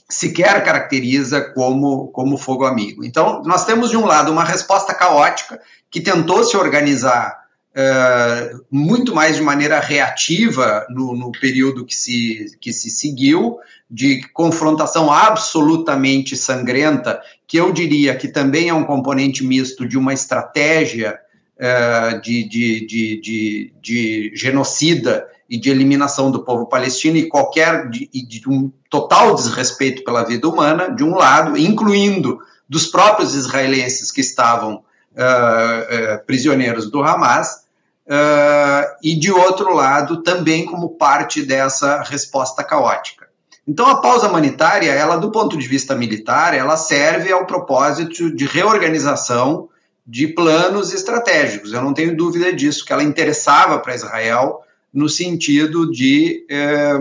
sequer 0.10 0.64
caracteriza 0.64 1.42
como, 1.42 2.08
como 2.10 2.38
fogo 2.38 2.66
amigo. 2.66 3.04
Então, 3.04 3.42
nós 3.44 3.66
temos, 3.66 3.90
de 3.90 3.98
um 3.98 4.06
lado, 4.06 4.32
uma 4.32 4.44
resposta 4.44 4.94
caótica 4.94 5.60
que 5.90 6.02
tentou 6.02 6.44
se 6.44 6.56
organizar 6.56 7.47
uh, 7.78 8.66
muito 8.72 9.14
mais 9.14 9.36
de 9.36 9.42
maneira 9.44 9.80
reativa 9.80 10.86
no, 10.90 11.16
no, 11.16 11.32
período 11.32 11.86
que 11.86 11.94
se, 11.94 12.58
que 12.60 12.74
se 12.74 12.90
seguiu, 12.90 13.60
de 13.90 14.28
confrontação 14.34 15.12
absolutamente 15.12 16.36
sangrenta, 16.36 17.22
que 17.46 17.58
eu 17.58 17.72
diria 17.72 18.16
que 18.16 18.28
também 18.28 18.70
é 18.70 18.74
um 18.74 18.84
componente 18.84 19.46
misto 19.46 19.88
de 19.88 19.98
uma 19.98 20.14
estratégia 20.14 21.20
uh, 21.58 22.20
de, 22.20 22.44
de, 22.50 22.86
de, 22.88 23.22
de, 23.22 23.74
de 23.82 24.32
genocida 24.36 25.28
e 25.50 25.58
de 25.58 25.70
eliminação 25.70 26.30
do 26.32 26.44
povo 26.44 26.66
palestino 26.66 27.16
e 27.16 27.30
qualquer 27.30 27.90
de, 27.90 28.10
de, 28.12 28.50
um 28.50 28.70
total 28.90 29.34
desrespeito 29.36 30.04
pela 30.04 30.24
vida 30.24 30.48
humana, 30.50 30.90
de 30.90 31.04
um 31.04 31.16
lado, 31.16 31.56
incluindo 31.56 32.40
dos 32.68 32.88
próprios 32.88 33.34
israelenses 33.34 34.12
que 34.12 34.20
estavam 34.20 34.76
uh, 34.76 34.80
uh, 36.16 36.26
prisioneiros 36.26 36.92
do 36.92 37.02
Hamas, 37.02 37.67
uh, 38.08 38.96
e 39.04 39.16
de 39.16 39.32
outro 39.32 39.74
lado, 39.74 40.24
também 40.24 40.66
como 40.66 40.90
parte 40.90 41.44
dessa 41.44 42.02
resposta 42.02 42.64
caótica. 42.64 43.28
Então, 43.68 43.86
a 43.86 44.00
pausa 44.00 44.30
humanitária, 44.30 44.92
ela, 44.92 45.18
do 45.18 45.30
ponto 45.30 45.58
de 45.58 45.68
vista 45.68 45.94
militar, 45.94 46.54
ela 46.54 46.78
serve 46.78 47.32
ao 47.34 47.46
propósito 47.46 48.34
de 48.34 48.46
reorganização 48.46 49.68
de 50.06 50.28
planos 50.28 50.94
estratégicos. 50.94 51.74
Eu 51.74 51.82
não 51.82 51.94
tenho 51.94 52.16
dúvida 52.16 52.54
disso, 52.54 52.86
que 52.86 52.94
ela 52.94 53.04
interessava 53.04 53.78
para 53.80 53.94
Israel 53.94 54.62
no 54.94 55.10
sentido 55.10 55.92
de 55.92 56.46
é, 56.50 56.94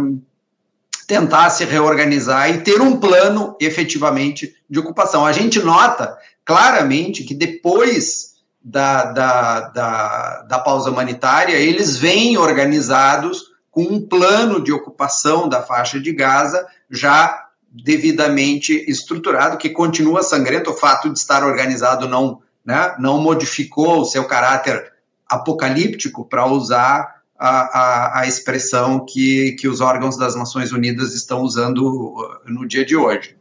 tentar 1.06 1.50
se 1.50 1.64
reorganizar 1.64 2.50
e 2.50 2.62
ter 2.62 2.80
um 2.80 2.96
plano 2.96 3.56
efetivamente 3.60 4.56
de 4.68 4.80
ocupação. 4.80 5.24
A 5.24 5.30
gente 5.30 5.60
nota 5.60 6.18
claramente 6.44 7.22
que 7.22 7.32
depois 7.32 8.35
da, 8.68 9.04
da, 9.04 9.60
da, 9.60 10.42
da 10.42 10.58
pausa 10.58 10.90
humanitária, 10.90 11.54
eles 11.54 11.96
vêm 11.98 12.36
organizados 12.36 13.52
com 13.70 13.82
um 13.84 14.00
plano 14.00 14.60
de 14.60 14.72
ocupação 14.72 15.48
da 15.48 15.62
faixa 15.62 16.00
de 16.00 16.12
Gaza 16.12 16.66
já 16.90 17.44
devidamente 17.70 18.72
estruturado, 18.90 19.56
que 19.56 19.70
continua 19.70 20.24
sangrento. 20.24 20.70
O 20.70 20.76
fato 20.76 21.08
de 21.08 21.16
estar 21.16 21.44
organizado 21.44 22.08
não, 22.08 22.42
né, 22.64 22.96
não 22.98 23.20
modificou 23.20 24.00
o 24.00 24.04
seu 24.04 24.24
caráter 24.24 24.92
apocalíptico, 25.28 26.24
para 26.24 26.46
usar 26.46 27.20
a, 27.38 27.48
a, 27.48 28.20
a, 28.20 28.26
expressão 28.26 29.04
que, 29.04 29.52
que 29.52 29.68
os 29.68 29.80
órgãos 29.80 30.16
das 30.16 30.34
Nações 30.34 30.72
Unidas 30.72 31.14
estão 31.14 31.42
usando 31.42 31.84
uh, 31.86 32.40
no 32.46 32.66
dia 32.66 32.84
de 32.84 32.96
hoje. 32.96 33.36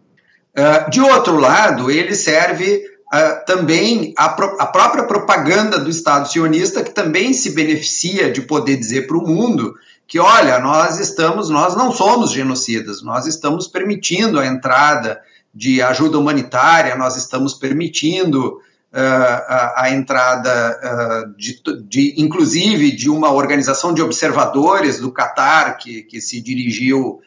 Uh, 0.56 0.90
de 0.90 1.02
outro 1.02 1.38
lado, 1.38 1.90
ele 1.90 2.14
serve 2.14 2.95
uh, 3.16 3.46
também 3.46 4.14
a, 4.18 4.30
pro, 4.30 4.58
a, 4.60 4.66
própria 4.66 5.06
propaganda 5.06 5.80
do 5.80 5.90
Estado 5.90 6.28
sionista, 6.28 6.84
que 6.84 6.92
também 6.92 7.34
se 7.34 7.52
beneficia 7.52 8.32
de 8.32 8.42
poder 8.42 8.76
dizer 8.76 9.08
para 9.08 9.18
o 9.18 9.26
mundo 9.26 9.74
que, 10.08 10.20
olha, 10.20 10.60
nós 10.60 11.00
estamos, 11.00 11.50
nós 11.50 11.76
não 11.76 11.92
somos 11.92 12.32
genocidas, 12.32 13.02
nós 13.02 13.26
estamos 13.26 13.68
permitindo 13.68 14.40
a 14.40 14.46
entrada 14.46 15.22
de 15.54 15.82
ajuda 15.82 16.20
humanitária, 16.20 16.96
nós 16.96 17.16
estamos 17.16 17.54
permitindo 17.54 18.58
uh, 18.94 19.42
a, 19.48 19.84
a, 19.84 19.90
entrada 19.92 20.80
uh, 20.84 21.38
de, 21.38 21.62
de, 21.88 22.22
inclusive, 22.22 22.92
de 22.92 23.10
uma 23.10 23.32
organização 23.32 23.94
de 23.94 24.02
observadores 24.02 25.00
do 25.00 25.12
Catar 25.12 25.78
que, 25.78 26.04
que 26.04 26.20
se 26.20 26.42
dirigiu 26.42 27.22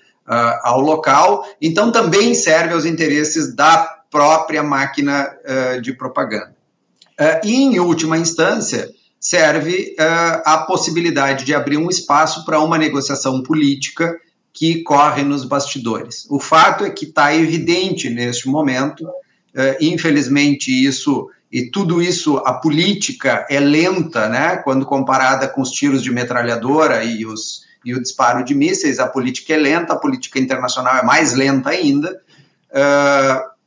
ao 0.62 0.82
local, 0.82 1.42
então 1.58 1.90
também 1.90 2.34
serve 2.34 2.74
aos 2.74 2.84
interesses 2.84 3.54
da 3.54 3.97
própria 4.10 4.62
máquina 4.62 5.28
uh, 5.28 5.80
de 5.80 5.92
propaganda. 5.92 6.54
Uh, 7.20 7.46
e, 7.46 7.54
em 7.54 7.80
última 7.80 8.16
instância, 8.18 8.88
serve 9.20 9.96
a 10.44 10.58
possibilidade 10.58 11.44
de 11.44 11.52
abrir 11.52 11.76
um 11.76 11.88
espaço 11.88 12.44
para 12.44 12.60
uma 12.60 12.78
negociação 12.78 13.42
política 13.42 14.16
que 14.52 14.84
corre 14.84 15.24
nos 15.24 15.44
bastidores. 15.44 16.24
O 16.30 16.38
fato 16.38 16.84
é 16.84 16.90
que 16.90 17.04
está 17.04 17.34
evidente 17.34 18.08
neste 18.08 18.48
momento, 18.48 19.04
infelizmente, 19.80 20.70
isso 20.70 21.28
e 21.50 21.70
tudo 21.70 22.02
isso, 22.02 22.36
a 22.38 22.52
política 22.54 23.46
é 23.48 23.58
lenta, 23.58 24.28
né? 24.28 24.56
Quando 24.58 24.84
comparada 24.84 25.48
com 25.48 25.62
os 25.62 25.70
tiros 25.70 26.02
de 26.02 26.10
metralhadora 26.10 27.02
e 27.04 27.24
os, 27.24 27.62
e 27.84 27.94
o 27.94 28.02
disparo 28.02 28.44
de 28.44 28.54
mísseis, 28.54 28.98
a 28.98 29.08
política 29.08 29.54
é 29.54 29.56
lenta, 29.56 29.94
a 29.94 29.98
política 29.98 30.38
internacional 30.38 30.96
é 30.96 31.02
mais 31.02 31.32
lenta 31.32 31.70
ainda, 31.70 32.20
uh, 32.70 33.57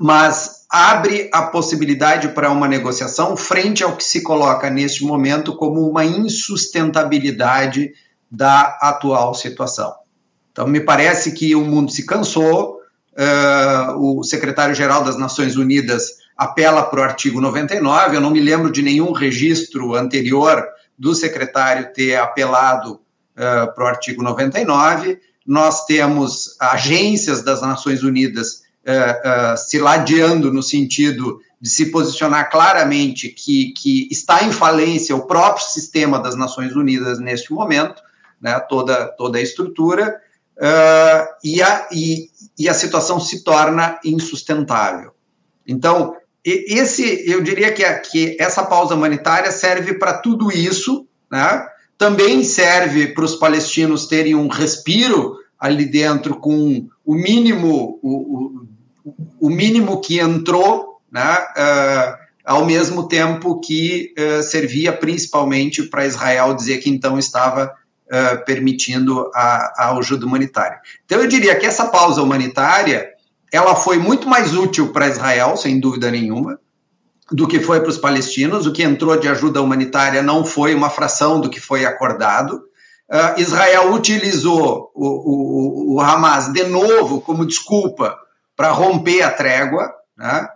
mas 0.00 0.66
abre 0.70 1.30
a 1.32 1.42
possibilidade 1.42 2.28
para 2.28 2.50
uma 2.50 2.68
negociação 2.68 3.36
frente 3.36 3.82
ao 3.82 3.96
que 3.96 4.04
se 4.04 4.22
coloca 4.22 4.68
neste 4.68 5.04
momento 5.04 5.56
como 5.56 5.88
uma 5.88 6.04
insustentabilidade 6.04 7.92
da 8.30 8.76
atual 8.80 9.34
situação. 9.34 9.94
Então, 10.52 10.66
me 10.66 10.80
parece 10.80 11.32
que 11.32 11.54
o 11.54 11.64
mundo 11.64 11.92
se 11.92 12.04
cansou, 12.04 12.80
uh, 13.16 14.18
o 14.18 14.22
secretário-geral 14.22 15.04
das 15.04 15.16
Nações 15.16 15.56
Unidas 15.56 16.26
apela 16.36 16.82
para 16.82 17.00
o 17.00 17.02
artigo 17.02 17.40
99, 17.40 18.16
eu 18.16 18.20
não 18.20 18.30
me 18.30 18.40
lembro 18.40 18.70
de 18.70 18.82
nenhum 18.82 19.12
registro 19.12 19.94
anterior 19.94 20.66
do 20.98 21.14
secretário 21.14 21.92
ter 21.92 22.16
apelado 22.16 22.94
uh, 22.94 23.74
para 23.74 23.84
o 23.84 23.86
artigo 23.86 24.22
99. 24.22 25.18
Nós 25.46 25.84
temos 25.84 26.56
agências 26.60 27.42
das 27.42 27.62
Nações 27.62 28.02
Unidas 28.02 28.65
uh, 28.86 29.54
uh, 29.54 29.56
se 29.56 29.78
ladeando 29.78 30.52
no 30.52 30.62
sentido 30.62 31.40
de 31.60 31.68
se 31.68 31.90
posicionar 31.90 32.50
claramente 32.50 33.28
que, 33.28 33.72
que 33.72 34.08
está 34.10 34.44
em 34.44 34.52
falência 34.52 35.16
o 35.16 35.26
próprio 35.26 35.66
sistema 35.66 36.18
das 36.18 36.36
Nações 36.36 36.74
Unidas 36.76 37.18
neste 37.18 37.52
momento, 37.52 38.02
né, 38.40 38.58
toda, 38.60 39.06
toda 39.16 39.38
a 39.38 39.42
estrutura, 39.42 40.20
uh, 40.58 41.26
e, 41.42 41.62
a, 41.62 41.88
e, 41.90 42.30
e 42.58 42.68
a 42.68 42.74
situação 42.74 43.18
se 43.18 43.42
torna 43.42 43.98
insustentável. 44.04 45.12
Então, 45.66 46.14
esse, 46.44 47.28
eu 47.28 47.42
diria 47.42 47.72
que, 47.72 47.82
que 48.10 48.36
essa 48.38 48.64
pausa 48.64 48.94
humanitária 48.94 49.50
serve 49.50 49.94
para 49.94 50.18
tudo 50.18 50.52
isso, 50.52 51.04
né? 51.30 51.66
também 51.98 52.44
serve 52.44 53.08
para 53.08 53.24
os 53.24 53.34
palestinos 53.34 54.06
terem 54.06 54.36
um 54.36 54.46
respiro 54.46 55.36
ali 55.58 55.86
dentro 55.86 56.38
com 56.38 56.86
o 57.04 57.14
mínimo, 57.14 57.98
o, 58.02 58.10
o, 58.10 58.66
o 59.40 59.48
mínimo 59.48 60.00
que 60.00 60.18
entrou, 60.18 61.00
né, 61.10 61.38
uh, 61.56 62.26
ao 62.44 62.64
mesmo 62.64 63.08
tempo 63.08 63.60
que 63.60 64.12
uh, 64.18 64.42
servia 64.42 64.92
principalmente 64.92 65.82
para 65.84 66.06
Israel 66.06 66.54
dizer 66.54 66.78
que 66.78 66.90
então 66.90 67.18
estava 67.18 67.72
uh, 68.06 68.44
permitindo 68.44 69.30
a, 69.34 69.84
a 69.84 69.98
ajuda 69.98 70.26
humanitária. 70.26 70.78
Então 71.04 71.20
eu 71.20 71.28
diria 71.28 71.56
que 71.56 71.66
essa 71.66 71.86
pausa 71.86 72.22
humanitária 72.22 73.08
ela 73.52 73.74
foi 73.76 73.98
muito 73.98 74.28
mais 74.28 74.54
útil 74.54 74.92
para 74.92 75.08
Israel, 75.08 75.56
sem 75.56 75.78
dúvida 75.78 76.10
nenhuma, 76.10 76.58
do 77.30 77.46
que 77.46 77.60
foi 77.60 77.80
para 77.80 77.90
os 77.90 77.98
palestinos. 77.98 78.66
O 78.66 78.72
que 78.72 78.82
entrou 78.82 79.16
de 79.18 79.28
ajuda 79.28 79.62
humanitária 79.62 80.22
não 80.22 80.44
foi 80.44 80.74
uma 80.74 80.90
fração 80.90 81.40
do 81.40 81.48
que 81.48 81.60
foi 81.60 81.84
acordado. 81.84 82.62
Uh, 83.08 83.40
Israel 83.40 83.92
utilizou 83.92 84.90
o, 84.94 85.06
o, 85.06 85.94
o, 85.94 86.00
Hamas 86.00 86.52
de 86.52 86.64
novo 86.64 87.20
como 87.20 87.46
desculpa 87.46 88.16
para 88.56 88.70
romper 88.70 89.22
a 89.22 89.30
trégua. 89.30 89.92
Né? 90.16 90.48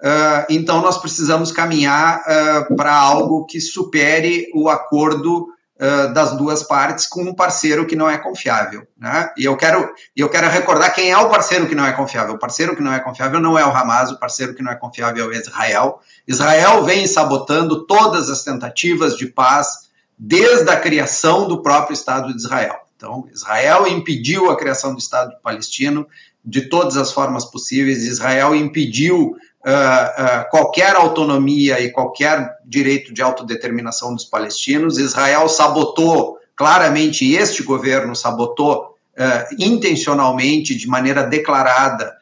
Uh, 0.00 0.46
então, 0.48 0.80
nós 0.80 0.96
precisamos 0.98 1.50
caminhar 1.50 2.20
uh, 2.20 2.76
para 2.76 2.94
algo 2.94 3.44
que 3.46 3.60
supere 3.60 4.48
o 4.54 4.68
acordo 4.68 5.48
uh, 5.78 6.12
das 6.12 6.36
duas 6.36 6.62
partes 6.62 7.06
com 7.06 7.22
um 7.22 7.34
parceiro 7.34 7.84
que 7.84 7.96
não 7.96 8.08
é 8.08 8.16
confiável. 8.16 8.86
Né? 8.96 9.30
E 9.36 9.44
eu 9.44 9.56
quero, 9.56 9.92
eu 10.16 10.28
quero 10.28 10.48
recordar 10.48 10.94
quem 10.94 11.10
é 11.10 11.18
o 11.18 11.28
parceiro 11.28 11.66
que 11.66 11.74
não 11.74 11.84
é 11.84 11.92
confiável. 11.92 12.34
O 12.34 12.38
parceiro 12.38 12.76
que 12.76 12.82
não 12.82 12.92
é 12.92 13.00
confiável 13.00 13.40
não 13.40 13.58
é 13.58 13.66
o 13.66 13.76
Hamas, 13.76 14.12
o 14.12 14.18
parceiro 14.18 14.54
que 14.54 14.62
não 14.62 14.70
é 14.70 14.76
confiável 14.76 15.32
é 15.32 15.36
Israel. 15.36 16.00
Israel 16.26 16.84
vem 16.84 17.06
sabotando 17.06 17.84
todas 17.84 18.30
as 18.30 18.44
tentativas 18.44 19.16
de 19.16 19.26
paz 19.26 19.88
desde 20.16 20.70
a 20.70 20.78
criação 20.78 21.48
do 21.48 21.62
próprio 21.62 21.94
Estado 21.94 22.28
de 22.28 22.40
Israel. 22.40 22.88
Então, 22.96 23.28
Israel 23.32 23.86
impediu 23.86 24.50
a 24.50 24.56
criação 24.56 24.92
do 24.92 24.98
Estado 24.98 25.36
palestino 25.40 26.04
de 26.48 26.62
todas 26.62 26.96
as 26.96 27.12
formas 27.12 27.44
possíveis. 27.44 28.06
Israel 28.06 28.54
impediu 28.54 29.36
uh, 29.66 30.50
qualquer 30.50 30.96
autonomia 30.96 31.78
e 31.78 31.90
qualquer 31.90 32.56
direito 32.64 33.12
de 33.12 33.20
autodeterminação 33.20 34.14
dos 34.14 34.24
palestinos. 34.24 34.96
Israel 34.96 35.46
sabotou 35.48 36.38
claramente, 36.56 37.34
este 37.34 37.62
governo 37.62 38.16
sabotou 38.16 38.94
uh, 39.18 39.54
intencionalmente, 39.58 40.74
de 40.74 40.88
maneira 40.88 41.22
declarada, 41.22 42.16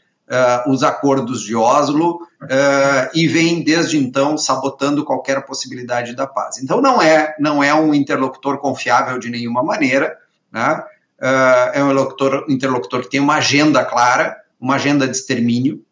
os 0.66 0.82
acordos 0.82 1.42
de 1.42 1.54
Oslo 1.54 2.18
e 3.14 3.28
vem 3.28 3.62
desde 3.62 3.96
então 3.96 4.36
sabotando 4.36 5.04
qualquer 5.04 5.46
possibilidade 5.46 6.16
da 6.16 6.26
paz. 6.26 6.58
Então 6.58 6.82
não 6.82 7.00
é 7.00 7.36
não 7.38 7.62
é 7.62 7.72
um 7.72 7.94
interlocutor 7.94 8.58
confiável 8.58 9.20
de 9.20 9.30
nenhuma 9.30 9.62
maneira, 9.62 10.18
né? 10.50 10.82
É 11.20 11.82
um 11.82 11.90
interlocutor, 11.90 12.44
interlocutor 12.48 13.02
que 13.02 13.10
tem 13.10 13.20
uma 13.20 13.36
agenda 13.36 13.84
clara, 13.84 14.36
uma 14.60 14.74
agenda 14.74 15.06
de 15.06 15.16
extermínio, 15.16 15.82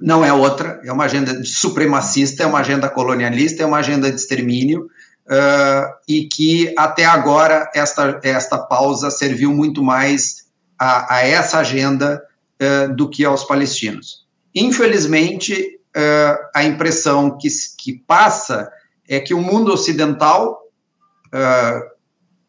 não 0.00 0.24
é 0.24 0.32
outra, 0.32 0.80
é 0.84 0.92
uma 0.92 1.04
agenda 1.04 1.42
supremacista, 1.44 2.42
é 2.42 2.46
uma 2.46 2.60
agenda 2.60 2.88
colonialista, 2.88 3.62
é 3.62 3.66
uma 3.66 3.78
agenda 3.78 4.10
de 4.10 4.20
extermínio, 4.20 4.88
uh, 5.26 5.94
e 6.08 6.26
que 6.26 6.72
até 6.76 7.04
agora 7.04 7.70
esta, 7.74 8.20
esta 8.22 8.58
pausa 8.58 9.10
serviu 9.10 9.52
muito 9.52 9.82
mais 9.82 10.46
a, 10.78 11.16
a 11.16 11.26
essa 11.26 11.58
agenda 11.58 12.22
uh, 12.60 12.94
do 12.94 13.08
que 13.08 13.24
aos 13.24 13.44
palestinos. 13.44 14.26
Infelizmente, 14.54 15.80
uh, 15.96 16.36
a 16.54 16.64
impressão 16.64 17.36
que, 17.38 17.48
que 17.78 17.94
passa 18.06 18.70
é 19.08 19.20
que 19.20 19.34
o 19.34 19.40
mundo 19.40 19.72
ocidental, 19.72 20.62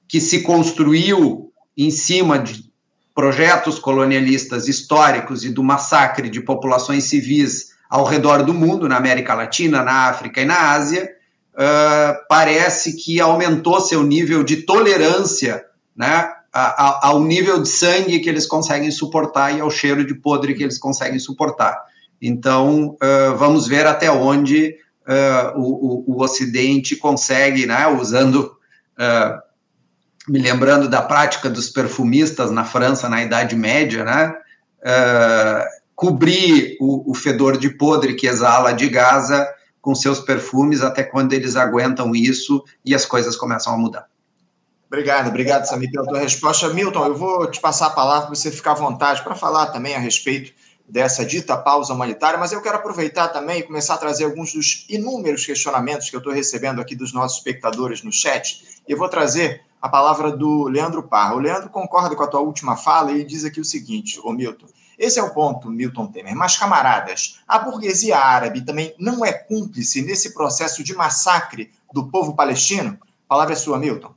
que 0.08 0.22
se 0.22 0.42
construiu 0.42 1.47
em 1.78 1.92
cima 1.92 2.40
de 2.40 2.66
projetos 3.14 3.80
colonialistas 3.80 4.68
históricos 4.68 5.44
e 5.44 5.50
do 5.50 5.64
massacre 5.64 6.30
de 6.30 6.42
populações 6.42 7.06
civis 7.06 7.76
ao 7.90 8.04
redor 8.04 8.44
do 8.44 8.54
mundo, 8.54 8.88
na 8.88 8.98
América 8.98 9.34
Latina, 9.34 9.84
na 9.84 10.08
África 10.10 10.42
e 10.42 10.46
na 10.46 10.72
Ásia, 10.72 11.10
uh, 11.54 12.28
parece 12.30 12.96
que 12.96 13.20
aumentou 13.20 13.80
seu 13.82 14.04
nível 14.04 14.44
de 14.44 14.58
tolerância 14.58 15.66
né, 15.96 16.32
ao 16.54 17.24
nível 17.24 17.62
de 17.62 17.70
sangue 17.70 18.20
que 18.20 18.30
eles 18.30 18.46
conseguem 18.46 18.92
suportar 18.92 19.56
e 19.56 19.62
ao 19.62 19.70
cheiro 19.70 20.06
de 20.06 20.16
podre 20.16 20.54
que 20.54 20.64
eles 20.64 20.78
conseguem 20.78 21.20
suportar. 21.20 21.76
Então, 22.22 22.98
uh, 23.02 23.36
vamos 23.38 23.68
ver 23.68 23.86
até 23.86 24.12
onde 24.12 24.76
uh, 25.08 25.60
o, 25.60 25.64
o, 25.64 26.16
o, 26.16 26.24
Ocidente 26.24 26.96
consegue, 26.96 27.66
né, 27.66 27.88
usando 27.88 28.56
me 30.28 30.40
lembrando 30.40 30.90
da 30.90 31.02
prática 31.02 31.50
dos 31.50 31.70
perfumistas 31.70 32.52
na 32.52 32.66
França 32.66 33.08
na 33.08 33.24
Idade 33.24 33.56
Média, 33.56 34.04
né? 34.04 34.34
Uh, 34.80 35.66
cobrir 35.96 36.78
o, 36.80 37.12
o, 37.12 37.14
fedor 37.16 37.58
de 37.58 37.70
podre 37.70 38.14
que 38.14 38.28
exala 38.28 38.72
de 38.72 38.88
Gaza 38.88 39.48
com 39.82 39.96
seus 39.96 40.20
perfumes 40.20 40.84
até 40.84 41.04
quando 41.04 41.34
eles 41.34 41.56
aguentam 41.56 42.14
isso 42.14 42.64
e 42.86 42.94
as 42.94 43.06
coisas 43.06 43.36
começam 43.36 43.74
a 43.74 43.78
mudar. 43.78 44.06
Obrigado, 44.88 45.28
obrigado, 45.28 45.66
Samir, 45.66 45.92
pela 45.92 46.06
tua 46.06 46.20
resposta. 46.20 46.70
Milton, 46.70 47.08
eu 47.08 47.16
vou 47.16 47.50
te 47.50 47.60
passar 47.60 47.88
a 47.88 47.90
palavra 47.90 48.28
para 48.28 48.36
você 48.36 48.52
ficar 48.52 48.72
à 48.72 48.76
vontade 48.76 49.24
para 49.24 49.36
falar 49.36 49.68
também 49.68 49.96
a 49.96 50.00
respeito 50.00 50.54
dessa 50.88 51.26
dita 51.26 51.58
pausa 51.58 51.94
humanitária, 51.94 52.40
mas 52.40 52.54
eu 52.54 52.62
quero 52.62 52.78
aproveitar 52.78 53.28
também 53.28 53.60
e 53.60 53.64
começar 53.64 53.96
a 53.96 53.98
trazer 53.98 54.24
alguns 54.24 54.54
dos 54.54 54.86
inúmeros 54.88 55.46
questionamentos 55.46 56.10
que 56.10 56.16
eu 56.16 56.20
estou 56.20 56.32
recebendo 56.32 56.80
aqui 56.80 56.96
dos 56.96 57.12
nossos 57.12 57.40
espectadores 57.40 58.02
no 58.04 58.14
chat. 58.14 58.64
Eu 58.88 58.98
vou 58.98 59.10
trazer 59.10 59.67
a 59.88 59.90
palavra 59.90 60.32
do 60.32 60.66
Leandro 60.66 61.02
Parra. 61.02 61.36
O 61.36 61.40
Leandro 61.40 61.70
concorda 61.70 62.14
com 62.14 62.24
a 62.24 62.28
tua 62.28 62.42
última 62.42 62.76
fala 62.76 63.14
e 63.14 63.24
diz 63.24 63.46
aqui 63.46 63.62
o 63.62 63.66
seguinte, 63.66 64.20
ô 64.22 64.32
Milton. 64.34 64.68
Esse 65.00 65.18
é 65.18 65.24
o 65.24 65.34
ponto, 65.34 65.70
Milton 65.70 66.08
Temer. 66.08 66.36
Mas, 66.36 66.58
camaradas, 66.58 67.40
a 67.48 67.58
burguesia 67.60 68.18
árabe 68.18 68.66
também 68.66 68.94
não 69.00 69.26
é 69.26 69.32
cúmplice 69.32 70.02
nesse 70.02 70.34
processo 70.34 70.84
de 70.84 70.94
massacre 70.94 71.72
do 71.94 72.10
povo 72.10 72.36
palestino? 72.36 73.00
A 73.02 73.30
palavra 73.30 73.54
é 73.54 73.56
sua, 73.56 73.78
Milton. 73.78 74.14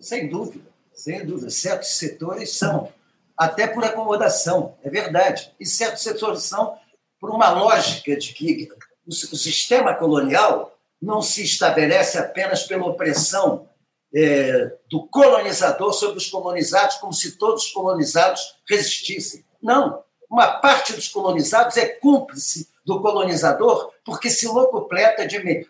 Sem 0.00 0.28
dúvida, 0.28 0.64
sem 0.94 1.26
dúvida. 1.26 1.50
Certos 1.50 1.98
setores 1.98 2.56
são 2.56 2.90
até 3.36 3.66
por 3.66 3.84
acomodação, 3.84 4.74
é 4.82 4.88
verdade. 4.88 5.52
E 5.60 5.66
certos 5.66 6.02
setores 6.02 6.44
são 6.44 6.76
por 7.20 7.30
uma 7.30 7.50
lógica 7.50 8.16
de 8.16 8.32
que 8.32 8.68
o 9.06 9.12
sistema 9.12 9.94
colonial 9.94 10.78
não 11.02 11.20
se 11.20 11.42
estabelece 11.42 12.16
apenas 12.16 12.62
pela 12.62 12.86
opressão 12.86 13.68
é, 14.14 14.72
do 14.90 15.06
colonizador 15.06 15.92
sobre 15.92 16.18
os 16.18 16.28
colonizados, 16.28 16.96
como 16.96 17.12
se 17.12 17.38
todos 17.38 17.64
os 17.64 17.70
colonizados 17.72 18.56
resistissem. 18.68 19.44
Não. 19.62 20.02
Uma 20.28 20.46
parte 20.60 20.92
dos 20.92 21.08
colonizados 21.08 21.76
é 21.76 21.86
cúmplice 21.86 22.68
do 22.84 23.00
colonizador 23.00 23.92
porque 24.04 24.30
se 24.30 24.46
locupleta 24.46 25.26
de 25.26 25.66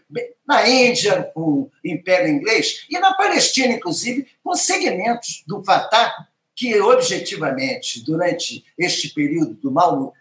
na 0.46 0.68
Índia 0.68 1.30
com 1.34 1.40
o 1.40 1.70
Império 1.84 2.28
Inglês 2.28 2.86
e 2.88 2.98
na 2.98 3.14
Palestina 3.14 3.74
inclusive 3.74 4.26
com 4.42 4.54
segmentos 4.54 5.42
do 5.46 5.62
Fatah 5.64 6.28
que 6.60 6.78
objetivamente, 6.78 8.04
durante 8.04 8.62
este 8.76 9.08
período 9.14 9.54
do 9.54 9.72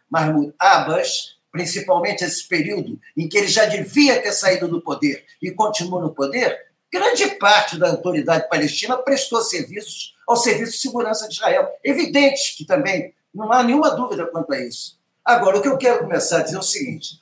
Mahmoud 0.10 0.54
Abbas, 0.58 1.38
principalmente 1.52 2.24
esse 2.24 2.48
período 2.48 2.98
em 3.18 3.28
que 3.28 3.38
ele 3.38 3.50
já 3.50 3.66
devia 3.66 4.22
ter 4.22 4.32
saído 4.32 4.66
do 4.66 4.82
poder 4.82 5.26
e 5.42 5.52
continua 5.52 6.02
no 6.02 6.14
poder, 6.14 6.69
grande 6.92 7.28
parte 7.38 7.78
da 7.78 7.90
autoridade 7.90 8.50
palestina 8.50 8.98
prestou 8.98 9.42
serviços 9.42 10.16
ao 10.28 10.36
Serviço 10.36 10.74
de 10.74 10.80
Segurança 10.80 11.28
de 11.28 11.36
Israel. 11.36 11.70
Evidente 11.84 12.56
que 12.56 12.66
também 12.66 13.14
não 13.34 13.52
há 13.52 13.64
nenhuma 13.64 13.92
dúvida 13.92 14.26
quanto 14.26 14.54
a 14.54 14.60
isso. 14.60 15.00
Agora, 15.24 15.58
o 15.58 15.62
que 15.62 15.68
eu 15.68 15.78
quero 15.78 16.00
começar 16.00 16.40
a 16.40 16.44
dizer 16.44 16.56
é 16.56 16.60
o 16.60 16.64
seguinte: 16.64 17.22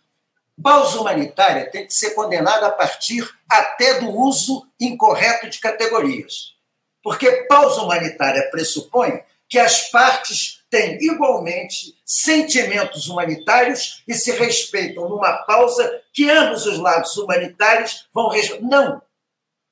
pausa 0.61 0.99
humanitária 0.99 1.69
tem 1.69 1.85
que 1.85 1.93
ser 1.93 2.11
condenada 2.11 2.67
a 2.67 2.71
partir 2.71 3.29
até 3.49 3.99
do 3.99 4.09
uso 4.09 4.67
incorreto 4.79 5.49
de 5.49 5.59
categorias. 5.59 6.55
Porque 7.03 7.29
pausa 7.47 7.81
humanitária 7.81 8.49
pressupõe 8.51 9.21
que 9.49 9.57
as 9.57 9.89
partes 9.89 10.57
têm 10.69 10.97
igualmente 11.01 11.97
sentimentos 12.05 13.07
humanitários 13.07 14.03
e 14.07 14.13
se 14.13 14.31
respeitam 14.31 15.07
numa 15.07 15.33
pausa 15.43 16.01
que 16.11 16.29
ambos 16.29 16.65
os 16.65 16.77
lados 16.77 17.15
humanitários 17.15 18.07
vão 18.13 18.29
respeitar. 18.29 18.65
Não. 18.65 19.01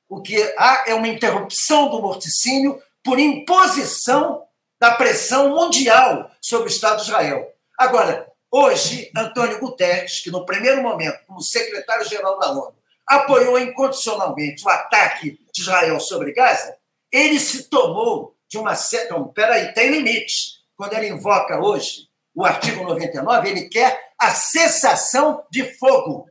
O 0.08 0.22
que 0.22 0.42
há 0.58 0.84
é 0.88 0.94
uma 0.94 1.08
interrupção 1.08 1.90
do 1.90 2.02
morticínio 2.02 2.82
por 3.04 3.20
imposição 3.20 4.44
da 4.80 4.92
pressão 4.92 5.50
mundial 5.50 6.30
sobre 6.42 6.68
o 6.68 6.72
Estado 6.72 6.98
de 6.98 7.04
Israel. 7.04 7.48
Agora, 7.78 8.28
hoje, 8.52 9.12
Antônio 9.16 9.60
Guterres, 9.60 10.22
que 10.22 10.32
no 10.32 10.46
primeiro 10.46 10.82
momento, 10.82 11.20
como 11.26 11.42
secretário-geral 11.42 12.40
da 12.40 12.52
ONU, 12.52 12.76
apoiou 13.08 13.60
incondicionalmente 13.60 14.66
o 14.66 14.70
ataque 14.70 15.40
de 15.54 15.62
Israel 15.62 16.00
sobre 16.00 16.34
Gaza, 16.34 16.76
ele 17.12 17.40
se 17.40 17.70
tomou 17.70 18.36
de 18.50 18.58
uma 18.58 18.76
certa. 18.76 19.06
Então, 19.06 19.28
peraí, 19.28 19.74
tem 19.74 19.92
limite. 19.92 20.56
Quando 20.76 20.94
ele 20.94 21.10
invoca 21.10 21.60
hoje 21.60 22.10
o 22.34 22.44
artigo 22.44 22.84
99, 22.84 23.50
ele 23.50 23.70
quer 23.70 24.12
a 24.20 24.32
cessação 24.32 25.44
de 25.50 25.64
fogo. 25.78 26.28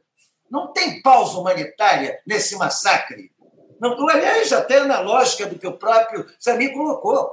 Não 0.51 0.72
tem 0.72 1.01
pausa 1.01 1.39
humanitária 1.39 2.20
nesse 2.27 2.57
massacre. 2.57 3.33
Aliás, 3.81 4.53
até 4.53 4.85
na 4.85 5.01
lógica 5.01 5.47
do 5.47 5.59
que 5.59 5.66
o 5.66 5.77
próprio 5.77 6.27
Samir 6.39 6.72
colocou. 6.72 7.31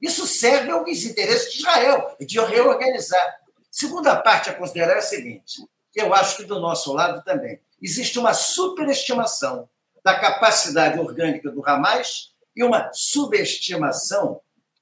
Isso 0.00 0.26
serve 0.26 0.70
aos 0.70 1.04
interesses 1.04 1.52
de 1.52 1.58
Israel, 1.58 2.16
de 2.20 2.40
reorganizar. 2.40 3.40
Segunda 3.70 4.16
parte 4.16 4.50
a 4.50 4.54
considerar 4.54 4.94
é 4.94 4.98
a 4.98 5.02
seguinte: 5.02 5.64
eu 5.94 6.12
acho 6.12 6.38
que 6.38 6.44
do 6.44 6.58
nosso 6.58 6.92
lado 6.92 7.22
também 7.24 7.60
existe 7.80 8.18
uma 8.18 8.34
superestimação 8.34 9.68
da 10.04 10.18
capacidade 10.18 10.98
orgânica 10.98 11.50
do 11.50 11.66
Hamas 11.66 12.32
e 12.54 12.64
uma 12.64 12.90
subestimação 12.92 14.40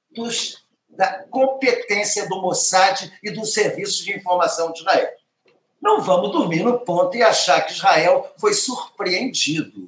dos, 0.09 0.65
da 0.89 1.23
competência 1.25 2.27
do 2.27 2.41
Mossad 2.41 3.11
e 3.23 3.31
do 3.31 3.45
Serviço 3.45 4.03
de 4.03 4.15
Informação 4.15 4.71
de 4.73 4.79
Israel. 4.79 5.09
Não 5.81 6.01
vamos 6.01 6.31
dormir 6.31 6.63
no 6.63 6.79
ponto 6.79 7.15
e 7.15 7.23
achar 7.23 7.61
que 7.61 7.73
Israel 7.73 8.33
foi 8.39 8.53
surpreendido 8.53 9.87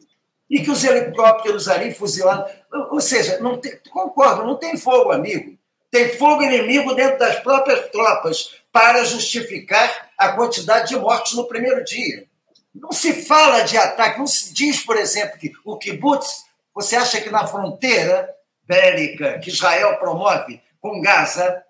e 0.53 0.61
que 0.61 0.69
os 0.69 0.83
helicópteros 0.83 1.67
ali 1.67 1.91
fuzilando. 1.91 2.45
Ou 2.91 3.01
seja, 3.01 3.39
não 3.39 3.57
tem, 3.57 3.75
concordo, 3.89 4.45
não 4.45 4.55
tem 4.55 4.77
fogo 4.77 5.11
amigo. 5.11 5.57
Tem 5.89 6.09
fogo 6.09 6.43
inimigo 6.43 6.93
dentro 6.93 7.17
das 7.17 7.39
próprias 7.39 7.89
tropas 7.89 8.55
para 8.71 9.03
justificar 9.03 10.11
a 10.15 10.33
quantidade 10.33 10.89
de 10.89 10.95
mortes 10.95 11.33
no 11.33 11.47
primeiro 11.47 11.83
dia. 11.83 12.27
Não 12.73 12.91
se 12.91 13.25
fala 13.25 13.61
de 13.61 13.75
ataque, 13.75 14.19
não 14.19 14.27
se 14.27 14.53
diz, 14.53 14.79
por 14.85 14.95
exemplo, 14.95 15.39
que 15.39 15.51
o 15.65 15.75
kibbutz 15.75 16.45
você 16.73 16.95
acha 16.95 17.19
que 17.19 17.31
na 17.31 17.47
fronteira 17.47 18.29
bélica 18.67 19.39
que 19.39 19.49
Israel 19.49 19.97
promove 19.97 20.61
com 20.79 21.01
Gaza 21.01 21.63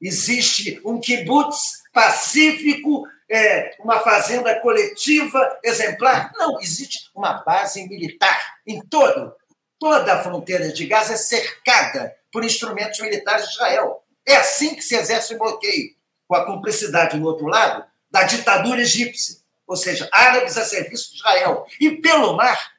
existe 0.00 0.80
um 0.82 0.98
kibbutz 0.98 1.82
pacífico, 1.92 3.06
é, 3.30 3.76
uma 3.78 4.00
fazenda 4.00 4.58
coletiva 4.60 5.58
exemplar? 5.62 6.32
Não, 6.36 6.60
existe 6.60 7.10
uma 7.14 7.34
base 7.44 7.86
militar 7.88 8.56
em 8.66 8.80
todo. 8.80 9.32
Toda 9.78 10.14
a 10.14 10.22
fronteira 10.22 10.72
de 10.72 10.86
Gaza 10.86 11.14
é 11.14 11.16
cercada 11.16 12.14
por 12.32 12.44
instrumentos 12.44 12.98
militares 13.00 13.46
de 13.46 13.52
Israel. 13.52 14.02
É 14.26 14.36
assim 14.36 14.74
que 14.74 14.82
se 14.82 14.94
exerce 14.94 15.34
o 15.34 15.38
bloqueio, 15.38 15.94
com 16.26 16.34
a 16.34 16.44
cumplicidade, 16.44 17.16
no 17.16 17.26
outro 17.26 17.46
lado, 17.46 17.84
da 18.10 18.24
ditadura 18.24 18.80
egípcia, 18.80 19.36
ou 19.66 19.76
seja, 19.76 20.08
árabes 20.12 20.58
a 20.58 20.64
serviço 20.64 21.10
de 21.10 21.16
Israel. 21.16 21.64
E 21.80 21.92
pelo 21.92 22.36
mar, 22.36 22.72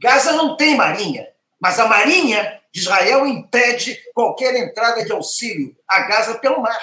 Gaza 0.00 0.32
não 0.32 0.56
tem 0.56 0.76
marinha, 0.76 1.28
mas 1.60 1.78
a 1.78 1.86
marinha 1.86 2.60
de 2.72 2.80
Israel 2.80 3.26
impede 3.26 3.98
qualquer 4.14 4.56
entrada 4.56 5.04
de 5.04 5.12
auxílio 5.12 5.76
a 5.86 6.00
Gaza 6.00 6.38
pelo 6.38 6.60
mar. 6.60 6.80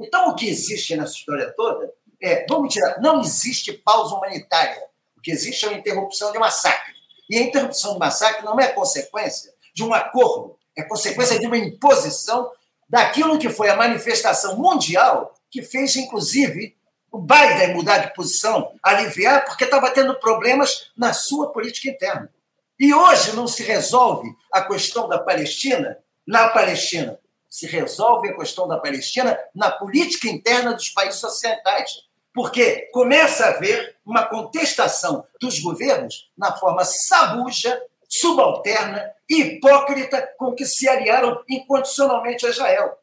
Então, 0.00 0.30
o 0.30 0.34
que 0.34 0.48
existe 0.48 0.96
nessa 0.96 1.12
história 1.12 1.52
toda 1.56 1.92
é, 2.22 2.44
vamos 2.48 2.72
tirar, 2.72 3.00
não 3.00 3.20
existe 3.20 3.72
pausa 3.72 4.14
humanitária. 4.14 4.82
O 5.16 5.20
que 5.20 5.30
existe 5.30 5.64
é 5.64 5.68
uma 5.68 5.78
interrupção 5.78 6.32
de 6.32 6.38
massacre. 6.38 6.94
E 7.28 7.36
a 7.38 7.42
interrupção 7.42 7.92
de 7.92 7.98
massacre 7.98 8.44
não 8.44 8.58
é 8.58 8.68
consequência 8.68 9.52
de 9.74 9.84
um 9.84 9.94
acordo, 9.94 10.58
é 10.76 10.82
consequência 10.82 11.38
de 11.38 11.46
uma 11.46 11.56
imposição 11.56 12.50
daquilo 12.88 13.38
que 13.38 13.48
foi 13.48 13.68
a 13.70 13.76
manifestação 13.76 14.56
mundial 14.56 15.32
que 15.50 15.62
fez, 15.62 15.94
inclusive, 15.96 16.76
o 17.10 17.18
Biden 17.18 17.74
mudar 17.74 17.98
de 17.98 18.14
posição, 18.14 18.72
aliviar, 18.82 19.44
porque 19.44 19.64
estava 19.64 19.90
tendo 19.90 20.18
problemas 20.18 20.90
na 20.96 21.12
sua 21.12 21.52
política 21.52 21.88
interna. 21.88 22.32
E 22.78 22.94
hoje 22.94 23.36
não 23.36 23.46
se 23.46 23.62
resolve 23.62 24.28
a 24.52 24.62
questão 24.62 25.08
da 25.08 25.18
Palestina 25.18 25.98
na 26.26 26.48
Palestina. 26.48 27.18
Se 27.50 27.66
resolve 27.66 28.30
a 28.30 28.36
questão 28.36 28.66
da 28.66 28.78
Palestina 28.78 29.38
na 29.54 29.70
política 29.70 30.28
interna 30.28 30.72
dos 30.72 30.88
países 30.88 31.22
ocidentais. 31.22 32.08
Porque 32.32 32.88
começa 32.92 33.44
a 33.44 33.48
haver 33.50 33.96
uma 34.06 34.24
contestação 34.24 35.26
dos 35.40 35.58
governos 35.58 36.30
na 36.38 36.56
forma 36.56 36.84
sabuja, 36.84 37.82
subalterna 38.08 39.12
hipócrita 39.28 40.32
com 40.38 40.54
que 40.54 40.64
se 40.64 40.88
aliaram 40.88 41.42
incondicionalmente 41.48 42.46
a 42.46 42.50
Israel. 42.50 42.98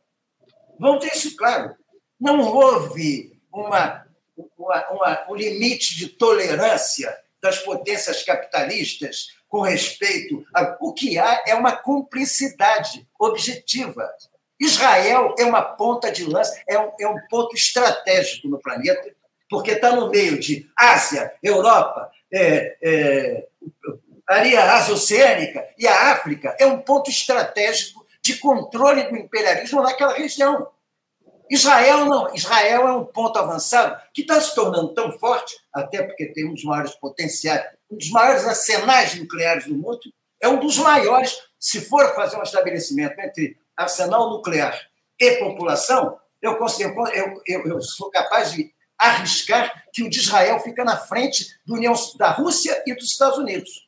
Vamos 0.79 1.03
ter 1.03 1.15
isso 1.15 1.35
claro. 1.35 1.75
Não 2.19 2.39
houve 2.39 3.37
uma, 3.51 4.05
uma, 4.57 4.91
uma, 4.91 5.25
um 5.29 5.35
limite 5.35 5.97
de 5.97 6.07
tolerância 6.07 7.15
das 7.41 7.59
potências 7.59 8.23
capitalistas 8.23 9.37
com 9.47 9.61
respeito 9.61 10.43
a. 10.53 10.77
O 10.81 10.93
que 10.93 11.17
há 11.17 11.43
é 11.47 11.55
uma 11.55 11.75
cumplicidade 11.75 13.07
objetiva. 13.19 14.09
Israel 14.59 15.35
é 15.37 15.45
uma 15.45 15.61
ponta 15.61 16.11
de 16.11 16.25
lança, 16.25 16.59
é 16.67 16.79
um, 16.79 16.91
é 16.99 17.07
um 17.07 17.19
ponto 17.29 17.55
estratégico 17.55 18.47
no 18.47 18.59
planeta, 18.59 19.15
porque 19.49 19.71
está 19.71 19.95
no 19.95 20.09
meio 20.09 20.39
de 20.39 20.69
Ásia, 20.75 21.33
Europa, 21.41 22.11
é, 22.33 22.77
é, 22.81 23.47
área 24.27 24.73
Ásia-Oceânica 24.73 25.65
e 25.77 25.87
a 25.87 26.11
África, 26.11 26.55
é 26.59 26.65
um 26.65 26.79
ponto 26.79 27.09
estratégico 27.09 28.05
de 28.21 28.37
controle 28.37 29.03
do 29.03 29.15
imperialismo 29.15 29.81
naquela 29.81 30.13
região. 30.13 30.67
Israel 31.49 32.05
não. 32.05 32.33
Israel 32.35 32.87
é 32.87 32.91
um 32.91 33.05
ponto 33.05 33.39
avançado 33.39 34.01
que 34.13 34.21
está 34.21 34.39
se 34.41 34.53
tornando 34.53 34.93
tão 34.93 35.17
forte, 35.17 35.55
até 35.73 36.03
porque 36.03 36.25
tem 36.33 36.45
um 36.45 36.53
dos 36.53 36.63
maiores 36.65 36.93
potenciais, 36.95 37.65
um 37.89 37.95
dos 37.95 38.09
maiores 38.09 38.45
arsenais 38.45 39.15
nucleares 39.15 39.65
do 39.65 39.75
mundo, 39.75 40.01
é 40.41 40.47
um 40.49 40.59
dos 40.59 40.77
maiores. 40.77 41.37
Se 41.57 41.81
for 41.81 42.13
fazer 42.13 42.37
um 42.37 42.43
estabelecimento 42.43 43.17
entre 43.19 43.57
arsenal 43.77 44.29
nuclear 44.31 44.77
e 45.19 45.31
população, 45.37 46.17
eu, 46.41 46.57
eu, 46.79 47.41
eu, 47.45 47.67
eu 47.67 47.81
sou 47.81 48.09
capaz 48.09 48.51
de 48.51 48.73
arriscar 48.97 49.85
que 49.93 50.03
o 50.03 50.09
de 50.09 50.19
Israel 50.19 50.59
fica 50.59 50.83
na 50.83 50.97
frente 50.97 51.47
União, 51.67 51.93
da 52.17 52.31
Rússia 52.31 52.83
e 52.85 52.93
dos 52.93 53.11
Estados 53.11 53.37
Unidos, 53.37 53.87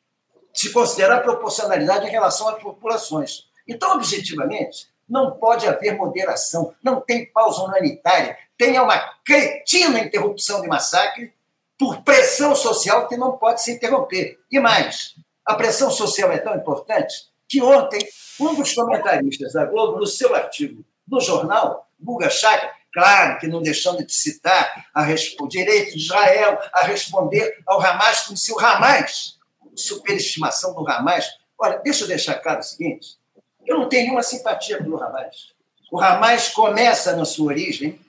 se 0.53 0.71
considerar 0.71 1.21
proporcionalidade 1.21 2.07
em 2.07 2.11
relação 2.11 2.47
às 2.47 2.61
populações. 2.61 3.45
Então, 3.67 3.93
objetivamente, 3.93 4.87
não 5.07 5.31
pode 5.31 5.67
haver 5.67 5.97
moderação, 5.97 6.73
não 6.83 7.01
tem 7.01 7.25
pausa 7.25 7.61
humanitária, 7.61 8.37
tem 8.57 8.79
uma 8.79 8.99
cretina 9.25 9.99
interrupção 9.99 10.61
de 10.61 10.67
massacre 10.67 11.33
por 11.77 12.03
pressão 12.03 12.55
social 12.55 13.07
que 13.07 13.17
não 13.17 13.37
pode 13.37 13.63
se 13.63 13.71
interromper. 13.71 14.37
E 14.51 14.59
mais, 14.59 15.15
a 15.45 15.55
pressão 15.55 15.89
social 15.89 16.31
é 16.31 16.37
tão 16.37 16.55
importante 16.55 17.29
que 17.47 17.61
ontem 17.61 18.05
um 18.39 18.55
dos 18.55 18.73
comentaristas 18.73 19.53
da 19.53 19.65
Globo, 19.65 19.99
no 19.99 20.07
seu 20.07 20.33
artigo 20.35 20.83
no 21.09 21.19
jornal, 21.19 21.89
Guga 21.99 22.29
Chakra, 22.29 22.71
claro 22.93 23.39
que 23.39 23.47
não 23.47 23.61
deixando 23.61 24.05
de 24.05 24.13
citar 24.13 24.85
a, 24.93 25.05
o 25.41 25.47
direito 25.47 25.91
de 25.91 26.03
Israel 26.03 26.57
a 26.71 26.85
responder 26.85 27.57
ao 27.65 27.81
Hamas 27.81 28.21
como 28.21 28.37
se 28.37 28.53
o 28.53 28.59
Hamas, 28.59 29.37
superestimação 29.75 30.73
do 30.73 30.87
Hamas. 30.87 31.25
Olha, 31.57 31.79
deixa 31.79 32.03
eu 32.03 32.07
deixar 32.07 32.35
claro 32.35 32.59
o 32.59 32.63
seguinte: 32.63 33.17
eu 33.65 33.79
não 33.79 33.89
tenho 33.89 34.03
nenhuma 34.03 34.23
simpatia 34.23 34.77
pelo 34.77 35.01
Hamas. 35.01 35.53
O 35.91 35.99
Hamas 35.99 36.49
começa, 36.49 37.15
na 37.15 37.25
sua 37.25 37.47
origem, 37.47 37.99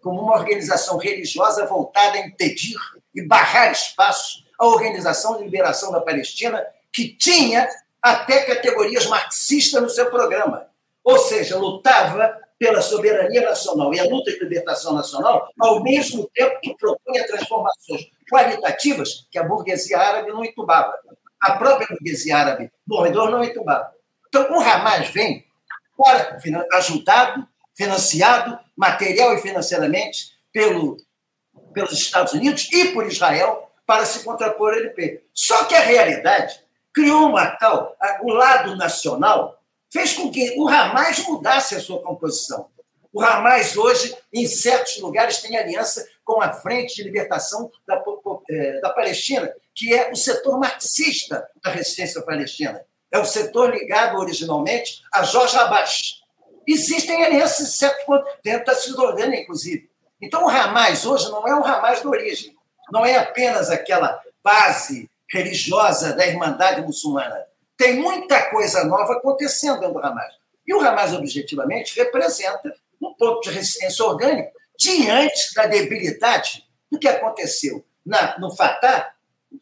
como 0.00 0.22
uma 0.22 0.34
organização 0.34 0.96
religiosa 0.96 1.66
voltada 1.66 2.16
a 2.16 2.26
impedir 2.26 2.78
e 3.14 3.22
barrar 3.22 3.70
espaços 3.70 4.46
à 4.58 4.66
Organização 4.66 5.36
de 5.36 5.44
Liberação 5.44 5.92
da 5.92 6.00
Palestina, 6.00 6.64
que 6.92 7.08
tinha 7.08 7.68
até 8.06 8.42
categorias 8.42 9.06
marxistas 9.06 9.82
no 9.82 9.90
seu 9.90 10.08
programa. 10.08 10.68
Ou 11.02 11.18
seja, 11.18 11.58
lutava 11.58 12.38
pela 12.56 12.80
soberania 12.80 13.42
nacional 13.42 13.92
e 13.92 13.98
a 13.98 14.04
luta 14.04 14.30
de 14.30 14.38
libertação 14.38 14.94
nacional, 14.94 15.48
ao 15.60 15.82
mesmo 15.82 16.30
tempo 16.32 16.60
que 16.60 16.76
propunha 16.76 17.26
transformações 17.26 18.06
qualitativas 18.30 19.26
que 19.28 19.36
a 19.36 19.42
burguesia 19.42 19.98
árabe 19.98 20.30
não 20.30 20.44
entubava. 20.44 20.94
A 21.40 21.56
própria 21.56 21.88
burguesia 21.88 22.36
árabe 22.36 22.70
no 22.86 23.02
redor 23.02 23.28
não 23.28 23.42
entubava. 23.42 23.92
Então, 24.28 24.52
o 24.52 24.60
Hamas 24.60 25.08
vem 25.08 25.44
fora, 25.96 26.38
ajudado, 26.74 27.44
financiado, 27.76 28.56
material 28.76 29.34
e 29.34 29.38
financeiramente, 29.38 30.36
pelo, 30.52 30.96
pelos 31.74 31.92
Estados 31.92 32.32
Unidos 32.34 32.70
e 32.72 32.92
por 32.92 33.04
Israel 33.04 33.68
para 33.84 34.06
se 34.06 34.24
contrapor 34.24 34.74
ao 34.74 34.78
LP. 34.78 35.24
Só 35.34 35.64
que 35.64 35.74
a 35.74 35.80
realidade 35.80 36.65
criou 36.96 37.26
uma 37.26 37.50
tal. 37.50 37.94
O 38.22 38.32
lado 38.32 38.74
nacional 38.74 39.60
fez 39.92 40.14
com 40.14 40.30
que 40.30 40.54
o 40.58 40.66
Hamas 40.66 41.18
mudasse 41.28 41.74
a 41.74 41.80
sua 41.80 42.02
composição. 42.02 42.70
O 43.12 43.20
Hamas, 43.22 43.76
hoje, 43.76 44.16
em 44.32 44.46
certos 44.46 44.98
lugares, 44.98 45.42
tem 45.42 45.58
aliança 45.58 46.06
com 46.24 46.40
a 46.40 46.54
Frente 46.54 46.96
de 46.96 47.02
Libertação 47.02 47.70
da, 47.86 48.02
é, 48.50 48.80
da 48.80 48.90
Palestina, 48.90 49.52
que 49.74 49.94
é 49.94 50.10
o 50.10 50.16
setor 50.16 50.58
marxista 50.58 51.46
da 51.62 51.70
resistência 51.70 52.22
palestina. 52.22 52.82
É 53.12 53.18
o 53.18 53.26
setor 53.26 53.70
ligado 53.70 54.16
originalmente 54.16 55.02
a 55.12 55.22
Jorge 55.22 55.56
Abbas. 55.56 56.22
Existem 56.66 57.24
alianças, 57.24 57.76
certo 57.76 58.06
ponto, 58.06 58.24
dentro 58.42 58.66
da 58.66 58.74
Cisjordânia, 58.74 59.40
inclusive. 59.40 59.88
Então, 60.20 60.44
o 60.44 60.48
Hamas 60.48 61.04
hoje 61.04 61.30
não 61.30 61.46
é 61.46 61.54
o 61.54 61.64
Hamas 61.64 62.00
de 62.00 62.06
origem. 62.06 62.56
Não 62.90 63.04
é 63.04 63.16
apenas 63.16 63.70
aquela 63.70 64.18
base 64.42 65.08
religiosa 65.30 66.12
da 66.12 66.26
Irmandade 66.26 66.82
Muçulmana 66.82 67.46
tem 67.76 67.96
muita 67.96 68.50
coisa 68.50 68.84
nova 68.84 69.14
acontecendo 69.14 69.80
dentro 69.80 69.94
do 69.94 70.04
Hamas. 70.04 70.32
E 70.66 70.74
o 70.74 70.80
Hamas, 70.80 71.12
objetivamente, 71.12 71.96
representa 71.96 72.74
um 73.00 73.12
ponto 73.14 73.42
de 73.42 73.50
resistência 73.50 74.04
orgânica 74.04 74.50
diante 74.78 75.54
da 75.54 75.66
debilidade 75.66 76.64
do 76.90 76.98
que 76.98 77.06
aconteceu 77.06 77.84
na, 78.04 78.38
no 78.38 78.54
Fatah 78.54 79.12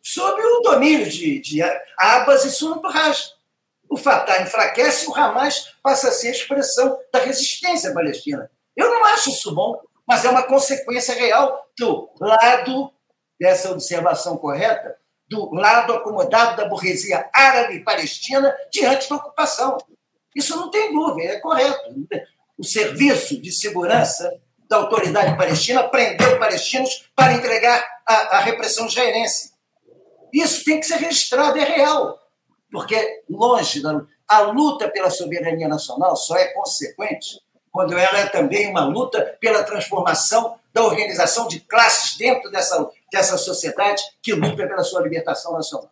sob 0.03 0.41
o 0.41 0.61
domínio 0.61 1.09
de, 1.09 1.41
de 1.41 1.63
Abbas 1.99 2.45
e 2.45 2.51
Sunni 2.51 2.81
Raj. 2.85 3.33
O 3.89 3.97
Fatah 3.97 4.43
enfraquece 4.43 5.07
e 5.07 5.09
o 5.09 5.15
Hamas 5.15 5.75
passa 5.83 6.09
a 6.09 6.13
ser 6.13 6.29
a 6.29 6.33
expressão 6.33 6.99
da 7.13 7.19
resistência 7.19 7.93
palestina. 7.93 8.51
Eu 8.77 8.91
não 8.91 9.05
acho 9.07 9.31
isso 9.31 9.55
bom, 9.55 9.81
mas 10.07 10.25
é 10.25 10.31
uma 10.31 10.43
consequência 10.43 11.15
real 11.15 11.69
do 11.79 12.11
lado 12.21 12.93
dessa 13.39 13.71
observação 13.71 14.37
correta 14.37 14.97
do 15.29 15.53
lado 15.55 15.93
acomodado 15.93 16.57
da 16.57 16.69
burguesia 16.69 17.29
árabe 17.33 17.77
e 17.77 17.85
palestina 17.85 18.55
diante 18.71 19.09
da 19.09 19.17
ocupação. 19.17 19.79
Isso 20.35 20.57
não 20.57 20.71
tem 20.71 20.93
dúvida, 20.93 21.33
é 21.33 21.41
correto. 21.41 21.95
O 22.59 22.65
serviço 22.65 23.41
de 23.41 23.53
segurança 23.53 24.31
da 24.69 24.77
autoridade 24.77 25.37
palestina 25.37 25.85
prendeu 25.85 26.39
palestinos 26.39 27.11
para 27.15 27.35
entregar 27.35 27.85
a, 28.07 28.15
a 28.37 28.41
repressão 28.41 28.87
israelense. 28.87 29.53
Isso 30.33 30.65
tem 30.65 30.81
que 30.81 30.87
ser 30.87 30.97
registrado, 30.97 31.59
é 31.59 31.65
real. 31.65 32.19
Porque, 32.71 33.23
longe 33.29 33.81
da 33.81 34.05
a 34.27 34.41
luta 34.41 34.89
pela 34.89 35.11
soberania 35.11 35.69
nacional 35.69 36.17
só 36.17 36.37
é 36.37 36.47
consequente 36.47 37.41
quando 37.71 37.97
ela 37.97 38.19
é 38.19 38.27
também 38.27 38.71
uma 38.71 38.85
luta 38.85 39.37
pela 39.41 39.63
transformação 39.65 40.57
da 40.73 40.83
organização 40.83 41.47
de 41.47 41.61
classes 41.61 42.17
dentro 42.17 42.51
dessa, 42.51 42.89
dessa 43.15 43.39
sociedade 43.39 44.03
que 44.21 44.33
luta 44.33 44.67
pela 44.67 44.83
sua 44.83 45.01
libertação 45.01 45.53
nacional. 45.53 45.89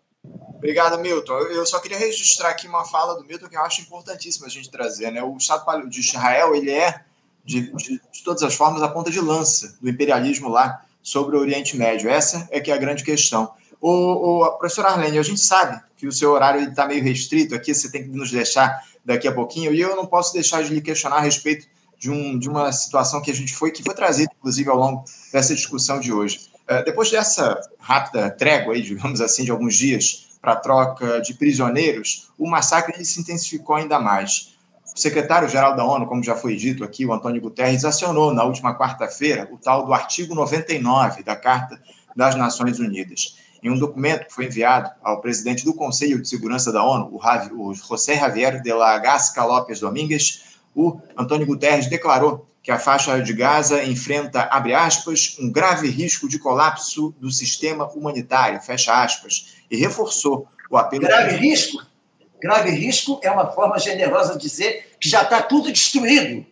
Obrigado, 0.57 0.99
Milton. 0.99 1.39
Eu 1.39 1.65
só 1.65 1.79
queria 1.79 1.97
registrar 1.97 2.51
aqui 2.51 2.67
uma 2.67 2.85
fala 2.85 3.15
do 3.15 3.25
Milton 3.25 3.49
que 3.49 3.57
eu 3.57 3.63
acho 3.63 3.81
importantíssima 3.81 4.47
a 4.47 4.51
gente 4.51 4.71
trazer. 4.71 5.11
Né? 5.13 5.23
O 5.23 5.37
Estado 5.37 5.89
de 5.89 6.01
Israel 6.01 6.55
ele 6.55 6.71
é, 6.71 7.01
de, 7.45 7.73
de, 7.77 8.01
de 8.13 8.25
todas 8.25 8.43
as 8.43 8.55
formas, 8.55 8.83
a 8.83 8.89
ponta 8.89 9.11
de 9.11 9.21
lança 9.21 9.77
do 9.81 9.89
imperialismo 9.89 10.49
lá 10.49 10.85
sobre 11.01 11.37
o 11.37 11.41
Oriente 11.41 11.77
Médio. 11.77 12.11
Essa 12.11 12.49
é 12.51 12.61
que 12.61 12.71
é 12.71 12.75
a 12.75 12.79
grande 12.79 13.05
questão. 13.05 13.53
O, 13.81 14.45
o 14.45 14.59
professor 14.59 14.87
Arlene, 14.87 15.19
a 15.19 15.23
gente 15.23 15.41
sabe 15.41 15.81
que 15.97 16.07
o 16.07 16.13
seu 16.13 16.31
horário 16.31 16.69
está 16.69 16.87
meio 16.87 17.03
restrito 17.03 17.55
aqui, 17.55 17.75
você 17.75 17.91
tem 17.91 18.05
que 18.05 18.11
nos 18.11 18.31
deixar 18.31 18.81
daqui 19.05 19.27
a 19.27 19.33
pouquinho, 19.33 19.75
e 19.75 19.81
eu 19.81 19.97
não 19.97 20.07
posso 20.07 20.33
deixar 20.33 20.63
de 20.63 20.73
lhe 20.73 20.81
questionar 20.81 21.17
a 21.17 21.21
respeito 21.21 21.67
de, 21.99 22.09
um, 22.09 22.39
de 22.39 22.49
uma 22.49 22.71
situação 22.71 23.21
que 23.21 23.31
a 23.31 23.35
gente 23.35 23.53
foi, 23.53 23.73
que 23.73 23.83
foi 23.83 23.95
trazida, 23.95 24.31
inclusive, 24.39 24.69
ao 24.71 24.77
longo 24.77 25.05
dessa 25.33 25.55
discussão 25.55 25.99
de 25.99 26.13
hoje. 26.13 26.52
Uh, 26.73 26.85
depois 26.85 27.11
dessa 27.11 27.61
rápida 27.79 28.31
trégua, 28.31 28.75
aí, 28.75 28.83
digamos 28.83 29.21
assim, 29.21 29.45
de 29.45 29.51
alguns 29.51 29.75
dias 29.75 30.29
para 30.41 30.53
a 30.53 30.57
troca 30.57 31.21
de 31.21 31.35
prisioneiros, 31.35 32.31
o 32.39 32.49
massacre 32.49 33.05
se 33.05 33.21
intensificou 33.21 33.77
ainda 33.77 33.99
mais. 33.99 34.57
O 34.95 34.99
secretário-geral 34.99 35.77
da 35.77 35.85
ONU, 35.85 36.07
como 36.07 36.23
já 36.23 36.35
foi 36.35 36.57
dito 36.57 36.83
aqui, 36.83 37.07
o 37.07 37.13
Antônio 37.13 37.41
Guterres, 37.41 37.85
acionou 37.85 38.35
na 38.35 38.45
última 38.45 38.77
quarta-feira 38.77 39.49
o 39.53 39.57
tal 39.57 39.87
do 39.87 39.93
artigo 39.93 40.35
99 40.35 41.23
da 41.23 41.37
Carta 41.37 41.81
das 42.15 42.35
Nações 42.35 42.79
Unidas. 42.79 43.39
Em 43.63 43.71
um 43.71 43.79
documento 43.79 44.27
que 44.27 44.35
foi 44.35 44.47
enviado 44.47 44.91
ao 45.03 45.21
presidente 45.21 45.65
do 45.65 45.73
Conselho 45.73 46.21
de 46.21 46.29
Segurança 46.29 46.73
da 46.73 46.83
ONU, 46.85 47.19
o 47.53 47.75
José 47.75 48.17
Javier 48.17 48.61
de 48.61 48.73
la 48.73 48.99
Gasca 48.99 49.45
López 49.45 49.81
Domingues, 49.81 50.59
o 50.75 51.01
Antônio 51.17 51.47
Guterres 51.47 51.87
declarou 51.87 52.47
que 52.63 52.71
a 52.71 52.79
faixa 52.79 53.21
de 53.21 53.33
Gaza 53.33 53.83
enfrenta, 53.85 54.43
abre 54.51 54.73
aspas, 54.73 55.37
um 55.41 55.51
grave 55.51 55.89
risco 55.89 56.29
de 56.29 56.39
colapso 56.39 57.15
do 57.19 57.31
sistema 57.31 57.89
humanitário, 57.89 58.61
fecha 58.61 59.03
aspas, 59.03 59.57
e 59.71 59.77
reforçou 59.77 60.47
o 60.71 60.77
apelo. 60.77 61.03
Grave 61.03 61.37
risco? 61.37 61.85
Grave 62.41 62.71
risco 62.71 63.21
é 63.23 63.31
uma 63.31 63.51
forma 63.51 63.79
generosa 63.79 64.35
de 64.35 64.41
dizer 64.41 64.93
que 65.01 65.09
já 65.09 65.23
está 65.23 65.43
tudo 65.43 65.73
destruído 65.73 66.47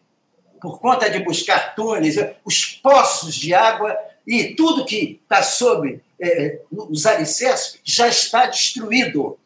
por 0.61 0.79
conta 0.79 1.09
de 1.09 1.21
buscar 1.21 1.75
túneis, 1.75 2.17
os 2.45 2.65
poços 2.67 3.35
de 3.35 3.55
água 3.55 3.97
e 4.27 4.55
tudo 4.55 4.85
que 4.85 5.21
está 5.23 5.43
sob 5.43 6.01
é, 6.21 6.61
os 6.71 7.07
alicerces 7.07 7.79
já 7.83 8.09
está 8.09 8.47
destruído. 8.47 9.39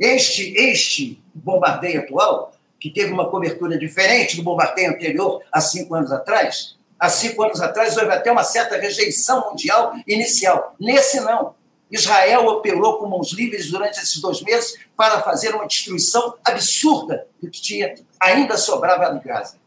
Este, 0.00 0.54
este 0.56 1.22
bombardeio 1.34 2.00
atual 2.00 2.51
que 2.82 2.90
teve 2.90 3.12
uma 3.12 3.30
cobertura 3.30 3.78
diferente 3.78 4.36
do 4.36 4.42
bombardeio 4.42 4.90
anterior 4.90 5.40
há 5.52 5.60
cinco 5.60 5.94
anos 5.94 6.10
atrás, 6.10 6.76
há 6.98 7.08
cinco 7.08 7.40
anos 7.44 7.60
atrás 7.60 7.96
houve 7.96 8.10
até 8.10 8.32
uma 8.32 8.42
certa 8.42 8.76
rejeição 8.76 9.50
mundial 9.50 9.94
inicial. 10.04 10.74
Nesse 10.80 11.20
não. 11.20 11.54
Israel 11.88 12.44
operou 12.46 12.98
com 12.98 13.06
mãos 13.06 13.32
livres 13.34 13.70
durante 13.70 14.00
esses 14.00 14.20
dois 14.20 14.42
meses 14.42 14.74
para 14.96 15.20
fazer 15.20 15.54
uma 15.54 15.64
destruição 15.64 16.34
absurda 16.44 17.28
do 17.40 17.48
que 17.48 17.60
tinha 17.62 17.94
ainda 18.18 18.56
sobrava 18.56 19.12
no 19.12 19.20
Gaza. 19.20 19.58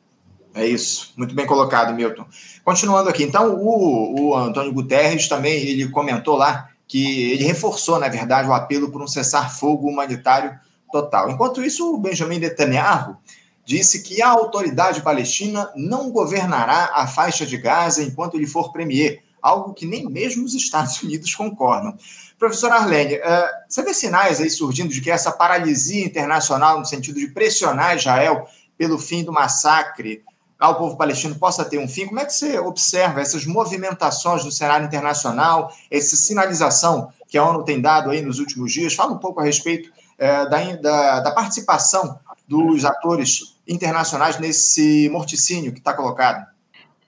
É 0.54 0.66
isso, 0.66 1.14
muito 1.16 1.34
bem 1.34 1.46
colocado, 1.46 1.94
Milton. 1.94 2.26
Continuando 2.66 3.10
aqui, 3.10 3.24
então, 3.24 3.56
o, 3.56 4.32
o 4.32 4.36
Antônio 4.36 4.74
Guterres 4.74 5.30
também 5.30 5.54
ele 5.54 5.88
comentou 5.88 6.36
lá 6.36 6.70
que 6.86 7.32
ele 7.32 7.46
reforçou, 7.46 7.98
na 7.98 8.10
verdade, 8.10 8.50
o 8.50 8.54
apelo 8.54 8.92
por 8.92 9.02
um 9.02 9.08
cessar-fogo 9.08 9.88
humanitário 9.88 10.60
total. 10.92 11.30
Enquanto 11.30 11.64
isso, 11.64 11.94
o 11.94 11.98
Benjamin 11.98 12.40
Netanyahu 12.40 13.18
disse 13.66 14.04
que 14.04 14.22
a 14.22 14.30
autoridade 14.30 15.02
palestina 15.02 15.72
não 15.76 16.12
governará 16.12 16.92
a 16.94 17.08
faixa 17.08 17.46
de 17.46 17.58
Gaza 17.58 18.04
enquanto 18.04 18.36
ele 18.36 18.46
for 18.46 18.72
premier, 18.72 19.24
algo 19.42 19.74
que 19.74 19.86
nem 19.86 20.08
mesmo 20.08 20.46
os 20.46 20.54
Estados 20.54 21.02
Unidos 21.02 21.34
concordam. 21.36 21.98
Professor 22.38 22.72
Arlene, 22.72 23.16
uh, 23.16 23.22
você 23.68 23.82
vê 23.82 23.94
sinais 23.94 24.42
aí 24.42 24.50
surgindo 24.50 24.94
de 24.94 25.02
que 25.02 25.10
essa 25.10 25.32
paralisia 25.32 26.06
internacional, 26.06 26.80
no 26.80 26.86
sentido 26.86 27.20
de 27.20 27.28
pressionar 27.28 27.96
Israel 27.96 28.48
pelo 28.78 29.00
fim 29.00 29.24
do 29.24 29.32
massacre 29.32 30.24
ao 30.60 30.78
povo 30.78 30.98
palestino, 30.98 31.36
possa 31.36 31.64
ter 31.64 31.78
um 31.78 31.88
fim? 31.88 32.08
Como 32.08 32.20
é 32.20 32.26
que 32.26 32.34
você 32.34 32.60
observa 32.60 33.22
essas 33.22 33.46
movimentações 33.46 34.44
no 34.44 34.52
cenário 34.52 34.86
internacional, 34.86 35.72
essa 35.90 36.16
sinalização 36.16 37.10
que 37.28 37.38
a 37.38 37.46
ONU 37.46 37.64
tem 37.64 37.80
dado 37.82 38.10
aí 38.10 38.22
nos 38.22 38.40
últimos 38.40 38.72
dias? 38.72 38.94
Fala 38.94 39.14
um 39.14 39.18
pouco 39.18 39.40
a 39.40 39.44
respeito 39.44 39.92
uh, 40.20 40.50
da, 40.50 40.76
da, 40.76 41.20
da 41.22 41.32
participação 41.32 42.20
dos 42.48 42.86
atores 42.86 43.56
internacionais 43.68 44.40
nesse 44.40 45.10
morticínio 45.10 45.72
que 45.72 45.80
está 45.80 45.94
colocado? 45.94 46.46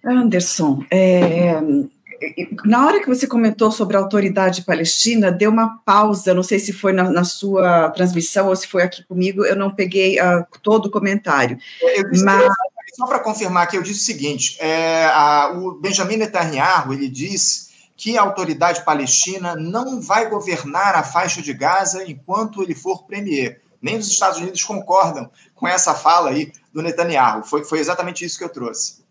Anderson, 0.03 0.83
é, 0.89 1.59
na 2.65 2.85
hora 2.85 2.99
que 2.99 3.07
você 3.07 3.27
comentou 3.27 3.71
sobre 3.71 3.95
a 3.95 3.99
autoridade 3.99 4.63
palestina, 4.63 5.31
deu 5.31 5.51
uma 5.51 5.77
pausa, 5.85 6.33
não 6.33 6.43
sei 6.43 6.59
se 6.59 6.73
foi 6.73 6.93
na, 6.93 7.09
na 7.09 7.23
sua 7.23 7.89
transmissão 7.91 8.47
ou 8.47 8.55
se 8.55 8.67
foi 8.67 8.83
aqui 8.83 9.03
comigo, 9.03 9.45
eu 9.45 9.55
não 9.55 9.73
peguei 9.73 10.19
uh, 10.19 10.45
todo 10.63 10.87
o 10.87 10.91
comentário. 10.91 11.57
Disse, 12.11 12.23
mas... 12.23 12.51
Só 12.95 13.05
para 13.05 13.19
confirmar 13.19 13.67
que 13.67 13.77
eu 13.77 13.83
disse 13.83 14.01
o 14.01 14.05
seguinte, 14.05 14.57
é, 14.59 15.05
a, 15.05 15.51
o 15.55 15.73
Benjamin 15.79 16.17
Netanyahu, 16.17 16.93
ele 16.93 17.07
disse 17.07 17.66
que 17.97 18.15
a 18.15 18.21
autoridade 18.21 18.85
palestina 18.85 19.55
não 19.55 19.99
vai 19.99 20.29
governar 20.29 20.93
a 20.93 21.03
faixa 21.03 21.41
de 21.41 21.51
Gaza 21.51 22.05
enquanto 22.07 22.61
ele 22.61 22.75
for 22.75 23.03
premier. 23.03 23.59
Nem 23.81 23.97
os 23.97 24.07
Estados 24.07 24.37
Unidos 24.37 24.63
concordam 24.63 25.29
com 25.55 25.67
essa 25.67 25.95
fala 25.95 26.29
aí 26.29 26.53
do 26.71 26.83
Netanyahu. 26.83 27.43
Foi, 27.43 27.63
foi 27.63 27.79
exatamente 27.79 28.23
isso 28.23 28.37
que 28.37 28.43
eu 28.43 28.49
trouxe. 28.49 29.03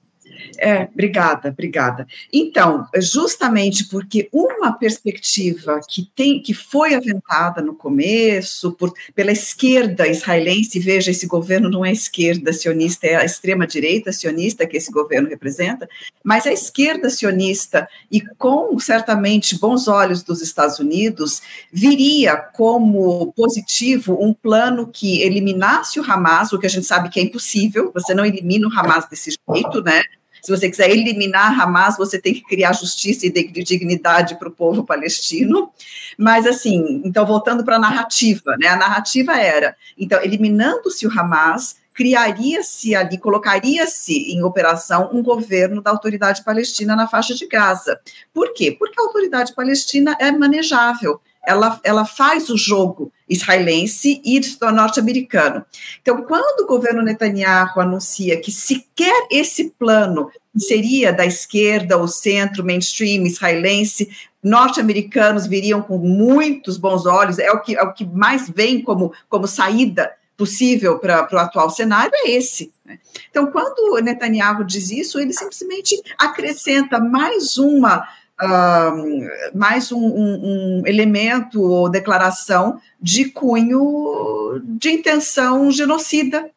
É, 0.58 0.88
obrigada, 0.92 1.48
obrigada. 1.48 2.06
Então, 2.32 2.86
justamente 2.98 3.84
porque 3.88 4.28
uma 4.32 4.72
perspectiva 4.72 5.80
que 5.88 6.10
tem, 6.14 6.40
que 6.40 6.54
foi 6.54 6.94
aventada 6.94 7.62
no 7.62 7.74
começo 7.74 8.72
por, 8.72 8.92
pela 9.14 9.32
esquerda 9.32 10.06
israelense, 10.06 10.78
veja, 10.78 11.10
esse 11.10 11.26
governo 11.26 11.68
não 11.68 11.84
é 11.84 11.92
esquerda 11.92 12.52
sionista, 12.52 13.06
é 13.06 13.16
a 13.16 13.24
extrema 13.24 13.66
direita 13.66 14.12
sionista 14.12 14.66
que 14.66 14.76
esse 14.76 14.90
governo 14.90 15.28
representa, 15.28 15.88
mas 16.24 16.46
a 16.46 16.52
esquerda 16.52 17.10
sionista 17.10 17.88
e 18.10 18.20
com 18.20 18.78
certamente 18.78 19.58
bons 19.58 19.88
olhos 19.88 20.22
dos 20.22 20.42
Estados 20.42 20.78
Unidos 20.78 21.42
viria 21.72 22.36
como 22.36 23.32
positivo 23.32 24.18
um 24.20 24.32
plano 24.32 24.86
que 24.86 25.22
eliminasse 25.22 26.00
o 26.00 26.04
Hamas, 26.04 26.52
o 26.52 26.58
que 26.58 26.66
a 26.66 26.70
gente 26.70 26.86
sabe 26.86 27.08
que 27.08 27.20
é 27.20 27.22
impossível. 27.22 27.90
Você 27.94 28.14
não 28.14 28.24
elimina 28.24 28.68
o 28.68 28.72
Hamas 28.72 29.08
desse 29.08 29.36
jeito, 29.48 29.82
né? 29.82 30.02
Se 30.46 30.52
você 30.52 30.70
quiser 30.70 30.88
eliminar 30.88 31.60
Hamas, 31.60 31.96
você 31.96 32.20
tem 32.20 32.32
que 32.32 32.40
criar 32.40 32.72
justiça 32.72 33.26
e 33.26 33.30
dignidade 33.30 34.38
para 34.38 34.46
o 34.46 34.52
povo 34.52 34.84
palestino. 34.84 35.72
Mas, 36.16 36.46
assim, 36.46 37.02
então, 37.04 37.26
voltando 37.26 37.64
para 37.64 37.74
a 37.74 37.80
narrativa, 37.80 38.56
né? 38.56 38.68
A 38.68 38.76
narrativa 38.76 39.36
era, 39.36 39.76
então, 39.98 40.22
eliminando-se 40.22 41.04
o 41.04 41.10
Hamas, 41.10 41.78
criaria-se 41.92 42.94
ali, 42.94 43.18
colocaria-se 43.18 44.32
em 44.32 44.44
operação 44.44 45.10
um 45.12 45.20
governo 45.20 45.82
da 45.82 45.90
autoridade 45.90 46.44
palestina 46.44 46.94
na 46.94 47.08
faixa 47.08 47.34
de 47.34 47.48
Gaza. 47.48 47.98
Por 48.32 48.54
quê? 48.54 48.70
Porque 48.70 49.00
a 49.00 49.02
autoridade 49.02 49.52
palestina 49.52 50.16
é 50.20 50.30
manejável 50.30 51.20
ela, 51.46 51.80
ela 51.84 52.04
faz 52.04 52.50
o 52.50 52.56
jogo 52.56 53.12
israelense 53.28 54.20
e 54.24 54.40
norte-americano. 54.72 55.64
Então, 56.02 56.22
quando 56.22 56.62
o 56.62 56.66
governo 56.66 57.02
Netanyahu 57.02 57.80
anuncia 57.80 58.40
que 58.40 58.50
sequer 58.50 59.26
esse 59.30 59.70
plano 59.78 60.30
seria 60.56 61.12
da 61.12 61.24
esquerda, 61.24 61.96
o 61.98 62.08
centro, 62.08 62.64
mainstream 62.64 63.24
israelense, 63.24 64.10
norte-americanos 64.42 65.46
viriam 65.46 65.82
com 65.82 65.98
muitos 65.98 66.76
bons 66.76 67.06
olhos, 67.06 67.38
é 67.38 67.50
o 67.50 67.60
que, 67.60 67.76
é 67.76 67.82
o 67.82 67.92
que 67.92 68.04
mais 68.04 68.48
vem 68.48 68.82
como, 68.82 69.12
como 69.28 69.46
saída 69.46 70.12
possível 70.36 70.98
para 70.98 71.28
o 71.32 71.38
atual 71.38 71.70
cenário 71.70 72.12
é 72.14 72.30
esse. 72.30 72.70
Né? 72.84 72.98
Então, 73.30 73.50
quando 73.50 74.00
Netanyahu 74.02 74.64
diz 74.64 74.90
isso, 74.90 75.18
ele 75.18 75.32
simplesmente 75.32 76.00
acrescenta 76.18 77.00
mais 77.00 77.56
uma 77.56 78.06
uh, 78.40 79.58
mais 79.58 79.90
um, 79.92 79.98
um, 79.98 80.80
um, 80.80 80.82
elemento 80.86 81.62
ou 81.62 81.88
declaração 81.88 82.80
de 83.00 83.26
cunho 83.26 84.60
de 84.64 84.90
intenção 84.90 85.70
genocida. 85.70 86.50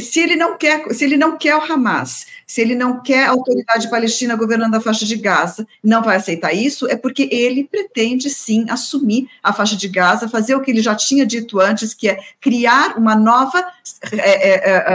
Se 0.00 0.18
ele 0.18 0.34
não 0.34 0.58
quer, 0.58 0.92
se 0.92 1.04
ele 1.04 1.16
não 1.16 1.38
quer 1.38 1.54
o 1.54 1.62
Hamas, 1.62 2.26
se 2.44 2.60
ele 2.60 2.74
não 2.74 3.00
quer 3.00 3.26
a 3.26 3.30
autoridade 3.30 3.88
palestina 3.88 4.34
governando 4.34 4.74
a 4.74 4.80
faixa 4.80 5.06
de 5.06 5.14
Gaza, 5.14 5.64
não 5.82 6.02
vai 6.02 6.16
aceitar 6.16 6.52
isso, 6.52 6.88
é 6.88 6.96
porque 6.96 7.28
ele 7.30 7.62
pretende 7.62 8.28
sim 8.28 8.66
assumir 8.68 9.28
a 9.40 9.52
faixa 9.52 9.76
de 9.76 9.86
Gaza, 9.86 10.28
fazer 10.28 10.56
o 10.56 10.60
que 10.60 10.72
ele 10.72 10.82
já 10.82 10.96
tinha 10.96 11.24
dito 11.24 11.60
antes, 11.60 11.94
que 11.94 12.08
é 12.08 12.18
criar 12.40 12.98
uma 12.98 13.14
nova 13.14 13.64
é, 14.10 14.18
é, 14.18 14.88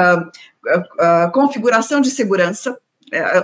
é, 0.67 1.29
configuração 1.31 2.01
de 2.01 2.11
segurança 2.11 2.77
é, 3.11 3.39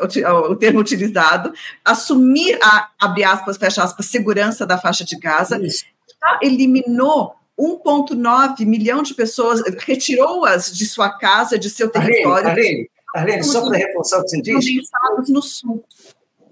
o 0.50 0.56
termo 0.56 0.80
utilizado, 0.80 1.54
assumir 1.84 2.58
a, 2.62 2.90
abre 3.00 3.24
aspas, 3.24 3.58
fecha 3.58 3.84
aspas, 3.84 4.06
segurança 4.06 4.66
da 4.66 4.78
faixa 4.78 5.04
de 5.04 5.18
Gaza, 5.18 5.60
já 5.60 6.40
eliminou 6.42 7.36
1,9 7.60 8.66
milhão 8.66 9.04
de 9.04 9.14
pessoas, 9.14 9.62
retirou-as 9.80 10.72
de 10.72 10.86
sua 10.86 11.10
casa, 11.10 11.60
de 11.60 11.70
seu 11.70 11.90
território. 11.90 12.48
Arlene, 12.48 12.90
Arlene, 13.16 13.44
só 13.44 13.68
para 13.68 13.78
reforçar 13.78 14.20
o 14.20 14.24
que 14.24 14.30
você 14.30 14.42
disse. 14.42 14.82
no 15.30 15.42
sul. 15.42 15.84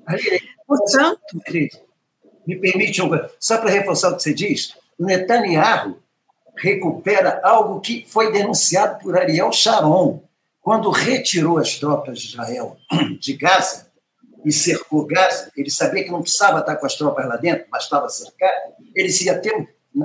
Arlene, 0.06 0.42
Portanto. 0.68 1.42
Arlene, 1.48 1.70
me 2.46 2.56
permite, 2.58 3.02
só 3.40 3.58
para 3.58 3.70
reforçar 3.70 4.12
o 4.12 4.18
que 4.18 4.24
você 4.24 4.34
diz, 4.34 4.76
o 5.00 5.06
Netanyahu 5.06 5.98
recupera 6.58 7.42
algo 7.44 7.82
que 7.82 8.06
foi 8.08 8.32
denunciado 8.32 9.00
por 9.00 9.18
Ariel 9.18 9.52
Sharon 9.52 10.24
quando 10.66 10.90
retirou 10.90 11.60
as 11.60 11.76
tropas 11.76 12.20
de 12.20 12.30
Israel 12.30 12.76
de 13.22 13.34
Gaza 13.34 13.86
e 14.44 14.52
cercou 14.52 15.06
Gaza, 15.06 15.52
ele 15.56 15.70
sabia 15.70 16.04
que 16.04 16.10
não 16.10 16.24
precisava 16.24 16.60
estar 16.60 16.76
com 16.78 16.88
as 16.88 16.96
tropas 16.96 17.28
lá 17.28 17.38
dentro, 17.38 17.70
bastava 17.70 18.10
cercar, 18.10 18.50
ele 18.96 19.14
ia 19.24 19.38
ter 19.38 19.54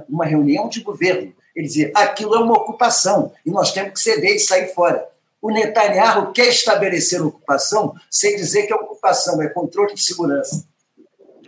uma 0.06 0.26
reunião 0.26 0.68
de 0.68 0.82
governo. 0.82 1.32
Ele 1.56 1.66
dizia: 1.66 1.90
aquilo 1.94 2.34
é 2.34 2.40
uma 2.40 2.52
ocupação 2.52 3.32
e 3.44 3.50
nós 3.50 3.72
temos 3.72 3.94
que 3.94 4.00
ceder 4.00 4.36
e 4.36 4.38
sair 4.38 4.74
fora. 4.74 5.08
O 5.40 5.50
Netanyahu 5.50 6.30
quer 6.30 6.48
estabelecer 6.48 7.22
ocupação 7.22 7.94
sem 8.10 8.36
dizer 8.36 8.66
que 8.66 8.72
é 8.74 8.76
ocupação, 8.76 9.40
é 9.40 9.48
controle 9.48 9.94
de 9.94 10.02
segurança 10.02 10.68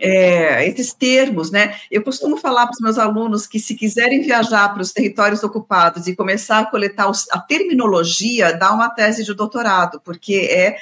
é, 0.03 0.67
esses 0.67 0.91
termos, 0.91 1.49
né? 1.49 1.75
Eu 1.89 2.03
costumo 2.03 2.35
falar 2.35 2.65
para 2.65 2.73
os 2.73 2.81
meus 2.81 2.97
alunos 2.97 3.47
que 3.47 3.57
se 3.57 3.73
quiserem 3.73 4.21
viajar 4.21 4.67
para 4.73 4.81
os 4.81 4.91
territórios 4.91 5.41
ocupados 5.43 6.07
e 6.07 6.15
começar 6.15 6.59
a 6.59 6.65
coletar 6.65 7.09
os, 7.09 7.25
a 7.31 7.39
terminologia, 7.39 8.51
dá 8.51 8.73
uma 8.73 8.89
tese 8.89 9.23
de 9.23 9.33
doutorado, 9.33 10.01
porque 10.03 10.49
é, 10.51 10.75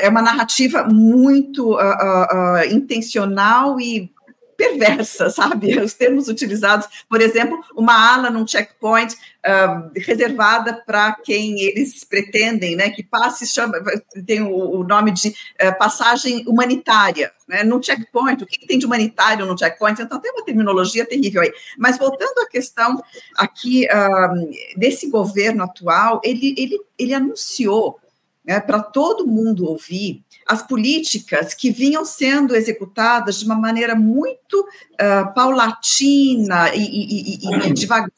é 0.00 0.08
uma 0.08 0.22
narrativa 0.22 0.84
muito 0.84 1.72
uh, 1.72 1.74
uh, 1.74 2.70
uh, 2.70 2.72
intencional 2.72 3.80
e 3.80 4.12
perversa, 4.56 5.30
sabe? 5.30 5.78
Os 5.78 5.94
termos 5.94 6.28
utilizados, 6.28 6.86
por 7.08 7.20
exemplo, 7.20 7.58
uma 7.74 8.14
ala 8.14 8.30
num 8.30 8.46
checkpoint 8.46 9.14
uh, 9.14 9.90
reservada 9.96 10.74
para 10.86 11.12
quem 11.12 11.60
eles 11.60 12.02
pretendem, 12.04 12.76
né, 12.76 12.90
que 12.90 13.02
passe, 13.02 13.46
chama, 13.46 13.78
tem 14.26 14.42
o, 14.42 14.80
o 14.80 14.84
nome 14.84 15.12
de 15.12 15.28
uh, 15.28 15.78
passagem 15.78 16.44
humanitária, 16.46 17.32
né, 17.48 17.62
num 17.62 17.82
checkpoint, 17.82 18.42
o 18.42 18.46
que, 18.46 18.58
que, 18.58 18.66
tem 18.66 18.78
de 18.78 18.86
humanitário 18.86 19.46
no 19.46 19.56
checkpoint? 19.56 20.02
Então, 20.02 20.20
tem 20.20 20.32
uma 20.32 20.44
terminologia 20.44 21.06
terrível 21.06 21.42
aí. 21.42 21.52
Mas, 21.78 21.98
voltando 21.98 22.38
à 22.40 22.48
questão 22.48 23.02
aqui 23.36 23.86
uh, 23.86 24.78
desse 24.78 25.08
governo 25.08 25.62
atual, 25.62 26.20
ele, 26.24 26.54
ele, 26.58 26.78
ele 26.98 27.14
anunciou 27.14 28.00
né, 28.44 28.60
para 28.60 28.80
todo 28.80 29.26
mundo 29.26 29.66
ouvir 29.66 30.22
as 30.46 30.62
políticas 30.62 31.54
que 31.54 31.70
vinham 31.70 32.04
sendo 32.04 32.54
executadas 32.54 33.40
de 33.40 33.44
uma 33.44 33.56
maneira 33.56 33.94
muito 33.94 34.60
uh, 34.60 35.34
paulatina 35.34 36.74
e, 36.74 36.80
e, 36.80 37.38
e, 37.42 37.68
e 37.68 37.72
devagar 37.72 38.10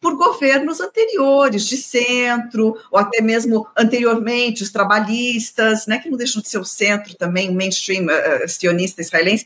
por 0.00 0.16
governos 0.16 0.80
anteriores, 0.80 1.66
de 1.66 1.76
centro, 1.76 2.74
ou 2.90 2.98
até 2.98 3.20
mesmo 3.20 3.66
anteriormente, 3.76 4.62
os 4.62 4.70
trabalhistas, 4.70 5.86
né, 5.86 5.98
que 5.98 6.08
não 6.08 6.16
deixam 6.16 6.40
de 6.40 6.48
ser 6.48 6.58
o 6.58 6.64
centro 6.64 7.14
também, 7.16 7.50
o 7.50 7.54
mainstream 7.54 8.06
uh, 8.06 8.48
sionista 8.48 9.02
israelense. 9.02 9.44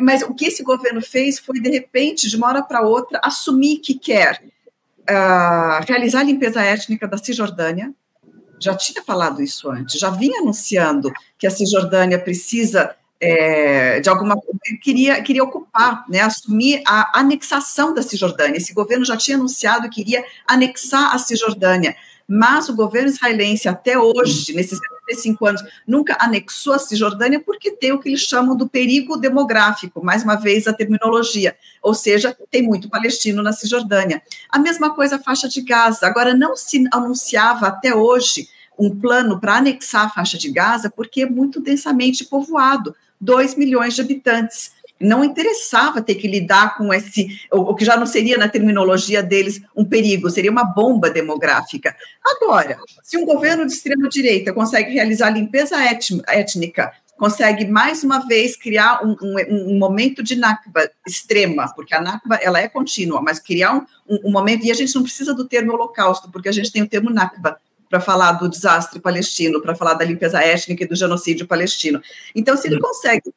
Mas 0.00 0.22
o 0.22 0.32
que 0.32 0.46
esse 0.46 0.62
governo 0.62 1.02
fez 1.02 1.40
foi, 1.40 1.60
de 1.60 1.68
repente, 1.70 2.28
de 2.28 2.36
uma 2.36 2.46
hora 2.46 2.62
para 2.62 2.82
outra, 2.82 3.20
assumir 3.22 3.78
que 3.78 3.94
quer 3.94 4.40
uh, 5.00 5.84
realizar 5.86 6.20
a 6.20 6.24
limpeza 6.24 6.62
étnica 6.62 7.08
da 7.08 7.18
Cisjordânia, 7.18 7.92
já 8.60 8.74
tinha 8.74 9.02
falado 9.02 9.42
isso 9.42 9.70
antes, 9.70 9.98
já 9.98 10.10
vinha 10.10 10.40
anunciando 10.40 11.10
que 11.38 11.46
a 11.46 11.50
Cisjordânia 11.50 12.18
precisa 12.18 12.94
é, 13.20 14.00
de 14.00 14.08
alguma 14.08 14.40
queria 14.82 15.22
queria 15.22 15.44
ocupar, 15.44 16.04
né, 16.08 16.20
assumir 16.20 16.82
a 16.86 17.20
anexação 17.20 17.92
da 17.92 18.02
Cisjordânia. 18.02 18.56
Esse 18.56 18.72
governo 18.72 19.04
já 19.04 19.16
tinha 19.16 19.36
anunciado 19.36 19.90
que 19.90 20.00
iria 20.00 20.24
anexar 20.46 21.14
a 21.14 21.18
Cisjordânia, 21.18 21.96
mas 22.26 22.68
o 22.68 22.76
governo 22.76 23.08
israelense 23.08 23.68
até 23.68 23.98
hoje, 23.98 24.54
nesses 24.54 24.78
75 25.10 25.46
anos, 25.46 25.62
nunca 25.86 26.16
anexou 26.20 26.72
a 26.72 26.78
Cisjordânia 26.78 27.40
porque 27.40 27.70
tem 27.70 27.92
o 27.92 27.98
que 27.98 28.08
eles 28.08 28.20
chamam 28.20 28.56
do 28.56 28.68
perigo 28.68 29.16
demográfico, 29.16 30.04
mais 30.04 30.22
uma 30.22 30.36
vez 30.36 30.66
a 30.66 30.72
terminologia, 30.72 31.56
ou 31.82 31.94
seja, 31.94 32.36
tem 32.50 32.62
muito 32.62 32.88
palestino 32.88 33.42
na 33.42 33.52
Cisjordânia. 33.52 34.22
A 34.48 34.58
mesma 34.58 34.94
coisa 34.94 35.16
a 35.16 35.18
faixa 35.18 35.48
de 35.48 35.60
Gaza, 35.60 36.06
agora 36.06 36.34
não 36.34 36.56
se 36.56 36.84
anunciava 36.92 37.66
até 37.66 37.94
hoje 37.94 38.48
um 38.78 38.94
plano 38.98 39.38
para 39.38 39.56
anexar 39.56 40.06
a 40.06 40.10
faixa 40.10 40.38
de 40.38 40.50
Gaza 40.50 40.90
porque 40.90 41.22
é 41.22 41.26
muito 41.26 41.60
densamente 41.60 42.24
povoado, 42.24 42.94
2 43.20 43.54
milhões 43.56 43.94
de 43.94 44.00
habitantes 44.00 44.72
não 45.00 45.24
interessava 45.24 46.02
ter 46.02 46.16
que 46.16 46.28
lidar 46.28 46.76
com 46.76 46.92
esse, 46.92 47.40
o 47.50 47.74
que 47.74 47.84
já 47.84 47.96
não 47.96 48.06
seria 48.06 48.36
na 48.36 48.48
terminologia 48.48 49.22
deles 49.22 49.62
um 49.74 49.84
perigo, 49.84 50.30
seria 50.30 50.50
uma 50.50 50.64
bomba 50.64 51.08
demográfica. 51.08 51.96
Agora, 52.24 52.78
se 53.02 53.16
um 53.16 53.24
governo 53.24 53.66
de 53.66 53.72
extrema 53.72 54.08
direita 54.08 54.52
consegue 54.52 54.92
realizar 54.92 55.30
limpeza 55.30 55.76
étnica, 56.28 56.92
consegue 57.16 57.66
mais 57.66 58.02
uma 58.02 58.26
vez 58.26 58.56
criar 58.56 59.04
um, 59.04 59.16
um, 59.22 59.74
um 59.74 59.78
momento 59.78 60.22
de 60.22 60.36
Nakba 60.36 60.90
extrema, 61.06 61.72
porque 61.74 61.94
a 61.94 62.00
Nakba 62.00 62.36
ela 62.36 62.60
é 62.60 62.68
contínua, 62.68 63.20
mas 63.20 63.38
criar 63.38 63.86
um, 64.08 64.18
um, 64.24 64.30
momento, 64.30 64.64
e 64.64 64.70
a 64.70 64.74
gente 64.74 64.94
não 64.94 65.02
precisa 65.02 65.34
do 65.34 65.46
termo 65.46 65.72
holocausto, 65.72 66.30
porque 66.30 66.48
a 66.48 66.52
gente 66.52 66.72
tem 66.72 66.82
o 66.82 66.88
termo 66.88 67.10
Nakba, 67.10 67.58
para 67.90 68.00
falar 68.00 68.32
do 68.32 68.48
desastre 68.48 69.00
palestino, 69.00 69.60
para 69.60 69.74
falar 69.74 69.94
da 69.94 70.04
limpeza 70.04 70.40
étnica 70.40 70.84
e 70.84 70.86
do 70.86 70.94
genocídio 70.94 71.44
palestino. 71.44 72.00
Então, 72.36 72.56
se 72.56 72.68
ele 72.68 72.78
consegue 72.78 73.34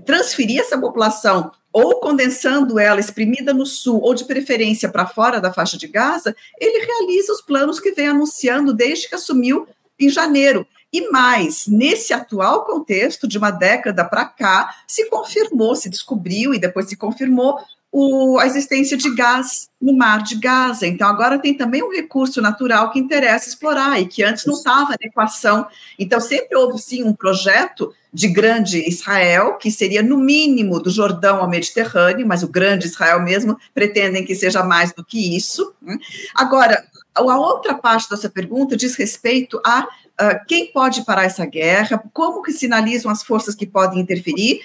transferir 0.00 0.60
essa 0.60 0.78
população 0.78 1.52
ou 1.72 2.00
condensando 2.00 2.78
ela, 2.78 3.00
exprimida 3.00 3.54
no 3.54 3.64
sul, 3.64 4.00
ou 4.02 4.14
de 4.14 4.24
preferência 4.24 4.90
para 4.90 5.06
fora 5.06 5.40
da 5.40 5.52
faixa 5.52 5.78
de 5.78 5.88
Gaza, 5.88 6.36
ele 6.60 6.84
realiza 6.84 7.32
os 7.32 7.40
planos 7.40 7.80
que 7.80 7.92
vem 7.92 8.08
anunciando 8.08 8.74
desde 8.74 9.08
que 9.08 9.14
assumiu 9.14 9.66
em 9.98 10.10
janeiro. 10.10 10.66
E 10.92 11.10
mais, 11.10 11.66
nesse 11.66 12.12
atual 12.12 12.66
contexto, 12.66 13.26
de 13.26 13.38
uma 13.38 13.50
década 13.50 14.04
para 14.04 14.26
cá, 14.26 14.76
se 14.86 15.08
confirmou, 15.08 15.74
se 15.74 15.88
descobriu 15.88 16.52
e 16.52 16.58
depois 16.58 16.86
se 16.86 16.96
confirmou 16.96 17.58
o, 17.92 18.38
a 18.38 18.46
existência 18.46 18.96
de 18.96 19.14
gás 19.14 19.68
no 19.78 19.94
mar 19.94 20.22
de 20.22 20.36
Gaza. 20.36 20.86
Então, 20.86 21.06
agora 21.06 21.38
tem 21.38 21.52
também 21.52 21.82
um 21.82 21.92
recurso 21.92 22.40
natural 22.40 22.90
que 22.90 22.98
interessa 22.98 23.50
explorar 23.50 24.00
e 24.00 24.06
que 24.06 24.22
antes 24.22 24.46
não 24.46 24.54
estava 24.54 24.90
na 24.90 25.06
equação. 25.06 25.66
Então, 25.98 26.18
sempre 26.18 26.56
houve, 26.56 26.80
sim, 26.80 27.04
um 27.04 27.12
projeto 27.12 27.92
de 28.10 28.28
grande 28.28 28.88
Israel, 28.88 29.58
que 29.58 29.70
seria 29.70 30.02
no 30.02 30.16
mínimo 30.16 30.80
do 30.80 30.90
Jordão 30.90 31.38
ao 31.38 31.48
Mediterrâneo, 31.48 32.26
mas 32.26 32.42
o 32.42 32.48
grande 32.48 32.86
Israel 32.86 33.20
mesmo 33.20 33.58
pretendem 33.74 34.24
que 34.24 34.34
seja 34.34 34.62
mais 34.64 34.92
do 34.92 35.04
que 35.04 35.36
isso. 35.36 35.74
Né? 35.82 35.98
Agora, 36.34 36.82
a 37.14 37.22
outra 37.22 37.74
parte 37.74 38.08
dessa 38.08 38.30
pergunta 38.30 38.76
diz 38.76 38.94
respeito 38.94 39.60
a 39.64 39.86
uh, 40.20 40.46
quem 40.46 40.72
pode 40.72 41.04
parar 41.04 41.24
essa 41.24 41.44
guerra, 41.44 42.02
como 42.12 42.42
que 42.42 42.52
sinalizam 42.52 43.10
as 43.10 43.22
forças 43.22 43.54
que 43.54 43.66
podem 43.66 44.00
interferir, 44.00 44.60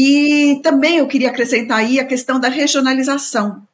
e 0.00 0.60
também 0.62 0.98
eu 0.98 1.08
queria 1.08 1.28
acrescentar 1.28 1.78
aí 1.78 1.98
a 1.98 2.04
questão 2.04 2.38
da 2.38 2.48
regionalização. 2.48 3.66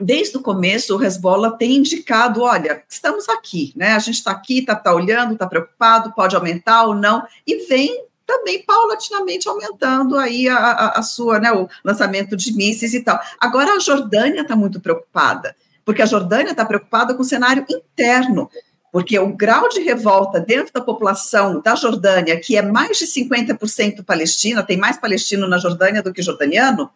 Desde 0.00 0.34
o 0.38 0.40
começo, 0.40 0.96
o 0.96 1.04
Hezbollah 1.04 1.50
tem 1.50 1.76
indicado: 1.76 2.40
olha, 2.40 2.82
estamos 2.88 3.28
aqui, 3.28 3.74
né? 3.76 3.92
A 3.92 3.98
gente 3.98 4.14
está 4.14 4.30
aqui, 4.30 4.60
está 4.60 4.74
tá 4.74 4.94
olhando, 4.94 5.34
está 5.34 5.46
preocupado, 5.46 6.14
pode 6.14 6.34
aumentar 6.34 6.84
ou 6.84 6.94
não, 6.94 7.26
e 7.46 7.66
vem 7.66 8.06
também 8.24 8.62
paulatinamente 8.62 9.50
aumentando 9.50 10.16
aí 10.16 10.48
a, 10.48 10.56
a, 10.56 10.88
a 10.98 11.02
sua, 11.02 11.38
né, 11.38 11.52
o 11.52 11.68
lançamento 11.84 12.34
de 12.38 12.54
mísseis 12.54 12.94
e 12.94 13.00
tal. 13.00 13.20
Agora 13.38 13.74
a 13.74 13.78
Jordânia 13.78 14.40
está 14.40 14.56
muito 14.56 14.80
preocupada, 14.80 15.54
porque 15.84 16.00
a 16.00 16.06
Jordânia 16.06 16.52
está 16.52 16.64
preocupada 16.64 17.14
com 17.14 17.20
o 17.20 17.24
cenário 17.24 17.66
interno, 17.68 18.50
porque 18.96 19.18
o 19.18 19.36
grau 19.36 19.68
de 19.68 19.82
revolta 19.82 20.40
dentro 20.40 20.72
da 20.72 20.80
população 20.80 21.60
da 21.60 21.74
Jordânia, 21.74 22.40
que 22.40 22.56
é 22.56 22.62
mais 22.62 22.96
de 22.96 23.04
50% 23.04 24.02
palestina, 24.02 24.62
tem 24.62 24.78
mais 24.78 24.96
palestino 24.96 25.46
na 25.46 25.58
Jordânia 25.58 26.02
do 26.02 26.14
que 26.14 26.22
jordaniano, 26.22 26.90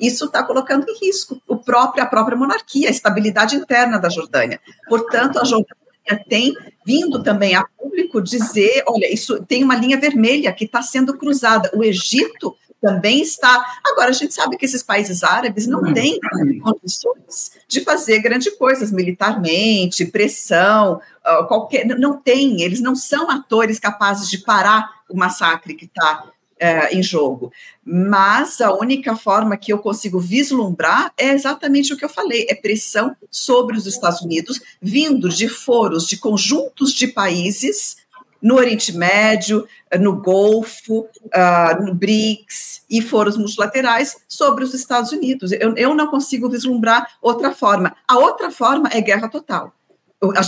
isso 0.00 0.24
está 0.24 0.42
colocando 0.42 0.86
em 0.88 1.06
risco 1.06 1.40
o 1.46 1.56
próprio, 1.56 2.02
a 2.02 2.06
própria 2.06 2.36
monarquia, 2.36 2.88
a 2.88 2.90
estabilidade 2.90 3.54
interna 3.54 3.96
da 3.96 4.08
Jordânia. 4.08 4.60
Portanto, 4.88 5.38
a 5.38 5.44
Jordânia 5.44 6.24
tem 6.28 6.52
vindo 6.84 7.22
também 7.22 7.54
a 7.54 7.64
público 7.78 8.20
dizer, 8.20 8.82
olha, 8.88 9.06
isso 9.14 9.40
tem 9.44 9.62
uma 9.62 9.76
linha 9.76 10.00
vermelha 10.00 10.52
que 10.52 10.64
está 10.64 10.82
sendo 10.82 11.16
cruzada. 11.16 11.70
O 11.72 11.84
Egito 11.84 12.56
também 12.80 13.20
está. 13.20 13.64
Agora, 13.84 14.10
a 14.10 14.12
gente 14.12 14.34
sabe 14.34 14.56
que 14.56 14.64
esses 14.64 14.82
países 14.82 15.22
árabes 15.22 15.66
não 15.66 15.80
uhum. 15.80 15.92
têm 15.92 16.18
condições 16.60 17.52
de 17.68 17.82
fazer 17.82 18.20
grandes 18.20 18.56
coisas 18.56 18.90
militarmente, 18.90 20.06
pressão, 20.06 21.00
ah, 21.24 21.44
qualquer. 21.44 21.84
Não 21.86 22.16
tem, 22.16 22.62
eles 22.62 22.80
não 22.80 22.96
são 22.96 23.30
atores 23.30 23.78
capazes 23.78 24.28
de 24.28 24.38
parar 24.38 24.88
o 25.08 25.16
massacre 25.16 25.74
que 25.74 25.84
está 25.84 26.24
é, 26.60 26.94
em 26.94 27.02
jogo. 27.02 27.50
Mas 27.84 28.60
a 28.60 28.72
única 28.72 29.16
forma 29.16 29.56
que 29.56 29.72
eu 29.72 29.78
consigo 29.78 30.20
vislumbrar 30.20 31.12
é 31.16 31.30
exatamente 31.30 31.92
o 31.92 31.96
que 31.96 32.04
eu 32.04 32.08
falei: 32.08 32.46
é 32.48 32.54
pressão 32.54 33.16
sobre 33.30 33.76
os 33.76 33.86
Estados 33.86 34.20
Unidos, 34.20 34.60
vindo 34.80 35.28
de 35.28 35.48
foros 35.48 36.06
de 36.06 36.18
conjuntos 36.18 36.92
de 36.92 37.08
países 37.08 37.96
no 38.42 38.56
Oriente 38.56 38.96
Médio, 38.96 39.66
no 39.98 40.16
Golfo, 40.20 41.00
uh, 41.00 41.84
no 41.84 41.94
BRICS 41.94 42.82
e 42.88 43.02
foros 43.02 43.36
multilaterais 43.36 44.16
sobre 44.28 44.64
os 44.64 44.74
Estados 44.74 45.12
Unidos. 45.12 45.52
Eu, 45.52 45.74
eu 45.76 45.94
não 45.94 46.08
consigo 46.08 46.48
vislumbrar 46.48 47.06
outra 47.20 47.52
forma. 47.52 47.94
A 48.08 48.18
outra 48.18 48.50
forma 48.50 48.88
é 48.92 49.00
guerra 49.00 49.28
total. 49.28 49.72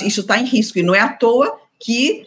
Isso 0.05 0.21
está 0.21 0.39
em 0.39 0.45
risco, 0.45 0.79
e 0.79 0.83
não 0.83 0.95
é 0.95 1.01
à 1.01 1.09
toa 1.09 1.59
que 1.81 2.27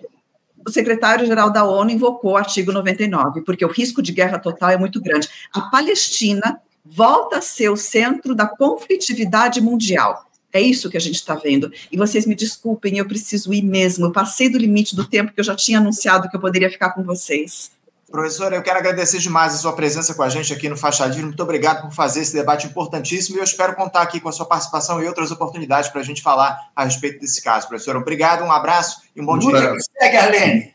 o 0.65 0.71
secretário-geral 0.71 1.51
da 1.51 1.63
ONU 1.63 1.91
invocou 1.91 2.31
o 2.31 2.37
artigo 2.37 2.71
99, 2.71 3.41
porque 3.41 3.63
o 3.63 3.71
risco 3.71 4.01
de 4.01 4.11
guerra 4.11 4.39
total 4.39 4.71
é 4.71 4.77
muito 4.77 4.99
grande. 4.99 5.29
A 5.53 5.61
Palestina 5.61 6.59
volta 6.83 7.37
a 7.37 7.41
ser 7.41 7.69
o 7.69 7.77
centro 7.77 8.33
da 8.33 8.47
conflitividade 8.47 9.61
mundial. 9.61 10.24
É 10.55 10.61
isso 10.61 10.89
que 10.89 10.95
a 10.95 11.01
gente 11.01 11.15
está 11.15 11.35
vendo. 11.35 11.69
E 11.91 11.97
vocês 11.97 12.25
me 12.25 12.33
desculpem, 12.33 12.97
eu 12.97 13.05
preciso 13.05 13.53
ir 13.53 13.61
mesmo. 13.61 14.05
Eu 14.05 14.11
passei 14.13 14.47
do 14.47 14.57
limite 14.57 14.95
do 14.95 15.05
tempo 15.05 15.33
que 15.33 15.39
eu 15.41 15.43
já 15.43 15.53
tinha 15.53 15.79
anunciado 15.79 16.29
que 16.29 16.37
eu 16.37 16.39
poderia 16.39 16.69
ficar 16.69 16.91
com 16.91 17.03
vocês. 17.03 17.71
Professora, 18.09 18.55
eu 18.55 18.63
quero 18.63 18.79
agradecer 18.79 19.17
demais 19.17 19.53
a 19.53 19.57
sua 19.57 19.73
presença 19.73 20.13
com 20.13 20.23
a 20.23 20.29
gente 20.29 20.53
aqui 20.53 20.69
no 20.69 20.75
Livre. 20.75 21.23
Muito 21.23 21.43
obrigado 21.43 21.81
por 21.81 21.91
fazer 21.91 22.21
esse 22.21 22.33
debate 22.33 22.67
importantíssimo 22.67 23.35
e 23.35 23.39
eu 23.39 23.43
espero 23.43 23.75
contar 23.75 24.01
aqui 24.01 24.21
com 24.21 24.29
a 24.29 24.31
sua 24.31 24.45
participação 24.45 25.03
e 25.03 25.07
outras 25.09 25.29
oportunidades 25.29 25.89
para 25.89 25.99
a 25.99 26.03
gente 26.05 26.21
falar 26.21 26.69
a 26.73 26.85
respeito 26.85 27.19
desse 27.19 27.43
caso. 27.43 27.67
Professora, 27.67 27.97
obrigado, 27.97 28.45
um 28.45 28.51
abraço 28.51 29.01
e 29.13 29.21
um 29.21 29.25
bom 29.25 29.37
dia. 29.37 29.73
Segue, 29.99 30.15
Arlene. 30.15 30.73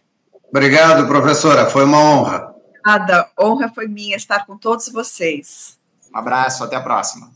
Obrigado, 0.51 1.07
professora. 1.07 1.65
Foi 1.71 1.85
uma 1.85 1.99
honra. 1.99 2.55
Nada, 2.85 3.31
honra 3.41 3.73
foi 3.75 3.89
minha 3.89 4.19
estar 4.19 4.45
com 4.45 4.59
todos 4.59 4.91
vocês. 4.91 5.79
Um 6.15 6.19
abraço, 6.19 6.63
até 6.65 6.77
a 6.77 6.83
próxima. 6.83 7.31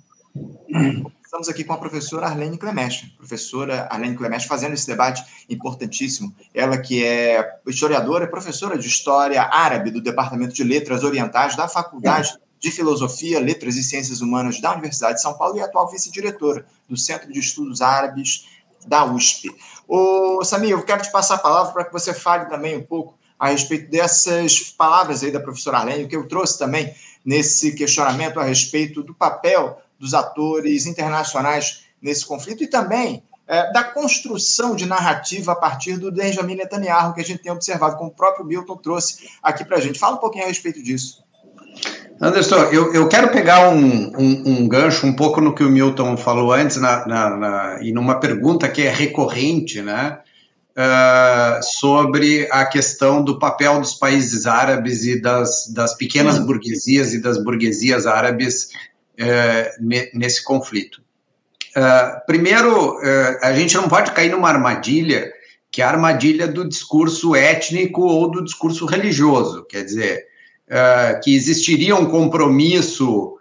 Estamos 1.35 1.49
aqui 1.49 1.64
com 1.64 1.72
a 1.72 1.78
professora 1.78 2.28
Arlene 2.28 2.57
Clemente, 2.57 3.12
professora 3.18 3.89
Arlene 3.91 4.16
Clemente, 4.16 4.47
fazendo 4.47 4.74
esse 4.74 4.87
debate 4.87 5.24
importantíssimo. 5.51 6.32
Ela 6.55 6.78
que 6.78 7.05
é 7.05 7.59
historiadora 7.66 8.28
professora 8.28 8.78
de 8.78 8.87
História 8.87 9.43
Árabe 9.43 9.91
do 9.91 10.01
Departamento 10.01 10.55
de 10.55 10.62
Letras 10.62 11.03
Orientais 11.03 11.57
da 11.57 11.66
Faculdade 11.66 12.39
de 12.61 12.70
Filosofia, 12.70 13.41
Letras 13.41 13.74
e 13.74 13.82
Ciências 13.82 14.20
Humanas 14.20 14.61
da 14.61 14.70
Universidade 14.74 15.16
de 15.16 15.22
São 15.22 15.37
Paulo 15.37 15.57
e 15.57 15.61
atual 15.61 15.91
vice-diretora 15.91 16.66
do 16.89 16.97
Centro 16.97 17.32
de 17.32 17.41
Estudos 17.41 17.82
Árabes 17.82 18.47
da 18.87 19.05
USP. 19.05 19.51
Ô, 19.89 20.45
Samir, 20.45 20.70
eu 20.70 20.85
quero 20.85 21.03
te 21.03 21.11
passar 21.11 21.35
a 21.35 21.39
palavra 21.39 21.72
para 21.72 21.85
que 21.85 21.93
você 21.93 22.14
fale 22.14 22.49
também 22.49 22.76
um 22.76 22.85
pouco 22.85 23.18
a 23.37 23.49
respeito 23.49 23.91
dessas 23.91 24.70
palavras 24.70 25.24
aí 25.24 25.32
da 25.32 25.41
professora 25.41 25.78
Arlene, 25.78 26.07
que 26.07 26.14
eu 26.14 26.28
trouxe 26.28 26.57
também 26.57 26.95
nesse 27.24 27.74
questionamento 27.74 28.39
a 28.39 28.45
respeito 28.45 29.03
do 29.03 29.12
papel 29.12 29.82
dos 30.05 30.13
atores 30.13 30.85
internacionais 30.85 31.85
nesse 32.01 32.27
conflito 32.27 32.63
e 32.63 32.67
também 32.67 33.23
é, 33.49 33.73
da 33.73 33.83
construção 33.83 34.77
de 34.77 34.85
narrativa 34.85 35.53
a 35.53 35.57
partir 35.57 35.97
do 35.97 36.13
Benjamin 36.13 36.57
Netanyahu, 36.57 37.15
que 37.15 37.23
a 37.23 37.25
gente 37.25 37.43
tem 37.43 37.51
observado, 37.51 37.97
como 37.97 38.11
o 38.11 38.15
próprio 38.15 38.45
Milton 38.45 38.77
trouxe 38.77 39.29
aqui 39.43 39.65
para 39.65 39.79
a 39.79 39.81
gente. 39.81 39.99
Fala 39.99 40.17
um 40.17 40.21
pouquinho 40.21 40.45
a 40.45 40.49
respeito 40.49 40.83
disso. 40.83 41.25
Anderson, 42.21 42.57
eu, 42.71 42.93
eu 42.93 43.09
quero 43.09 43.31
pegar 43.31 43.71
um, 43.71 44.13
um, 44.17 44.43
um, 44.47 44.69
gancho 44.69 45.07
um 45.07 45.17
pouco 45.17 45.41
no 45.41 45.55
que 45.55 45.65
o 45.65 45.71
Milton 45.71 46.17
falou 46.17 46.53
antes 46.53 46.77
na, 46.77 47.07
na, 47.07 47.37
na 47.37 47.79
e 47.83 47.91
numa 47.91 48.21
pergunta 48.21 48.69
que 48.69 48.83
é 48.83 48.91
recorrente, 48.91 49.81
né? 49.81 50.19
Uh, 50.77 51.63
sobre 51.63 52.49
a 52.51 52.67
questão 52.67 53.23
do 53.23 53.39
papel 53.39 53.81
dos 53.81 53.95
países 53.95 54.45
árabes 54.45 55.05
e 55.05 55.21
das, 55.21 55.69
das 55.73 55.95
pequenas 55.95 56.37
burguesias 56.39 57.15
e 57.15 57.23
das 57.23 57.39
burguesias 57.43 58.07
árabes 58.07 58.71
é, 59.19 59.73
nesse 60.12 60.43
conflito. 60.43 61.03
Uh, 61.77 62.25
primeiro, 62.27 62.97
uh, 62.99 63.39
a 63.43 63.53
gente 63.53 63.75
não 63.75 63.89
pode 63.89 64.12
cair 64.12 64.31
numa 64.31 64.49
armadilha, 64.49 65.33
que 65.71 65.83
é 65.83 65.85
a 65.85 65.91
armadilha 65.91 66.47
do 66.47 66.69
discurso 66.69 67.35
étnico 67.35 68.03
ou 68.03 68.31
do 68.31 68.45
discurso 68.45 68.87
religioso, 68.87 69.65
quer 69.65 69.85
dizer, 69.85 70.25
uh, 70.69 71.21
que 71.21 71.35
existiria 71.35 71.97
um 71.97 72.07
compromisso 72.07 73.33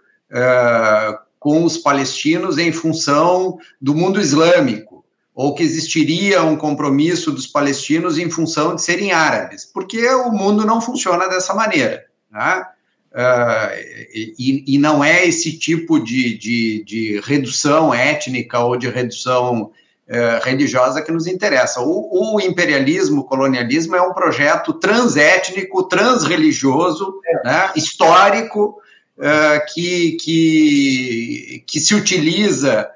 com 1.38 1.62
os 1.62 1.78
palestinos 1.78 2.58
em 2.58 2.72
função 2.72 3.56
do 3.80 3.94
mundo 3.94 4.20
islâmico, 4.20 5.04
ou 5.32 5.54
que 5.54 5.62
existiria 5.62 6.42
um 6.42 6.56
compromisso 6.56 7.30
dos 7.30 7.46
palestinos 7.46 8.18
em 8.18 8.28
função 8.28 8.74
de 8.74 8.82
serem 8.82 9.12
árabes, 9.12 9.64
porque 9.64 10.04
o 10.08 10.32
mundo 10.32 10.66
não 10.66 10.80
funciona 10.80 11.28
dessa 11.28 11.54
maneira. 11.54 12.04
Né? 12.32 12.66
Uh, 13.14 13.70
e, 14.12 14.74
e, 14.74 14.76
não 14.76 15.04
é 15.04 15.24
esse 15.24 15.56
tipo 15.56 16.00
de, 16.00 16.36
de, 16.36 16.82
de, 16.84 17.20
redução 17.20 17.94
étnica 17.94 18.58
ou 18.58 18.76
de 18.76 18.88
redução 18.88 19.70
uh, 20.08 20.42
religiosa 20.42 21.00
que 21.00 21.12
nos 21.12 21.28
interessa. 21.28 21.80
O, 21.80 22.34
o, 22.34 22.40
imperialismo, 22.40 23.20
o 23.20 23.24
colonialismo 23.24 23.94
é 23.94 24.02
um 24.02 24.12
projeto 24.12 24.72
transétnico, 24.72 25.84
transreligioso, 25.84 27.20
é. 27.24 27.48
né, 27.48 27.70
histórico, 27.76 28.80
uh, 29.16 29.72
que, 29.72 30.16
que, 30.20 31.64
que 31.68 31.78
se 31.78 31.94
utiliza 31.94 32.90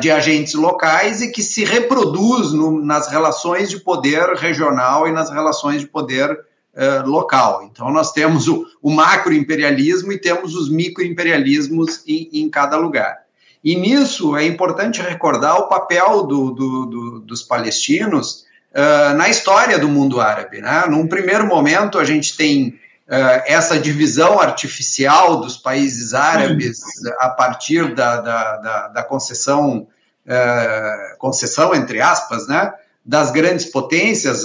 de 0.00 0.10
agentes 0.10 0.54
locais 0.54 1.22
e 1.22 1.30
que 1.30 1.40
se 1.40 1.64
reproduz 1.64 2.52
no, 2.52 2.84
nas 2.84 3.08
relações 3.08 3.70
de 3.70 3.78
poder 3.78 4.34
regional 4.34 5.06
e 5.06 5.12
nas 5.12 5.30
relações 5.30 5.80
de 5.80 5.86
poder 5.86 6.36
uh, 6.74 7.08
local. 7.08 7.62
Então, 7.70 7.90
nós 7.90 8.12
temos 8.12 8.48
o, 8.48 8.66
o 8.82 8.90
macroimperialismo 8.90 10.12
e 10.12 10.18
temos 10.18 10.54
os 10.54 10.70
microimperialismos 10.70 12.02
em, 12.06 12.28
em 12.32 12.48
cada 12.48 12.76
lugar. 12.76 13.22
E 13.64 13.76
nisso 13.76 14.36
é 14.36 14.44
importante 14.44 15.00
recordar 15.00 15.56
o 15.56 15.68
papel 15.68 16.24
do, 16.24 16.50
do, 16.50 16.86
do, 16.86 17.20
dos 17.20 17.42
palestinos 17.42 18.44
uh, 18.72 19.14
na 19.16 19.28
história 19.28 19.78
do 19.78 19.88
mundo 19.88 20.20
árabe. 20.20 20.60
Né? 20.60 20.84
Num 20.88 21.06
primeiro 21.06 21.46
momento, 21.46 21.98
a 21.98 22.04
gente 22.04 22.36
tem 22.36 22.68
uh, 22.68 23.42
essa 23.46 23.78
divisão 23.78 24.40
artificial 24.40 25.40
dos 25.40 25.56
países 25.56 26.12
árabes 26.12 26.80
a 27.20 27.28
partir 27.30 27.94
da, 27.94 28.16
da, 28.16 28.56
da, 28.56 28.88
da 28.88 29.02
concessão, 29.04 29.86
uh, 30.26 31.18
concessão, 31.18 31.72
entre 31.72 32.00
aspas, 32.00 32.48
né? 32.48 32.72
Das 33.04 33.32
grandes 33.32 33.66
potências, 33.66 34.44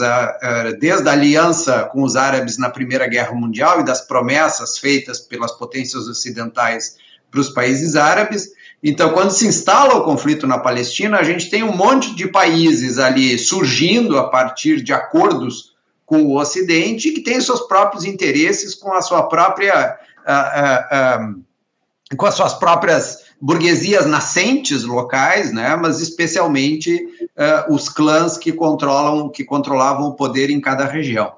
desde 0.80 1.08
a 1.08 1.12
aliança 1.12 1.84
com 1.92 2.02
os 2.02 2.16
árabes 2.16 2.58
na 2.58 2.70
Primeira 2.70 3.08
Guerra 3.08 3.34
Mundial 3.34 3.82
e 3.82 3.86
das 3.86 4.02
promessas 4.02 4.78
feitas 4.80 5.20
pelas 5.20 5.52
potências 5.52 6.08
ocidentais 6.08 6.96
para 7.30 7.40
os 7.40 7.50
países 7.50 7.96
árabes. 7.96 8.50
Então, 8.84 9.12
quando 9.12 9.32
se 9.32 9.46
instala 9.46 9.96
o 9.96 10.04
conflito 10.04 10.48
na 10.48 10.58
Palestina, 10.58 11.18
a 11.18 11.24
gente 11.24 11.50
tem 11.50 11.64
um 11.64 11.76
monte 11.76 12.16
de 12.16 12.28
países 12.28 12.98
ali 12.98 13.38
surgindo 13.38 14.18
a 14.18 14.30
partir 14.30 14.82
de 14.82 14.94
acordos 14.94 15.76
com 16.06 16.24
o 16.24 16.40
Ocidente 16.40 17.12
que 17.12 17.22
têm 17.22 17.42
seus 17.42 17.62
próprios 17.68 18.06
interesses 18.06 18.74
com 18.74 18.94
a 18.94 19.02
sua 19.02 19.24
própria. 19.24 20.00
com 22.16 22.26
as 22.26 22.36
suas 22.36 22.54
próprias 22.54 23.26
burguesias 23.42 24.06
nascentes 24.06 24.84
locais, 24.84 25.52
né, 25.52 25.76
mas 25.76 26.00
especialmente 26.00 27.06
uh, 27.38 27.74
os 27.74 27.88
clãs 27.88 28.38
que 28.38 28.52
controlam, 28.52 29.30
que 29.30 29.44
controlavam 29.44 30.08
o 30.08 30.16
poder 30.16 30.50
em 30.50 30.60
cada 30.60 30.86
região. 30.86 31.32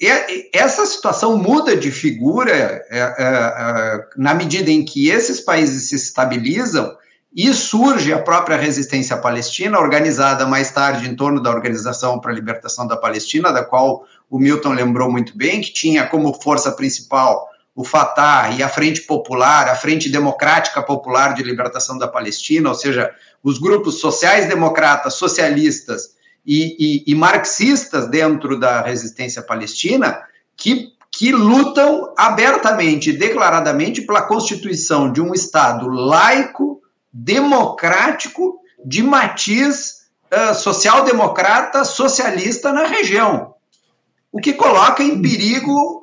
E 0.00 0.50
essa 0.52 0.84
situação 0.84 1.36
muda 1.36 1.76
de 1.76 1.92
figura 1.92 2.52
é, 2.52 2.82
é, 2.90 3.02
é, 3.18 4.04
na 4.16 4.34
medida 4.34 4.68
em 4.68 4.84
que 4.84 5.08
esses 5.08 5.40
países 5.40 5.90
se 5.90 5.94
estabilizam 5.94 6.96
e 7.34 7.54
surge 7.54 8.12
a 8.12 8.18
própria 8.18 8.56
resistência 8.56 9.16
palestina, 9.16 9.78
organizada 9.78 10.44
mais 10.44 10.72
tarde 10.72 11.08
em 11.08 11.14
torno 11.14 11.40
da 11.40 11.50
Organização 11.50 12.18
para 12.18 12.32
a 12.32 12.34
Libertação 12.34 12.86
da 12.86 12.96
Palestina, 12.96 13.52
da 13.52 13.64
qual 13.64 14.04
o 14.28 14.40
Milton 14.40 14.72
lembrou 14.72 15.10
muito 15.10 15.36
bem, 15.38 15.60
que 15.60 15.72
tinha 15.72 16.04
como 16.06 16.34
força 16.34 16.72
principal 16.72 17.48
o 17.74 17.84
Fatah 17.84 18.50
e 18.50 18.62
a 18.62 18.68
Frente 18.68 19.02
Popular, 19.02 19.68
a 19.68 19.74
Frente 19.74 20.10
Democrática 20.10 20.82
Popular 20.82 21.34
de 21.34 21.42
Libertação 21.42 21.96
da 21.96 22.06
Palestina, 22.06 22.68
ou 22.68 22.74
seja, 22.74 23.10
os 23.42 23.58
grupos 23.58 23.98
sociais-democratas, 23.98 25.14
socialistas 25.14 26.14
e, 26.44 26.76
e, 26.78 27.04
e, 27.06 27.14
marxistas 27.14 28.08
dentro 28.08 28.58
da 28.58 28.82
resistência 28.82 29.42
palestina, 29.42 30.22
que, 30.56 30.92
que 31.10 31.32
lutam 31.32 32.12
abertamente 32.16 33.12
declaradamente 33.12 34.02
pela 34.02 34.22
constituição 34.22 35.10
de 35.10 35.20
um 35.20 35.32
Estado 35.32 35.88
laico, 35.88 36.82
democrático, 37.12 38.60
de 38.84 39.02
matiz 39.02 40.08
uh, 40.32 40.54
social-democrata, 40.54 41.84
socialista 41.84 42.72
na 42.72 42.86
região. 42.86 43.54
O 44.30 44.40
que 44.40 44.52
coloca 44.52 45.02
em 45.02 45.22
perigo 45.22 46.01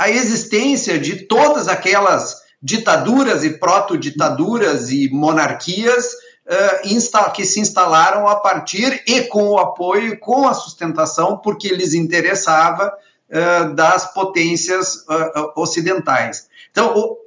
a 0.00 0.08
existência 0.08 0.98
de 0.98 1.26
todas 1.26 1.68
aquelas 1.68 2.40
ditaduras 2.62 3.44
e 3.44 3.58
proto-ditaduras 3.58 4.90
e 4.90 5.10
monarquias 5.12 6.06
uh, 6.46 7.32
que 7.34 7.44
se 7.44 7.60
instalaram 7.60 8.26
a 8.26 8.36
partir 8.36 9.02
e 9.06 9.24
com 9.24 9.50
o 9.50 9.58
apoio 9.58 10.18
com 10.18 10.48
a 10.48 10.54
sustentação, 10.54 11.36
porque 11.36 11.68
lhes 11.68 11.92
interessava 11.92 12.90
uh, 13.28 13.74
das 13.74 14.10
potências 14.14 15.04
uh, 15.04 15.52
ocidentais. 15.54 16.48
Então, 16.70 16.94
o, 16.96 17.18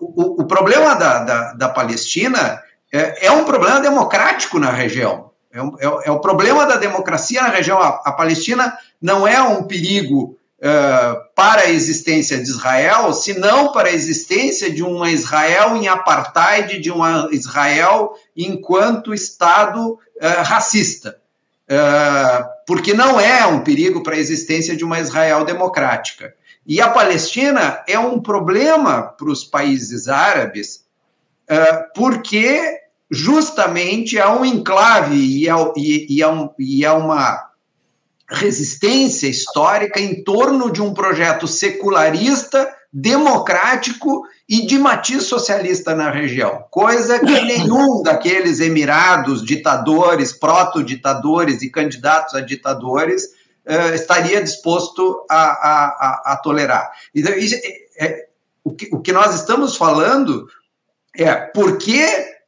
o, 0.00 0.42
o 0.42 0.46
problema 0.46 0.94
da, 0.94 1.24
da, 1.24 1.52
da 1.54 1.68
Palestina 1.68 2.62
é, 2.92 3.26
é, 3.26 3.32
um 3.32 3.44
problema 3.44 3.80
democrático 3.80 4.60
na 4.60 4.70
região. 4.70 5.32
É, 5.52 5.60
um, 5.60 5.76
é, 5.80 6.06
é, 6.06 6.10
o 6.12 6.20
problema 6.20 6.64
da 6.64 6.76
democracia 6.76 7.42
na 7.42 7.48
região. 7.48 7.80
A, 7.80 7.88
a 8.04 8.12
Palestina 8.12 8.78
não 9.02 9.26
é 9.26 9.42
um 9.42 9.64
perigo 9.64 10.38
para 11.34 11.62
a 11.62 11.70
existência 11.70 12.36
de 12.36 12.42
Israel, 12.42 13.12
senão 13.14 13.72
para 13.72 13.88
a 13.88 13.92
existência 13.92 14.70
de 14.70 14.82
uma 14.82 15.10
Israel 15.10 15.74
em 15.76 15.88
apartheid, 15.88 16.78
de 16.78 16.90
uma 16.90 17.28
Israel 17.32 18.12
enquanto 18.36 19.14
Estado 19.14 19.92
uh, 19.92 19.98
racista. 20.44 21.16
Uh, 21.70 22.44
porque 22.66 22.92
não 22.92 23.18
é 23.18 23.46
um 23.46 23.60
perigo 23.60 24.02
para 24.02 24.16
a 24.16 24.18
existência 24.18 24.76
de 24.76 24.84
uma 24.84 25.00
Israel 25.00 25.44
democrática. 25.44 26.34
E 26.66 26.80
a 26.80 26.90
Palestina 26.90 27.82
é 27.88 27.98
um 27.98 28.20
problema 28.20 29.02
para 29.02 29.30
os 29.30 29.44
países 29.44 30.08
árabes, 30.08 30.84
porque 31.96 32.80
justamente 33.10 34.20
há 34.20 34.30
um 34.30 34.44
enclave 34.44 35.16
e 35.16 35.48
há, 35.48 35.56
e, 35.76 36.16
e 36.16 36.22
há, 36.22 36.30
um, 36.30 36.50
e 36.58 36.86
há 36.86 36.94
uma 36.94 37.49
resistência 38.30 39.26
histórica 39.26 40.00
em 40.00 40.22
torno 40.22 40.70
de 40.70 40.80
um 40.80 40.94
projeto 40.94 41.48
secularista, 41.48 42.72
democrático 42.92 44.22
e 44.48 44.66
de 44.66 44.78
matiz 44.78 45.24
socialista 45.24 45.94
na 45.94 46.10
região, 46.10 46.64
coisa 46.70 47.18
que 47.18 47.26
nenhum 47.42 48.02
daqueles 48.02 48.60
emirados, 48.60 49.44
ditadores, 49.44 50.32
proto-ditadores 50.32 51.62
e 51.62 51.70
candidatos 51.70 52.34
a 52.34 52.40
ditadores 52.40 53.24
uh, 53.66 53.94
estaria 53.94 54.42
disposto 54.42 55.24
a, 55.30 55.36
a, 55.36 55.84
a, 55.86 56.32
a 56.32 56.36
tolerar. 56.36 56.90
Então, 57.14 57.32
é, 57.32 58.06
é, 58.06 58.26
o, 58.64 58.72
que, 58.72 58.88
o 58.92 59.00
que 59.00 59.12
nós 59.12 59.34
estamos 59.34 59.76
falando 59.76 60.46
é 61.16 61.34
por 61.34 61.78
que 61.78 62.04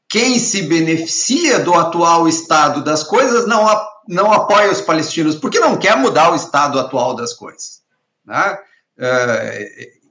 quem 0.09 0.39
se 0.39 0.63
beneficia 0.63 1.61
do 1.61 1.73
atual 1.73 2.29
estado 2.29 2.85
das 2.85 3.03
coisas 3.03 3.47
não 3.47 3.67
não 4.09 4.33
apoia 4.33 4.71
os 4.71 4.81
palestinos, 4.81 5.37
porque 5.37 5.59
não 5.59 5.77
quer 5.77 5.97
mudar 5.97 6.33
o 6.33 6.37
estado 6.37 6.79
atual 6.79 7.15
das 7.15 7.33
coisas. 7.33 7.83
Né? 8.25 8.59
Uh, 8.99 10.03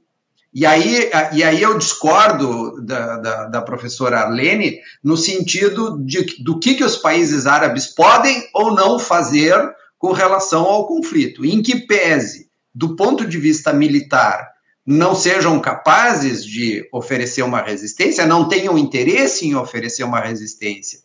e, 0.53 0.65
aí, 0.65 1.09
e 1.33 1.43
aí 1.43 1.61
eu 1.61 1.77
discordo 1.77 2.81
da, 2.83 3.17
da, 3.17 3.45
da, 3.45 3.61
professora 3.61 4.19
Arlene 4.19 4.79
no 5.03 5.15
sentido 5.15 5.97
de, 6.03 6.43
do 6.43 6.59
que, 6.59 6.75
que 6.75 6.83
os 6.83 6.97
países 6.97 7.45
árabes 7.45 7.87
podem 7.87 8.43
ou 8.53 8.73
não 8.73 8.99
fazer 8.99 9.55
com 9.97 10.11
relação 10.11 10.65
ao 10.65 10.87
conflito. 10.87 11.45
Em 11.45 11.61
que 11.61 11.87
pese, 11.87 12.49
do 12.73 12.95
ponto 12.95 13.25
de 13.25 13.37
vista 13.37 13.71
militar, 13.71 14.51
não 14.85 15.13
sejam 15.15 15.59
capazes 15.59 16.43
de 16.43 16.87
oferecer 16.91 17.43
uma 17.43 17.61
resistência, 17.61 18.25
não 18.25 18.47
tenham 18.47 18.77
interesse 18.77 19.47
em 19.47 19.55
oferecer 19.55 20.03
uma 20.03 20.19
resistência, 20.19 20.99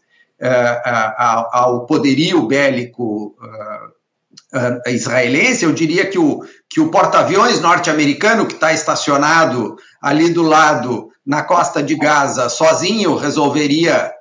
ao 1.53 1.87
poderio 1.87 2.47
bélico 2.47 3.37
uh, 3.41 4.91
israelense, 4.91 5.65
eu 5.65 5.73
diria 5.73 6.07
que 6.07 6.19
o, 6.19 6.43
que 6.69 6.81
o 6.81 6.91
porta-aviões 6.91 7.61
norte-americano, 7.61 8.47
que 8.47 8.55
está 8.55 8.73
estacionado 8.73 9.77
ali 10.01 10.31
do 10.31 10.43
lado, 10.43 11.11
na 11.25 11.43
costa 11.43 11.83
de 11.83 11.97
Gaza, 11.97 12.49
sozinho 12.49 13.17
resolveria 13.17 14.13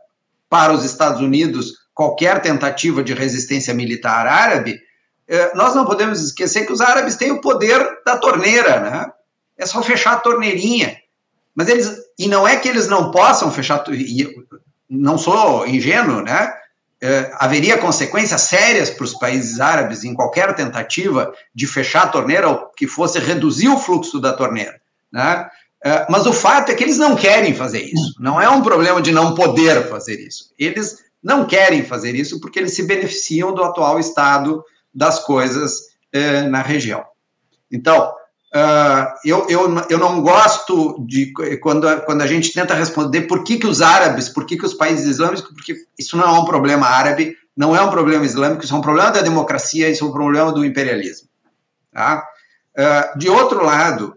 para 0.50 0.74
os 0.74 0.84
Estados 0.86 1.22
Unidos 1.22 1.74
qualquer 1.94 2.42
tentativa 2.42 3.04
de 3.04 3.14
resistência 3.14 3.74
militar 3.74 4.28
árabe, 4.28 4.80
nós 5.56 5.74
não 5.74 5.86
podemos 5.86 6.22
esquecer 6.22 6.66
que 6.66 6.74
os 6.74 6.82
árabes 6.82 7.16
têm 7.16 7.32
o 7.32 7.42
poder 7.42 7.80
da 8.06 8.18
torneira, 8.18 8.80
né? 8.80 9.06
É 9.58 9.66
só 9.66 9.82
fechar 9.82 10.14
a 10.14 10.20
torneirinha. 10.20 10.98
Mas 11.56 11.70
eles, 11.70 11.98
e 12.20 12.28
não 12.28 12.48
é 12.48 12.58
que 12.58 12.68
eles 12.68 12.88
não 12.88 13.12
possam 13.12 13.50
fechar, 13.52 13.84
não 14.90 15.18
sou 15.18 15.68
ingênuo, 15.68 16.22
né? 16.22 16.54
É, 17.02 17.32
haveria 17.36 17.78
consequências 17.78 18.42
sérias 18.42 18.90
para 18.90 19.04
os 19.04 19.14
países 19.14 19.60
árabes 19.60 20.04
em 20.04 20.14
qualquer 20.14 20.56
tentativa 20.56 21.34
de 21.54 21.68
fechar 21.68 22.04
a 22.04 22.08
torneira 22.08 22.50
ou 22.50 22.72
que 22.76 22.88
fosse 22.88 23.20
reduzir 23.20 23.68
o 23.68 23.78
fluxo 23.78 24.20
da 24.20 24.34
torneira, 24.34 24.80
né? 25.12 25.48
É, 25.84 26.08
mas 26.10 26.26
o 26.26 26.34
fato 26.34 26.72
é 26.72 26.74
que 26.74 26.84
eles 26.84 26.98
não 26.98 27.16
querem 27.16 27.54
fazer 27.54 27.82
isso. 27.82 28.16
Não 28.20 28.42
é 28.42 28.50
um 28.50 28.64
problema 28.64 29.02
de 29.02 29.12
não 29.12 29.36
poder 29.36 29.88
fazer 29.88 30.20
isso. 30.20 30.52
Eles 30.58 31.04
não 31.22 31.46
querem 31.46 31.84
fazer 31.84 32.16
isso 32.16 32.40
porque 32.40 32.58
eles 32.58 32.76
se 32.76 32.88
beneficiam 32.88 33.54
do 33.54 33.64
atual 33.64 34.00
estado 34.00 34.64
das 34.94 35.20
coisas 35.20 35.90
eh, 36.12 36.44
na 36.44 36.62
região. 36.62 37.06
Então, 37.72 38.14
uh, 38.56 39.14
eu, 39.26 39.46
eu, 39.50 39.76
eu 39.90 39.98
não 39.98 40.22
gosto 40.22 41.04
de 41.06 41.34
quando, 41.60 42.02
quando 42.02 42.22
a 42.22 42.28
gente 42.28 42.54
tenta 42.54 42.74
responder 42.74 43.22
por 43.24 43.44
que, 43.44 43.58
que 43.58 43.68
os 43.68 43.82
árabes, 43.82 44.30
por 44.30 44.46
que, 44.46 44.58
que 44.58 44.66
os 44.66 44.74
países 44.74 45.06
islâmicos, 45.06 45.42
porque 45.42 45.76
isso 46.00 46.16
não 46.16 46.36
é 46.36 46.40
um 46.40 46.46
problema 46.46 46.88
árabe, 46.88 47.36
não 47.56 47.76
é 47.76 47.82
um 47.82 47.90
problema 47.90 48.26
islâmico, 48.26 48.64
isso 48.64 48.74
é 48.74 48.78
um 48.78 48.82
problema 48.82 49.12
da 49.12 49.22
democracia, 49.22 49.90
isso 49.90 50.06
é 50.06 50.08
um 50.08 50.14
problema 50.14 50.52
do 50.52 50.66
imperialismo. 50.66 51.28
Tá? 51.92 52.26
Uh, 52.78 53.18
de 53.18 53.30
outro 53.30 53.64
lado, 53.64 54.16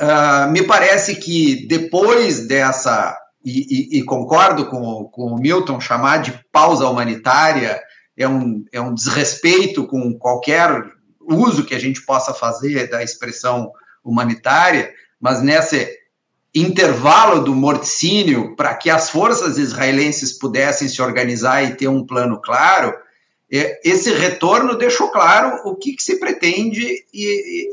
uh, 0.00 0.50
me 0.50 0.62
parece 0.62 1.16
que 1.16 1.66
depois 1.66 2.46
dessa, 2.46 3.16
e, 3.44 3.96
e, 3.96 3.98
e, 3.98 4.02
concordo 4.04 4.66
com, 4.66 5.04
com 5.04 5.26
o 5.26 5.38
Milton, 5.38 5.80
chamar 5.80 6.18
de 6.18 6.38
pausa 6.52 6.88
humanitária 6.88 7.80
é 8.16 8.28
um, 8.28 8.64
é 8.72 8.80
um 8.80 8.94
desrespeito 8.94 9.86
com 9.86 10.12
qualquer 10.16 10.84
uso 11.30 11.64
que 11.64 11.74
a 11.74 11.78
gente 11.78 12.02
possa 12.02 12.34
fazer 12.34 12.88
da 12.88 13.02
expressão 13.02 13.72
humanitária, 14.04 14.92
mas 15.20 15.42
nesse 15.42 15.88
intervalo 16.54 17.44
do 17.44 17.54
morticínio, 17.54 18.56
para 18.56 18.74
que 18.74 18.90
as 18.90 19.10
forças 19.10 19.56
israelenses 19.56 20.32
pudessem 20.32 20.88
se 20.88 21.00
organizar 21.00 21.62
e 21.62 21.76
ter 21.76 21.88
um 21.88 22.04
plano 22.04 22.40
claro, 22.40 22.92
é, 23.52 23.80
esse 23.84 24.12
retorno 24.12 24.76
deixou 24.76 25.08
claro 25.08 25.60
o 25.64 25.76
que, 25.76 25.94
que 25.94 26.02
se 26.02 26.18
pretende 26.18 27.04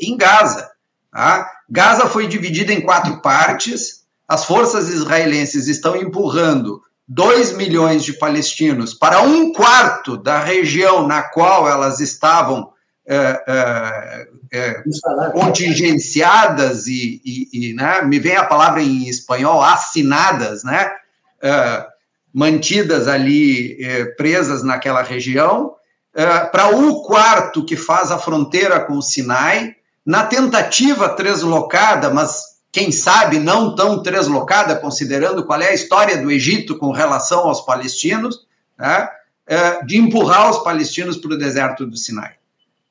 em 0.01 0.17
Gaza. 0.17 0.69
Tá? 1.11 1.49
Gaza 1.69 2.07
foi 2.07 2.27
dividida 2.27 2.73
em 2.73 2.81
quatro 2.81 3.21
partes, 3.21 4.05
as 4.27 4.45
forças 4.45 4.89
israelenses 4.89 5.67
estão 5.67 5.95
empurrando 5.95 6.81
2 7.07 7.53
milhões 7.53 8.03
de 8.03 8.13
palestinos 8.13 8.93
para 8.93 9.21
um 9.21 9.53
quarto 9.53 10.17
da 10.17 10.39
região 10.39 11.07
na 11.07 11.23
qual 11.23 11.69
elas 11.69 11.99
estavam 11.99 12.69
é, 13.09 13.43
é, 13.47 14.27
é, 14.51 14.83
contingenciadas 15.31 16.87
e, 16.87 17.21
e, 17.23 17.69
e 17.69 17.73
né, 17.73 18.01
me 18.01 18.19
vem 18.19 18.35
a 18.35 18.43
palavra 18.43 18.81
em 18.81 19.07
espanhol, 19.07 19.63
assinadas, 19.63 20.61
né, 20.65 20.91
é, 21.41 21.85
mantidas 22.33 23.07
ali 23.07 23.81
é, 23.81 24.05
presas 24.17 24.61
naquela 24.61 25.01
região, 25.01 25.73
para 26.51 26.75
o 26.75 27.03
quarto 27.03 27.63
que 27.63 27.77
faz 27.77 28.11
a 28.11 28.17
fronteira 28.17 28.79
com 28.79 28.97
o 28.97 29.03
Sinai, 29.03 29.75
na 30.03 30.25
tentativa 30.25 31.09
translocada, 31.09 32.09
mas 32.09 32.57
quem 32.71 32.91
sabe 32.91 33.37
não 33.37 33.75
tão 33.75 34.01
translocada, 34.01 34.75
considerando 34.75 35.45
qual 35.45 35.61
é 35.61 35.69
a 35.69 35.75
história 35.75 36.17
do 36.17 36.31
Egito 36.31 36.75
com 36.75 36.91
relação 36.91 37.41
aos 37.41 37.61
palestinos, 37.61 38.47
né, 38.79 39.07
de 39.85 39.97
empurrar 39.97 40.49
os 40.49 40.57
palestinos 40.63 41.17
para 41.17 41.35
o 41.35 41.37
deserto 41.37 41.85
do 41.85 41.95
Sinai. 41.95 42.36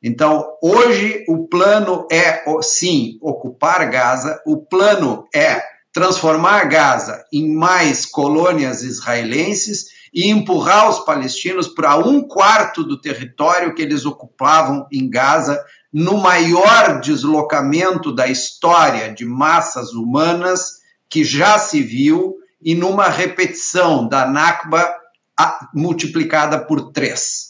Então, 0.06 0.46
hoje 0.62 1.24
o 1.28 1.48
plano 1.48 2.06
é, 2.12 2.44
sim, 2.62 3.18
ocupar 3.20 3.90
Gaza, 3.90 4.40
o 4.46 4.56
plano 4.56 5.26
é 5.34 5.60
transformar 5.92 6.68
Gaza 6.68 7.24
em 7.32 7.52
mais 7.52 8.06
colônias 8.06 8.84
israelenses 8.84 9.86
e 10.14 10.30
empurrar 10.30 10.88
os 10.88 11.00
palestinos 11.00 11.66
para 11.66 11.96
um 11.96 12.22
quarto 12.22 12.84
do 12.84 13.00
território 13.00 13.74
que 13.74 13.82
eles 13.82 14.06
ocupavam 14.06 14.86
em 14.92 15.10
Gaza, 15.10 15.60
no 15.92 16.18
maior 16.18 17.00
deslocamento 17.00 18.14
da 18.14 18.28
história 18.28 19.12
de 19.12 19.24
massas 19.24 19.92
humanas 19.92 20.74
que 21.10 21.24
já 21.24 21.58
se 21.58 21.82
viu 21.82 22.36
e 22.62 22.76
numa 22.76 23.08
repetição 23.08 24.06
da 24.06 24.24
Nakba 24.24 24.88
multiplicada 25.74 26.64
por 26.64 26.92
três. 26.92 27.45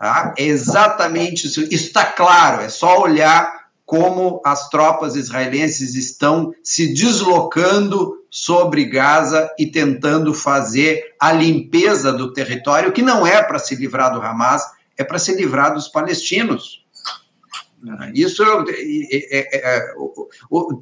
Tá? 0.00 0.34
É 0.38 0.44
exatamente 0.44 1.46
isso. 1.46 1.60
Está 1.70 2.06
claro, 2.06 2.62
é 2.62 2.70
só 2.70 3.02
olhar 3.02 3.66
como 3.84 4.40
as 4.42 4.70
tropas 4.70 5.14
israelenses 5.14 5.94
estão 5.94 6.54
se 6.62 6.94
deslocando 6.94 8.16
sobre 8.30 8.86
Gaza 8.86 9.50
e 9.58 9.66
tentando 9.66 10.32
fazer 10.32 11.14
a 11.20 11.32
limpeza 11.32 12.14
do 12.14 12.32
território, 12.32 12.92
que 12.92 13.02
não 13.02 13.26
é 13.26 13.42
para 13.42 13.58
se 13.58 13.74
livrar 13.74 14.14
do 14.14 14.22
Hamas, 14.22 14.62
é 14.96 15.04
para 15.04 15.18
se 15.18 15.34
livrar 15.34 15.74
dos 15.74 15.86
palestinos. 15.86 16.82
Isso 18.14 18.42
é, 18.42 18.46
é, 19.10 19.38
é, 19.38 19.76
é 19.76 19.94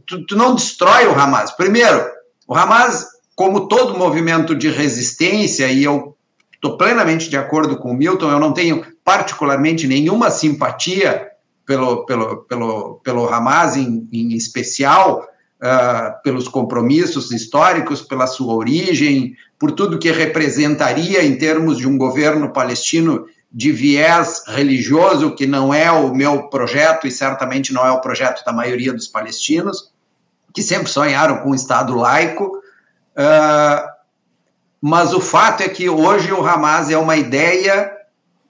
tu, 0.06 0.26
tu 0.26 0.36
não 0.36 0.54
destrói 0.54 1.06
o 1.06 1.18
Hamas. 1.18 1.50
Primeiro, 1.50 2.06
o 2.46 2.54
Hamas, 2.54 3.04
como 3.34 3.66
todo 3.66 3.98
movimento 3.98 4.54
de 4.54 4.68
resistência, 4.68 5.66
e 5.66 5.82
eu 5.82 6.16
Estou 6.58 6.76
plenamente 6.76 7.30
de 7.30 7.36
acordo 7.36 7.76
com 7.76 7.92
o 7.92 7.94
Milton, 7.94 8.32
eu 8.32 8.40
não 8.40 8.52
tenho 8.52 8.84
particularmente 9.08 9.86
nenhuma 9.86 10.30
simpatia 10.30 11.28
pelo, 11.64 12.04
pelo, 12.04 12.42
pelo, 12.42 13.00
pelo 13.02 13.26
Hamas 13.32 13.74
em, 13.74 14.06
em 14.12 14.34
especial, 14.34 15.26
uh, 15.62 16.22
pelos 16.22 16.46
compromissos 16.46 17.32
históricos, 17.32 18.02
pela 18.02 18.26
sua 18.26 18.52
origem, 18.52 19.34
por 19.58 19.72
tudo 19.72 19.98
que 19.98 20.10
representaria 20.10 21.24
em 21.24 21.38
termos 21.38 21.78
de 21.78 21.88
um 21.88 21.96
governo 21.96 22.52
palestino 22.52 23.24
de 23.50 23.72
viés 23.72 24.44
religioso, 24.46 25.34
que 25.34 25.46
não 25.46 25.72
é 25.72 25.90
o 25.90 26.14
meu 26.14 26.50
projeto 26.50 27.06
e 27.06 27.10
certamente 27.10 27.72
não 27.72 27.86
é 27.86 27.90
o 27.90 28.02
projeto 28.02 28.44
da 28.44 28.52
maioria 28.52 28.92
dos 28.92 29.08
palestinos, 29.08 29.90
que 30.52 30.62
sempre 30.62 30.90
sonharam 30.90 31.38
com 31.38 31.52
um 31.52 31.54
Estado 31.54 31.96
laico. 31.96 32.58
Uh, 33.16 33.88
mas 34.82 35.14
o 35.14 35.20
fato 35.22 35.62
é 35.62 35.68
que 35.70 35.88
hoje 35.88 36.30
o 36.30 36.46
Hamas 36.46 36.90
é 36.90 36.98
uma 36.98 37.16
ideia 37.16 37.97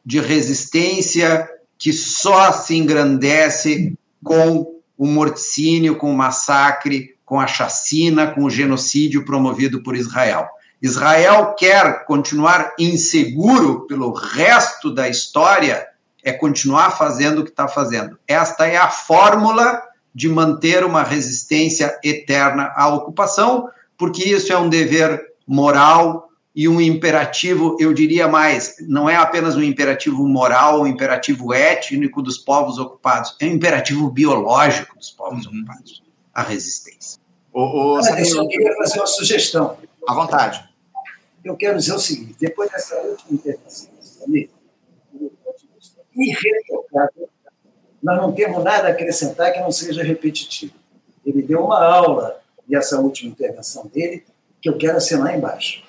de 0.09 0.21
resistência 0.21 1.47
que 1.77 1.93
só 1.93 2.51
se 2.51 2.75
engrandece 2.75 3.95
com 4.25 4.81
o 4.97 5.07
morticínio, 5.07 5.97
com 5.97 6.11
o 6.11 6.17
massacre, 6.17 7.15
com 7.27 7.39
a 7.39 7.47
chacina, 7.47 8.29
com 8.29 8.45
o 8.45 8.51
genocídio 8.51 9.23
promovido 9.27 9.83
por 9.83 9.95
Israel. 9.95 10.49
Israel 10.81 11.55
quer 11.59 12.07
continuar 12.07 12.73
inseguro 12.79 13.87
pelo 13.87 14.11
resto 14.11 14.95
da 14.95 15.11
história, 15.11 15.87
é 16.25 16.33
continuar 16.33 16.97
fazendo 16.97 17.43
o 17.43 17.45
que 17.45 17.51
está 17.51 17.69
fazendo. 17.69 18.19
Esta 18.27 18.67
é 18.67 18.79
a 18.79 18.89
fórmula 18.89 19.83
de 20.15 20.27
manter 20.27 20.87
uma 20.87 21.03
resistência 21.03 21.95
eterna 22.03 22.73
à 22.75 22.89
ocupação, 22.89 23.69
porque 23.99 24.25
isso 24.25 24.51
é 24.55 24.57
um 24.57 24.71
dever 24.71 25.23
moral 25.47 26.28
e 26.59 26.69
um 26.69 26.81
imperativo, 26.81 27.77
eu 27.79 27.95
diria 27.95 28.27
mais, 28.27 28.79
não 28.81 29.09
é 29.09 29.15
apenas 29.15 29.55
um 29.55 29.63
imperativo 29.63 30.27
moral, 30.27 30.83
um 30.83 30.89
imperativo 30.89 31.55
étnico 31.55 32.21
dos 32.21 32.37
povos 32.37 32.81
ocupados, 32.81 33.37
é 33.41 33.45
um 33.45 33.51
imperativo 33.51 34.11
biológico 34.11 34.97
dos 34.97 35.09
povos 35.09 35.47
uhum. 35.47 35.53
ocupados, 35.53 36.03
a 36.35 36.43
resistência. 36.43 37.21
O, 37.53 37.61
o, 37.61 37.99
eu 37.99 38.25
só 38.25 38.45
queria 38.49 38.75
fazer 38.75 38.99
uma 38.99 39.07
sugestão. 39.07 39.79
À 40.09 40.13
vontade. 40.13 40.69
Eu 41.45 41.57
quero 41.57 41.79
dizer 41.79 41.93
o 41.93 41.99
seguinte: 42.01 42.35
depois 42.41 42.69
dessa 42.73 42.97
última 43.03 43.35
intervenção, 43.35 43.91
irretocável, 46.17 47.29
nós 48.03 48.21
não 48.21 48.33
temos 48.33 48.65
nada 48.65 48.89
a 48.89 48.91
acrescentar 48.91 49.53
que 49.53 49.61
não 49.61 49.71
seja 49.71 50.03
repetitivo. 50.03 50.75
Ele 51.25 51.41
deu 51.41 51.65
uma 51.65 51.85
aula 51.85 52.41
nessa 52.69 52.99
última 52.99 53.31
intervenção 53.31 53.87
dele 53.87 54.25
que 54.61 54.69
eu 54.69 54.77
quero 54.77 54.97
assinar 54.97 55.37
embaixo. 55.39 55.87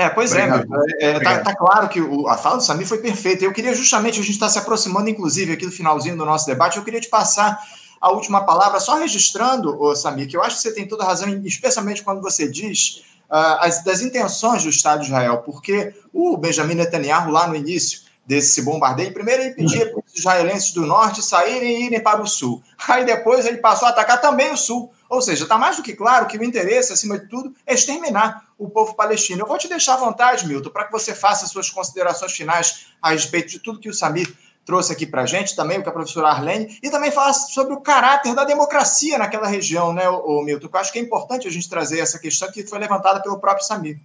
É, 0.00 0.08
pois 0.08 0.32
é, 0.32 0.44
Obrigado. 0.44 0.66
é, 0.98 1.06
é 1.10 1.20
tá, 1.20 1.38
tá, 1.40 1.54
claro 1.54 1.88
que 1.88 2.00
o, 2.00 2.26
a 2.26 2.36
fala 2.36 2.56
do 2.56 2.62
Samir 2.62 2.86
foi 2.86 2.98
perfeita. 2.98 3.44
Eu 3.44 3.52
queria 3.52 3.74
justamente, 3.74 4.18
a 4.18 4.22
gente 4.22 4.32
está 4.32 4.48
se 4.48 4.58
aproximando, 4.58 5.10
inclusive, 5.10 5.52
aqui 5.52 5.66
do 5.66 5.72
finalzinho 5.72 6.16
do 6.16 6.24
nosso 6.24 6.46
debate, 6.46 6.78
eu 6.78 6.84
queria 6.84 7.00
te 7.00 7.08
passar 7.08 7.60
a 8.00 8.10
última 8.10 8.46
palavra, 8.46 8.80
só 8.80 8.96
registrando, 8.96 9.78
ô, 9.78 9.94
Samir, 9.94 10.26
que 10.26 10.34
eu 10.34 10.42
acho 10.42 10.56
que 10.56 10.62
você 10.62 10.72
tem 10.72 10.88
toda 10.88 11.04
a 11.04 11.06
razão, 11.06 11.28
especialmente 11.44 12.02
quando 12.02 12.22
você 12.22 12.48
diz 12.48 13.04
uh, 13.28 13.60
as, 13.60 13.84
das 13.84 14.00
intenções 14.00 14.62
do 14.62 14.70
Estado 14.70 15.00
de 15.00 15.06
Israel, 15.08 15.42
porque 15.44 15.92
o 16.12 16.34
Benjamin 16.38 16.76
Netanyahu, 16.76 17.30
lá 17.30 17.46
no 17.46 17.54
início, 17.54 18.00
desse 18.26 18.62
bombardeio, 18.62 19.12
primeiro 19.12 19.42
ele 19.42 19.54
pedia 19.54 19.90
para 19.90 19.98
os 19.98 20.14
israelenses 20.14 20.72
do 20.72 20.86
norte 20.86 21.20
saírem 21.20 21.82
e 21.82 21.86
irem 21.86 22.00
para 22.00 22.22
o 22.22 22.26
sul. 22.26 22.62
Aí 22.88 23.04
depois 23.04 23.44
ele 23.44 23.58
passou 23.58 23.88
a 23.88 23.90
atacar 23.90 24.20
também 24.20 24.52
o 24.52 24.56
sul. 24.56 24.90
Ou 25.10 25.20
seja, 25.20 25.42
está 25.42 25.58
mais 25.58 25.76
do 25.76 25.82
que 25.82 25.92
claro 25.92 26.28
que 26.28 26.38
o 26.38 26.44
interesse, 26.44 26.92
acima 26.92 27.18
de 27.18 27.26
tudo, 27.26 27.52
é 27.66 27.74
exterminar 27.74 28.46
o 28.56 28.70
povo 28.70 28.94
palestino. 28.94 29.42
Eu 29.42 29.46
vou 29.46 29.58
te 29.58 29.66
deixar 29.66 29.94
à 29.94 29.96
vontade, 29.96 30.46
Milton, 30.46 30.70
para 30.70 30.84
que 30.84 30.92
você 30.92 31.12
faça 31.12 31.48
suas 31.48 31.68
considerações 31.68 32.32
finais 32.32 32.86
a 33.02 33.10
respeito 33.10 33.48
de 33.48 33.58
tudo 33.58 33.80
que 33.80 33.88
o 33.88 33.92
Samir 33.92 34.32
trouxe 34.64 34.92
aqui 34.92 35.04
para 35.04 35.22
a 35.22 35.26
gente, 35.26 35.56
também 35.56 35.80
o 35.80 35.82
que 35.82 35.88
a 35.88 35.92
professora 35.92 36.28
Arlene, 36.28 36.78
e 36.80 36.88
também 36.90 37.10
falar 37.10 37.32
sobre 37.32 37.74
o 37.74 37.80
caráter 37.80 38.36
da 38.36 38.44
democracia 38.44 39.18
naquela 39.18 39.48
região, 39.48 39.92
né, 39.92 40.08
o 40.08 40.42
Milton? 40.42 40.68
Eu 40.72 40.78
acho 40.78 40.92
que 40.92 41.00
é 41.00 41.02
importante 41.02 41.48
a 41.48 41.50
gente 41.50 41.68
trazer 41.68 41.98
essa 41.98 42.16
questão 42.16 42.48
que 42.52 42.64
foi 42.64 42.78
levantada 42.78 43.20
pelo 43.20 43.40
próprio 43.40 43.66
Samir. 43.66 43.98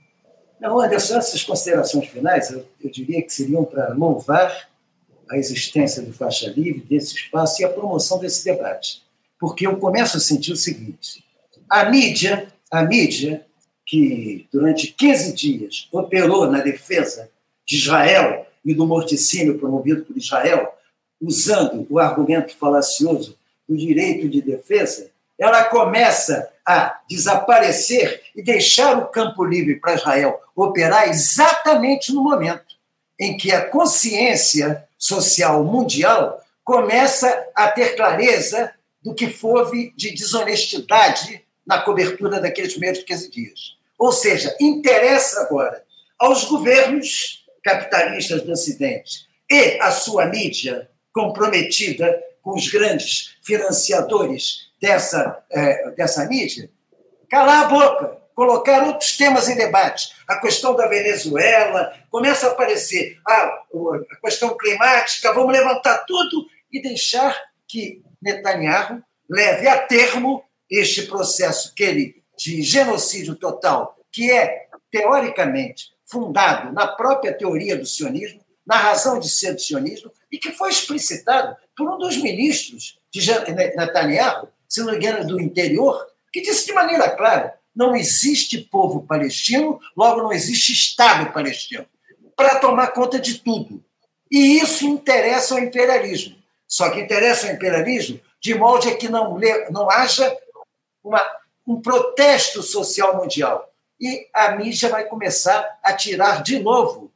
Não, 0.60 0.80
Anderson, 0.80 1.18
essas 1.18 1.44
considerações 1.44 2.08
finais, 2.08 2.50
eu, 2.50 2.66
eu 2.84 2.90
diria 2.90 3.22
que 3.22 3.32
seriam 3.32 3.64
para 3.64 3.94
louvar 3.94 4.70
a 5.30 5.38
existência 5.38 6.02
do 6.02 6.12
faixa 6.12 6.50
livre, 6.50 6.82
desse 6.82 7.14
espaço 7.14 7.62
e 7.62 7.66
a 7.66 7.70
promoção 7.70 8.18
desse 8.18 8.44
debate 8.44 9.05
porque 9.40 9.68
eu 9.68 9.78
começo 9.78 10.18
a 10.18 10.20
sentir 10.20 10.52
o 10.52 10.58
seguinte: 10.58 11.24
a 11.70 11.86
mídia, 11.86 12.48
a 12.72 12.84
mídia 12.84 13.46
que 13.86 14.48
durante 14.52 14.88
15 14.88 15.34
dias 15.34 15.88
operou 15.92 16.50
na 16.50 16.62
defesa 16.62 17.30
de 17.66 17.78
Israel 17.78 18.48
e 18.64 18.74
do 18.74 18.88
morticínio 18.88 19.60
promovido 19.60 20.04
por 20.06 20.18
Israel, 20.18 20.74
usando 21.22 21.86
o 21.90 22.00
argumento 22.00 22.56
falacioso 22.58 23.38
do 23.68 23.78
direito 23.78 24.28
de 24.28 24.42
defesa, 24.42 25.10
ela 25.38 25.66
começa 25.66 26.50
a 26.66 27.00
desaparecer 27.08 28.24
e 28.36 28.42
deixar 28.42 28.98
o 28.98 29.08
campo 29.08 29.44
livre 29.44 29.76
para 29.76 29.94
Israel 29.94 30.40
operar 30.56 31.10
exatamente 31.10 32.12
no 32.14 32.24
momento 32.24 32.76
em 33.20 33.38
que 33.38 33.52
a 33.52 33.70
consciência 33.70 34.84
social 34.98 35.64
mundial 35.64 36.42
começa 36.64 37.48
a 37.54 37.68
ter 37.68 37.96
clareza 37.96 38.74
do 39.06 39.14
que 39.14 39.34
houve 39.44 39.94
de 39.96 40.16
desonestidade 40.16 41.46
na 41.66 41.80
cobertura 41.80 42.40
daqueles 42.42 42.74
primeiros 42.74 43.04
15 43.04 43.30
dias. 43.30 43.78
Ou 44.00 44.12
seja, 44.12 44.58
interessa 44.60 45.42
agora 45.42 45.84
aos 46.18 46.46
governos 46.46 47.46
capitalistas 47.64 48.42
do 48.42 48.52
Ocidente 48.52 49.28
e 49.50 49.80
à 49.80 49.92
sua 49.92 50.26
mídia 50.26 50.90
comprometida 51.14 52.20
com 52.42 52.56
os 52.56 52.68
grandes 52.68 53.38
financiadores 53.44 54.72
dessa, 54.82 55.44
é, 55.52 55.92
dessa 55.92 56.26
mídia, 56.26 56.70
calar 57.30 57.66
a 57.66 57.68
boca, 57.68 58.18
colocar 58.34 58.86
outros 58.86 59.16
temas 59.16 59.48
em 59.48 59.56
debate. 59.56 60.10
A 60.28 60.40
questão 60.40 60.76
da 60.76 60.88
Venezuela, 60.88 61.94
começa 62.10 62.48
a 62.48 62.52
aparecer 62.52 63.18
ah, 63.28 63.64
a 64.12 64.16
questão 64.24 64.58
climática, 64.58 65.34
vamos 65.34 65.54
levantar 65.54 66.06
tudo 66.06 66.46
e 66.72 66.82
deixar 66.82 67.36
que 67.68 68.02
Netanyahu 68.22 69.02
leve 69.30 69.68
a 69.68 69.80
termo 69.86 70.44
este 70.70 71.04
processo 71.04 71.74
que 71.74 71.84
ele, 71.84 72.24
de 72.38 72.62
genocídio 72.62 73.36
total, 73.36 73.98
que 74.12 74.32
é, 74.32 74.68
teoricamente, 74.92 75.92
fundado 76.06 76.72
na 76.72 76.88
própria 76.88 77.34
teoria 77.34 77.78
do 77.78 77.86
sionismo, 77.86 78.42
na 78.66 78.78
razão 78.78 79.20
de 79.20 79.30
ser 79.30 79.54
do 79.54 79.62
sionismo, 79.62 80.12
e 80.32 80.38
que 80.38 80.52
foi 80.52 80.70
explicitado 80.70 81.56
por 81.76 81.90
um 81.90 81.98
dos 81.98 82.18
ministros 82.18 83.00
de 83.12 83.22
Netanyahu, 83.76 84.48
se 84.68 84.82
não 84.82 84.92
me 84.92 84.98
engano, 84.98 85.26
do 85.28 85.40
interior, 85.40 86.06
que 86.32 86.42
disse 86.42 86.66
de 86.66 86.74
maneira 86.74 87.10
clara: 87.12 87.58
não 87.76 87.96
existe 87.96 88.58
povo 88.58 89.06
palestino, 89.06 89.80
logo 89.96 90.24
não 90.24 90.32
existe 90.32 90.74
Estado 90.74 91.32
palestino, 91.32 91.86
para 92.36 92.60
tomar 92.60 92.88
conta 92.88 93.20
de 93.20 93.40
tudo. 93.40 93.84
E 94.32 94.60
isso 94.60 94.86
interessa 94.86 95.54
ao 95.54 95.60
imperialismo. 95.60 96.36
Só 96.68 96.90
que 96.90 97.00
interessa 97.00 97.48
ao 97.48 97.54
imperialismo 97.54 98.20
de 98.42 98.54
modo 98.56 98.88
a 98.88 98.96
que 98.96 99.10
não, 99.10 99.38
não 99.72 99.90
haja 99.90 100.38
uma, 101.04 101.22
um 101.66 101.82
protesto 101.82 102.62
social 102.62 103.18
mundial. 103.18 103.72
E 104.00 104.28
a 104.34 104.52
mídia 104.52 104.90
vai 104.90 105.06
começar 105.06 105.80
a 105.82 105.94
tirar 105.94 106.44
de 106.44 106.60
novo 106.60 107.12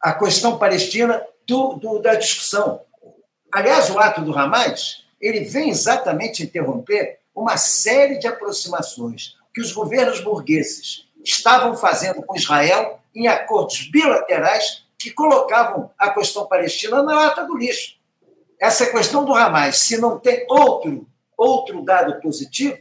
a 0.00 0.12
questão 0.12 0.58
palestina 0.58 1.24
do, 1.46 1.74
do, 1.74 1.98
da 1.98 2.14
discussão. 2.14 2.80
Aliás, 3.52 3.90
o 3.90 3.98
ato 3.98 4.20
do 4.22 4.36
Hamas 4.36 5.04
ele 5.20 5.40
vem 5.40 5.70
exatamente 5.70 6.42
interromper 6.42 7.18
uma 7.34 7.56
série 7.56 8.18
de 8.18 8.26
aproximações 8.26 9.36
que 9.54 9.60
os 9.60 9.72
governos 9.72 10.20
burgueses 10.20 11.08
estavam 11.24 11.76
fazendo 11.76 12.22
com 12.22 12.36
Israel 12.36 13.00
em 13.14 13.26
acordos 13.26 13.88
bilaterais 13.90 14.84
que 14.98 15.10
colocavam 15.10 15.90
a 15.98 16.10
questão 16.10 16.46
palestina 16.46 17.02
na 17.02 17.14
lata 17.14 17.44
do 17.44 17.56
lixo. 17.56 17.97
Essa 18.60 18.86
questão 18.86 19.24
do 19.24 19.34
Hamas, 19.34 19.78
se 19.78 19.98
não 19.98 20.18
tem 20.18 20.44
outro, 20.48 21.06
outro 21.36 21.84
dado 21.84 22.20
positivo, 22.20 22.78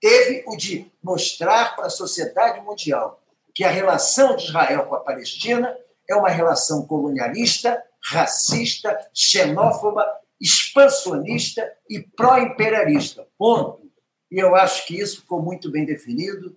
teve 0.00 0.44
o 0.46 0.56
de 0.56 0.90
mostrar 1.02 1.74
para 1.74 1.86
a 1.86 1.90
sociedade 1.90 2.60
mundial 2.60 3.20
que 3.54 3.64
a 3.64 3.70
relação 3.70 4.36
de 4.36 4.44
Israel 4.44 4.84
com 4.86 4.94
a 4.94 5.00
Palestina 5.00 5.76
é 6.08 6.14
uma 6.14 6.28
relação 6.28 6.86
colonialista, 6.86 7.82
racista, 8.04 8.96
xenófoba, 9.12 10.06
expansionista 10.40 11.68
e 11.90 12.00
pró-imperialista. 12.00 13.26
Ponto. 13.36 13.90
E 14.30 14.38
eu 14.38 14.54
acho 14.54 14.86
que 14.86 15.00
isso 15.00 15.22
ficou 15.22 15.42
muito 15.42 15.70
bem 15.70 15.84
definido 15.84 16.56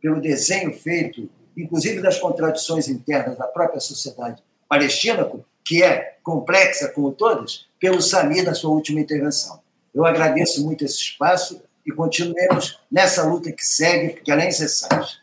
pelo 0.00 0.20
desenho 0.20 0.72
feito, 0.72 1.30
inclusive 1.56 2.02
das 2.02 2.18
contradições 2.18 2.88
internas 2.88 3.38
da 3.38 3.46
própria 3.46 3.80
sociedade 3.80 4.42
palestina, 4.68 5.30
que 5.64 5.82
é 5.82 6.18
complexa 6.30 6.88
como 6.88 7.10
todas, 7.10 7.66
pelo 7.80 8.00
Sami 8.00 8.42
na 8.42 8.54
sua 8.54 8.70
última 8.70 9.00
intervenção. 9.00 9.58
Eu 9.92 10.04
agradeço 10.06 10.64
muito 10.64 10.84
esse 10.84 10.98
espaço 10.98 11.60
e 11.84 11.90
continuemos 11.90 12.78
nessa 12.90 13.24
luta 13.24 13.50
que 13.50 13.64
segue, 13.64 14.20
que 14.20 14.30
ela 14.30 14.44
é 14.44 14.48
incessante. 14.48 15.18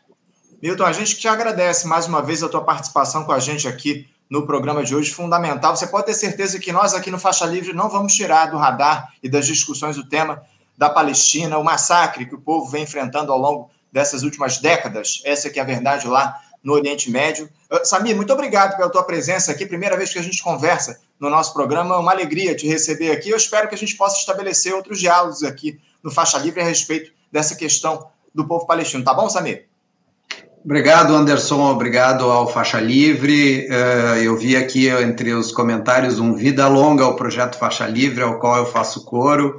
Milton, 0.62 0.84
a 0.84 0.92
gente 0.92 1.16
te 1.16 1.26
agradece 1.26 1.86
mais 1.86 2.06
uma 2.06 2.20
vez 2.20 2.42
a 2.42 2.48
tua 2.48 2.62
participação 2.62 3.24
com 3.24 3.32
a 3.32 3.38
gente 3.38 3.66
aqui 3.66 4.06
no 4.28 4.46
programa 4.46 4.84
de 4.84 4.94
hoje, 4.94 5.10
fundamental. 5.10 5.74
Você 5.74 5.86
pode 5.86 6.06
ter 6.06 6.14
certeza 6.14 6.58
que 6.58 6.72
nós 6.72 6.92
aqui 6.92 7.10
no 7.10 7.18
Faixa 7.18 7.46
Livre 7.46 7.72
não 7.72 7.88
vamos 7.88 8.12
tirar 8.14 8.50
do 8.50 8.58
radar 8.58 9.14
e 9.22 9.30
das 9.30 9.46
discussões 9.46 9.96
o 9.96 10.06
tema 10.06 10.42
da 10.76 10.90
Palestina, 10.90 11.56
o 11.56 11.64
massacre 11.64 12.26
que 12.26 12.34
o 12.34 12.40
povo 12.40 12.70
vem 12.70 12.82
enfrentando 12.82 13.32
ao 13.32 13.38
longo 13.38 13.70
dessas 13.90 14.22
últimas 14.22 14.58
décadas. 14.58 15.22
Essa 15.24 15.48
que 15.48 15.58
é 15.58 15.62
a 15.62 15.64
verdade 15.64 16.06
lá 16.06 16.38
no 16.68 16.74
Oriente 16.74 17.10
Médio. 17.10 17.48
Uh, 17.72 17.82
Samir, 17.82 18.14
muito 18.14 18.30
obrigado 18.30 18.76
pela 18.76 18.90
tua 18.90 19.02
presença 19.02 19.50
aqui. 19.50 19.64
Primeira 19.64 19.96
vez 19.96 20.12
que 20.12 20.18
a 20.18 20.22
gente 20.22 20.42
conversa 20.42 21.00
no 21.18 21.30
nosso 21.30 21.54
programa. 21.54 21.94
É 21.94 21.98
uma 21.98 22.12
alegria 22.12 22.54
te 22.54 22.68
receber 22.68 23.10
aqui. 23.10 23.30
Eu 23.30 23.38
espero 23.38 23.68
que 23.68 23.74
a 23.74 23.78
gente 23.78 23.96
possa 23.96 24.18
estabelecer 24.18 24.74
outros 24.74 25.00
diálogos 25.00 25.42
aqui 25.42 25.80
no 26.04 26.10
Faixa 26.10 26.36
Livre 26.36 26.60
a 26.60 26.64
respeito 26.64 27.10
dessa 27.32 27.56
questão 27.56 28.08
do 28.34 28.46
povo 28.46 28.66
palestino. 28.66 29.02
Tá 29.02 29.14
bom, 29.14 29.30
Samir? 29.30 29.64
Obrigado, 30.62 31.14
Anderson. 31.14 31.70
Obrigado 31.70 32.24
ao 32.30 32.52
Faixa 32.52 32.78
Livre. 32.78 33.66
Eh, 33.66 34.20
eu 34.24 34.36
vi 34.36 34.54
aqui 34.54 34.88
entre 34.88 35.32
os 35.32 35.50
comentários 35.50 36.18
um 36.18 36.34
vida 36.34 36.68
longa 36.68 37.04
ao 37.04 37.16
projeto 37.16 37.56
Faixa 37.56 37.86
Livre, 37.86 38.22
ao 38.22 38.38
qual 38.38 38.58
eu 38.58 38.66
faço 38.66 39.04
coro. 39.04 39.56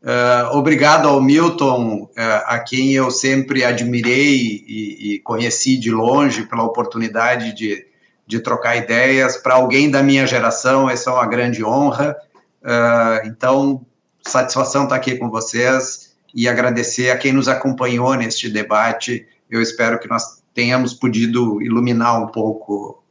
Uh, 0.00 0.56
obrigado 0.56 1.08
ao 1.08 1.20
Milton, 1.20 2.04
uh, 2.04 2.10
a 2.46 2.60
quem 2.60 2.92
eu 2.92 3.10
sempre 3.10 3.64
admirei 3.64 4.64
e, 4.66 5.14
e, 5.14 5.18
conheci 5.18 5.76
de 5.76 5.90
longe 5.90 6.46
pela 6.46 6.62
oportunidade 6.62 7.52
de, 7.52 7.84
de 8.24 8.38
trocar 8.38 8.76
ideias. 8.76 9.36
Para 9.36 9.54
alguém 9.54 9.90
da 9.90 10.00
minha 10.00 10.24
geração, 10.24 10.88
essa 10.88 11.10
é 11.10 11.12
uma 11.12 11.26
grande 11.26 11.64
honra. 11.64 12.16
Uh, 12.62 13.26
então, 13.26 13.84
satisfação 14.22 14.84
estar 14.84 14.94
aqui 14.94 15.16
com 15.16 15.28
vocês 15.28 16.14
e 16.32 16.48
agradecer 16.48 17.10
a 17.10 17.18
quem 17.18 17.32
nos 17.32 17.48
acompanhou 17.48 18.14
neste 18.14 18.48
debate. 18.48 19.26
Eu 19.50 19.60
espero 19.60 19.98
que 19.98 20.08
nós 20.08 20.42
tenhamos 20.54 20.94
podido 20.94 21.60
iluminar 21.60 22.22
um 22.22 22.28
pouco 22.28 23.02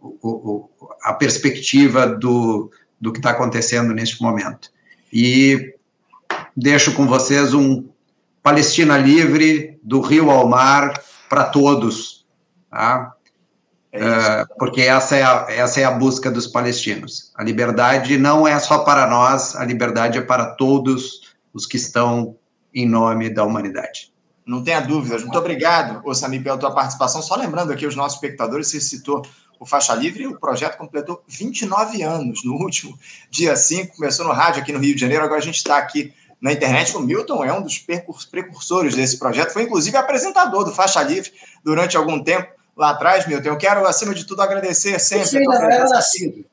o, 0.00 0.28
o, 0.28 0.70
a 1.04 1.12
perspectiva 1.12 2.06
do, 2.06 2.70
do 3.00 3.12
que 3.12 3.18
está 3.18 3.30
acontecendo 3.30 3.92
neste 3.92 4.20
momento. 4.20 4.70
E 5.12 5.74
deixo 6.56 6.94
com 6.94 7.06
vocês 7.06 7.52
um 7.52 7.88
Palestina 8.42 8.96
livre, 8.96 9.78
do 9.82 10.00
rio 10.00 10.30
ao 10.30 10.48
mar, 10.48 11.00
para 11.28 11.44
todos. 11.44 12.26
Tá? 12.70 13.12
É 13.92 14.42
uh, 14.42 14.46
porque 14.58 14.80
essa 14.80 15.16
é, 15.16 15.22
a, 15.22 15.46
essa 15.50 15.80
é 15.80 15.84
a 15.84 15.90
busca 15.90 16.30
dos 16.30 16.46
palestinos. 16.46 17.30
A 17.34 17.44
liberdade 17.44 18.16
não 18.16 18.48
é 18.48 18.58
só 18.58 18.78
para 18.78 19.06
nós, 19.06 19.54
a 19.54 19.64
liberdade 19.64 20.18
é 20.18 20.22
para 20.22 20.54
todos 20.54 21.34
os 21.52 21.66
que 21.66 21.76
estão 21.76 22.34
em 22.74 22.88
nome 22.88 23.28
da 23.28 23.44
humanidade. 23.44 24.10
Não 24.46 24.64
tenha 24.64 24.80
dúvidas. 24.80 25.22
Muito 25.22 25.38
obrigado, 25.38 26.00
Osami, 26.04 26.40
pela 26.40 26.58
tua 26.58 26.72
participação. 26.72 27.22
Só 27.22 27.36
lembrando 27.36 27.70
aqui 27.70 27.86
os 27.86 27.94
nossos 27.94 28.14
espectadores, 28.14 28.68
você 28.68 28.80
citou 28.80 29.22
o 29.62 29.66
Faixa 29.66 29.94
Livre, 29.94 30.26
o 30.26 30.40
projeto 30.40 30.76
completou 30.76 31.22
29 31.28 32.02
anos 32.02 32.44
no 32.44 32.54
último 32.54 32.98
dia 33.30 33.54
5, 33.54 33.94
começou 33.94 34.26
no 34.26 34.32
rádio 34.32 34.60
aqui 34.60 34.72
no 34.72 34.80
Rio 34.80 34.92
de 34.92 35.00
Janeiro, 35.00 35.24
agora 35.24 35.38
a 35.38 35.44
gente 35.44 35.54
está 35.54 35.78
aqui 35.78 36.12
na 36.40 36.52
internet. 36.52 36.96
O 36.96 37.00
Milton 37.00 37.44
é 37.44 37.52
um 37.52 37.62
dos 37.62 37.78
precursores 38.28 38.96
desse 38.96 39.20
projeto, 39.20 39.52
foi 39.52 39.62
inclusive 39.62 39.96
apresentador 39.96 40.64
do 40.64 40.74
Faixa 40.74 41.00
Livre 41.04 41.32
durante 41.62 41.96
algum 41.96 42.20
tempo 42.20 42.48
lá 42.76 42.90
atrás, 42.90 43.24
Milton. 43.24 43.50
Eu 43.50 43.56
quero, 43.56 43.86
acima 43.86 44.12
de 44.12 44.24
tudo, 44.24 44.42
agradecer 44.42 44.98
sempre. 44.98 45.28
Você 45.28 45.38
ainda 45.38 45.60
não 45.60 45.70
era 45.70 45.88
nascido. 45.88 46.44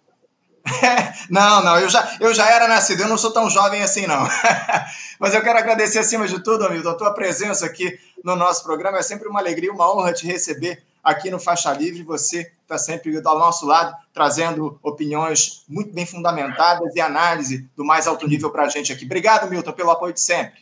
não, 1.31 1.63
não, 1.63 1.79
eu 1.79 1.89
já, 1.89 2.15
eu 2.19 2.31
já 2.31 2.47
era 2.47 2.67
nascido, 2.67 3.01
eu 3.01 3.07
não 3.07 3.17
sou 3.17 3.31
tão 3.31 3.49
jovem 3.49 3.81
assim, 3.81 4.05
não. 4.05 4.29
Mas 5.17 5.33
eu 5.33 5.41
quero 5.41 5.57
agradecer, 5.57 5.97
acima 5.97 6.27
de 6.27 6.43
tudo, 6.43 6.69
Milton, 6.69 6.89
a 6.89 6.93
tua 6.93 7.11
presença 7.11 7.65
aqui 7.65 7.99
no 8.23 8.35
nosso 8.35 8.63
programa. 8.63 8.99
É 8.99 9.01
sempre 9.01 9.27
uma 9.27 9.39
alegria, 9.39 9.73
uma 9.73 9.91
honra 9.91 10.13
te 10.13 10.27
receber 10.27 10.83
aqui 11.03 11.31
no 11.31 11.39
Faixa 11.39 11.73
Livre. 11.73 12.03
Você 12.03 12.51
está 12.69 12.77
sempre 12.77 13.19
ao 13.25 13.39
nosso 13.39 13.65
lado, 13.65 13.95
trazendo 14.13 14.79
opiniões 14.83 15.63
muito 15.67 15.91
bem 15.91 16.05
fundamentadas 16.05 16.95
e 16.95 17.01
análise 17.01 17.67
do 17.75 17.83
mais 17.83 18.05
alto 18.05 18.27
nível 18.27 18.51
para 18.51 18.63
a 18.63 18.69
gente 18.69 18.93
aqui. 18.93 19.05
Obrigado, 19.05 19.49
Milton, 19.49 19.71
pelo 19.71 19.89
apoio 19.89 20.13
de 20.13 20.21
sempre. 20.21 20.59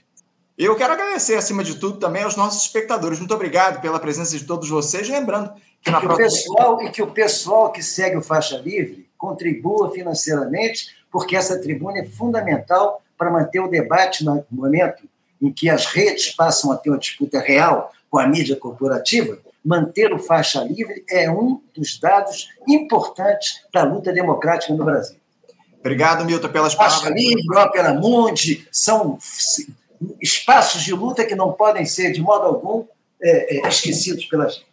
Eu 0.58 0.76
quero 0.76 0.94
agradecer, 0.94 1.36
acima 1.36 1.64
de 1.64 1.76
tudo, 1.76 2.00
também 2.00 2.24
aos 2.24 2.36
nossos 2.36 2.64
espectadores. 2.64 3.20
Muito 3.20 3.34
obrigado 3.34 3.82
pela 3.82 4.00
presença 4.00 4.38
de 4.38 4.46
todos 4.46 4.70
vocês. 4.70 5.08
Lembrando 5.10 5.54
que, 5.82 5.92
na 5.92 6.00
que 6.00 6.08
próxima... 6.08 6.26
o 6.26 6.32
pessoal 6.32 6.82
E 6.82 6.90
que 6.90 7.02
o 7.04 7.12
pessoal 7.12 7.72
que 7.72 7.84
segue 7.84 8.16
o 8.16 8.22
Faixa 8.22 8.58
Livre 8.58 9.08
contribua 9.18 9.92
financeiramente, 9.92 10.96
porque 11.12 11.36
essa 11.36 11.60
tribuna 11.60 12.00
é 12.00 12.06
fundamental 12.06 13.02
para 13.18 13.30
manter 13.30 13.60
o 13.60 13.68
debate 13.68 14.24
no 14.24 14.46
momento 14.50 15.04
em 15.42 15.52
que 15.52 15.70
as 15.70 15.86
redes 15.86 16.34
passam 16.34 16.72
a 16.72 16.78
ter 16.78 16.90
uma 16.90 16.98
disputa 16.98 17.40
real 17.40 17.92
com 18.10 18.18
a 18.18 18.28
mídia 18.28 18.56
corporativa 18.56 19.38
manter 19.64 20.14
o 20.14 20.20
faixa 20.20 20.64
livre 20.64 21.04
é 21.10 21.30
um 21.30 21.62
dos 21.76 22.00
dados 22.00 22.50
importantes 22.68 23.62
da 23.74 23.84
luta 23.84 24.12
democrática 24.14 24.74
no 24.74 24.84
Brasil. 24.84 25.18
Obrigado, 25.80 26.26
Milton, 26.26 26.50
pelas 26.50 26.76
palavras. 26.76 27.02
Faixa 27.02 27.14
livre, 27.14 27.56
Ópera 27.56 27.94
Mundi, 27.94 28.68
são 28.72 29.18
espaços 30.22 30.82
de 30.82 30.94
luta 30.94 31.26
que 31.26 31.36
não 31.36 31.54
podem 31.54 31.86
ser, 31.86 32.12
de 32.12 32.22
modo 32.22 32.46
algum, 32.46 32.86
é, 33.22 33.58
é, 33.58 33.68
esquecidos 33.68 34.26
pela 34.26 34.48
gente. 34.48 34.68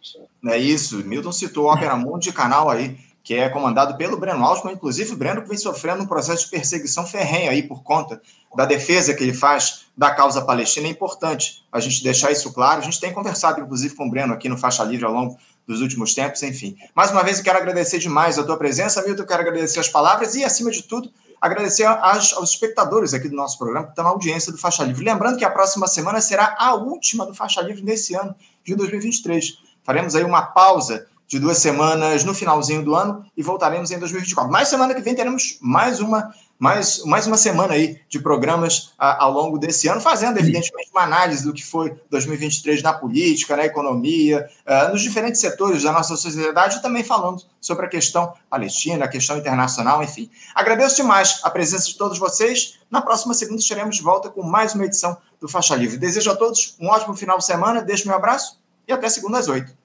É 0.47 0.57
isso, 0.57 0.97
Milton 1.05 1.31
citou 1.31 1.65
Ópera 1.65 1.95
Mundi, 1.95 2.31
canal 2.31 2.69
aí 2.69 2.97
que 3.25 3.33
é 3.33 3.49
comandado 3.49 3.97
pelo 3.97 4.17
Breno 4.17 4.45
Altman, 4.45 4.73
inclusive 4.73 5.11
o 5.11 5.17
Breno 5.17 5.41
que 5.41 5.49
vem 5.49 5.57
sofrendo 5.57 6.03
um 6.03 6.05
processo 6.05 6.45
de 6.45 6.51
perseguição 6.51 7.07
ferrenha 7.07 7.49
aí 7.49 7.63
por 7.63 7.81
conta 7.81 8.21
da 8.55 8.65
defesa 8.65 9.15
que 9.15 9.23
ele 9.23 9.33
faz 9.33 9.87
da 9.97 10.11
causa 10.11 10.43
palestina. 10.43 10.87
É 10.87 10.91
importante 10.91 11.65
a 11.71 11.79
gente 11.79 12.03
deixar 12.03 12.31
isso 12.31 12.53
claro. 12.53 12.81
A 12.81 12.83
gente 12.83 12.99
tem 12.99 13.11
conversado, 13.11 13.59
inclusive, 13.59 13.95
com 13.95 14.05
o 14.05 14.11
Breno 14.11 14.31
aqui 14.31 14.47
no 14.47 14.55
Faixa 14.55 14.83
Livre 14.83 15.05
ao 15.05 15.11
longo 15.11 15.35
dos 15.65 15.81
últimos 15.81 16.13
tempos, 16.13 16.43
enfim. 16.43 16.77
Mais 16.93 17.09
uma 17.09 17.23
vez, 17.23 17.39
eu 17.39 17.43
quero 17.43 17.57
agradecer 17.57 17.97
demais 17.97 18.37
a 18.37 18.43
tua 18.43 18.57
presença, 18.57 19.01
Milton, 19.01 19.25
quero 19.25 19.41
agradecer 19.41 19.79
as 19.79 19.89
palavras 19.89 20.35
e, 20.35 20.43
acima 20.43 20.69
de 20.69 20.83
tudo, 20.83 21.11
agradecer 21.41 21.85
aos, 21.85 22.31
aos 22.33 22.51
espectadores 22.51 23.15
aqui 23.15 23.27
do 23.27 23.35
nosso 23.35 23.57
programa 23.57 23.87
que 23.87 23.93
estão 23.93 24.05
na 24.05 24.11
audiência 24.11 24.51
do 24.51 24.59
Faixa 24.59 24.83
Livre. 24.83 25.03
Lembrando 25.03 25.39
que 25.39 25.43
a 25.43 25.49
próxima 25.49 25.87
semana 25.87 26.21
será 26.21 26.55
a 26.59 26.75
última 26.75 27.25
do 27.25 27.33
Faixa 27.33 27.59
Livre 27.61 27.83
nesse 27.83 28.13
ano 28.13 28.35
de 28.63 28.75
2023. 28.75 29.57
Faremos 29.83 30.15
aí 30.15 30.23
uma 30.23 30.43
pausa 30.43 31.07
de 31.27 31.39
duas 31.39 31.57
semanas 31.57 32.23
no 32.23 32.33
finalzinho 32.33 32.83
do 32.83 32.95
ano 32.95 33.25
e 33.35 33.41
voltaremos 33.41 33.91
em 33.91 33.99
2024. 33.99 34.51
Mais 34.51 34.67
semana 34.67 34.93
que 34.93 35.01
vem 35.01 35.15
teremos 35.15 35.57
mais 35.61 35.99
uma 35.99 36.33
mais, 36.57 37.03
mais 37.03 37.27
uma 37.27 37.37
semana 37.37 37.73
aí 37.73 37.99
de 38.07 38.19
programas 38.19 38.93
a, 38.97 39.23
ao 39.23 39.31
longo 39.31 39.57
desse 39.57 39.87
ano, 39.87 39.99
fazendo, 39.99 40.39
evidentemente, 40.39 40.89
uma 40.91 41.03
análise 41.03 41.43
do 41.43 41.53
que 41.53 41.63
foi 41.63 41.93
2023 42.09 42.81
na 42.81 42.93
política, 42.93 43.57
na 43.57 43.65
economia, 43.65 44.47
uh, 44.65 44.91
nos 44.91 45.01
diferentes 45.01 45.41
setores 45.41 45.83
da 45.83 45.91
nossa 45.91 46.15
sociedade 46.15 46.77
e 46.77 46.81
também 46.81 47.03
falando 47.03 47.43
sobre 47.59 47.85
a 47.85 47.89
questão 47.89 48.33
palestina, 48.49 49.05
a 49.05 49.07
questão 49.07 49.37
internacional, 49.37 50.01
enfim. 50.01 50.29
Agradeço 50.53 50.95
demais 50.95 51.39
a 51.43 51.49
presença 51.49 51.87
de 51.87 51.97
todos 51.97 52.17
vocês. 52.17 52.79
Na 52.89 53.01
próxima 53.01 53.33
segunda 53.33 53.59
estaremos 53.59 53.97
de 53.97 54.01
volta 54.01 54.29
com 54.29 54.41
mais 54.41 54.73
uma 54.73 54.85
edição 54.85 55.17
do 55.39 55.47
Faixa 55.47 55.75
Livre. 55.75 55.97
Desejo 55.97 56.31
a 56.31 56.35
todos 56.35 56.75
um 56.79 56.87
ótimo 56.87 57.15
final 57.15 57.37
de 57.37 57.45
semana, 57.45 57.81
deixo 57.81 58.07
meu 58.07 58.15
abraço 58.15 58.59
e 58.87 58.93
até 58.93 59.09
segunda 59.09 59.39
às 59.39 59.47
oito. 59.47 59.84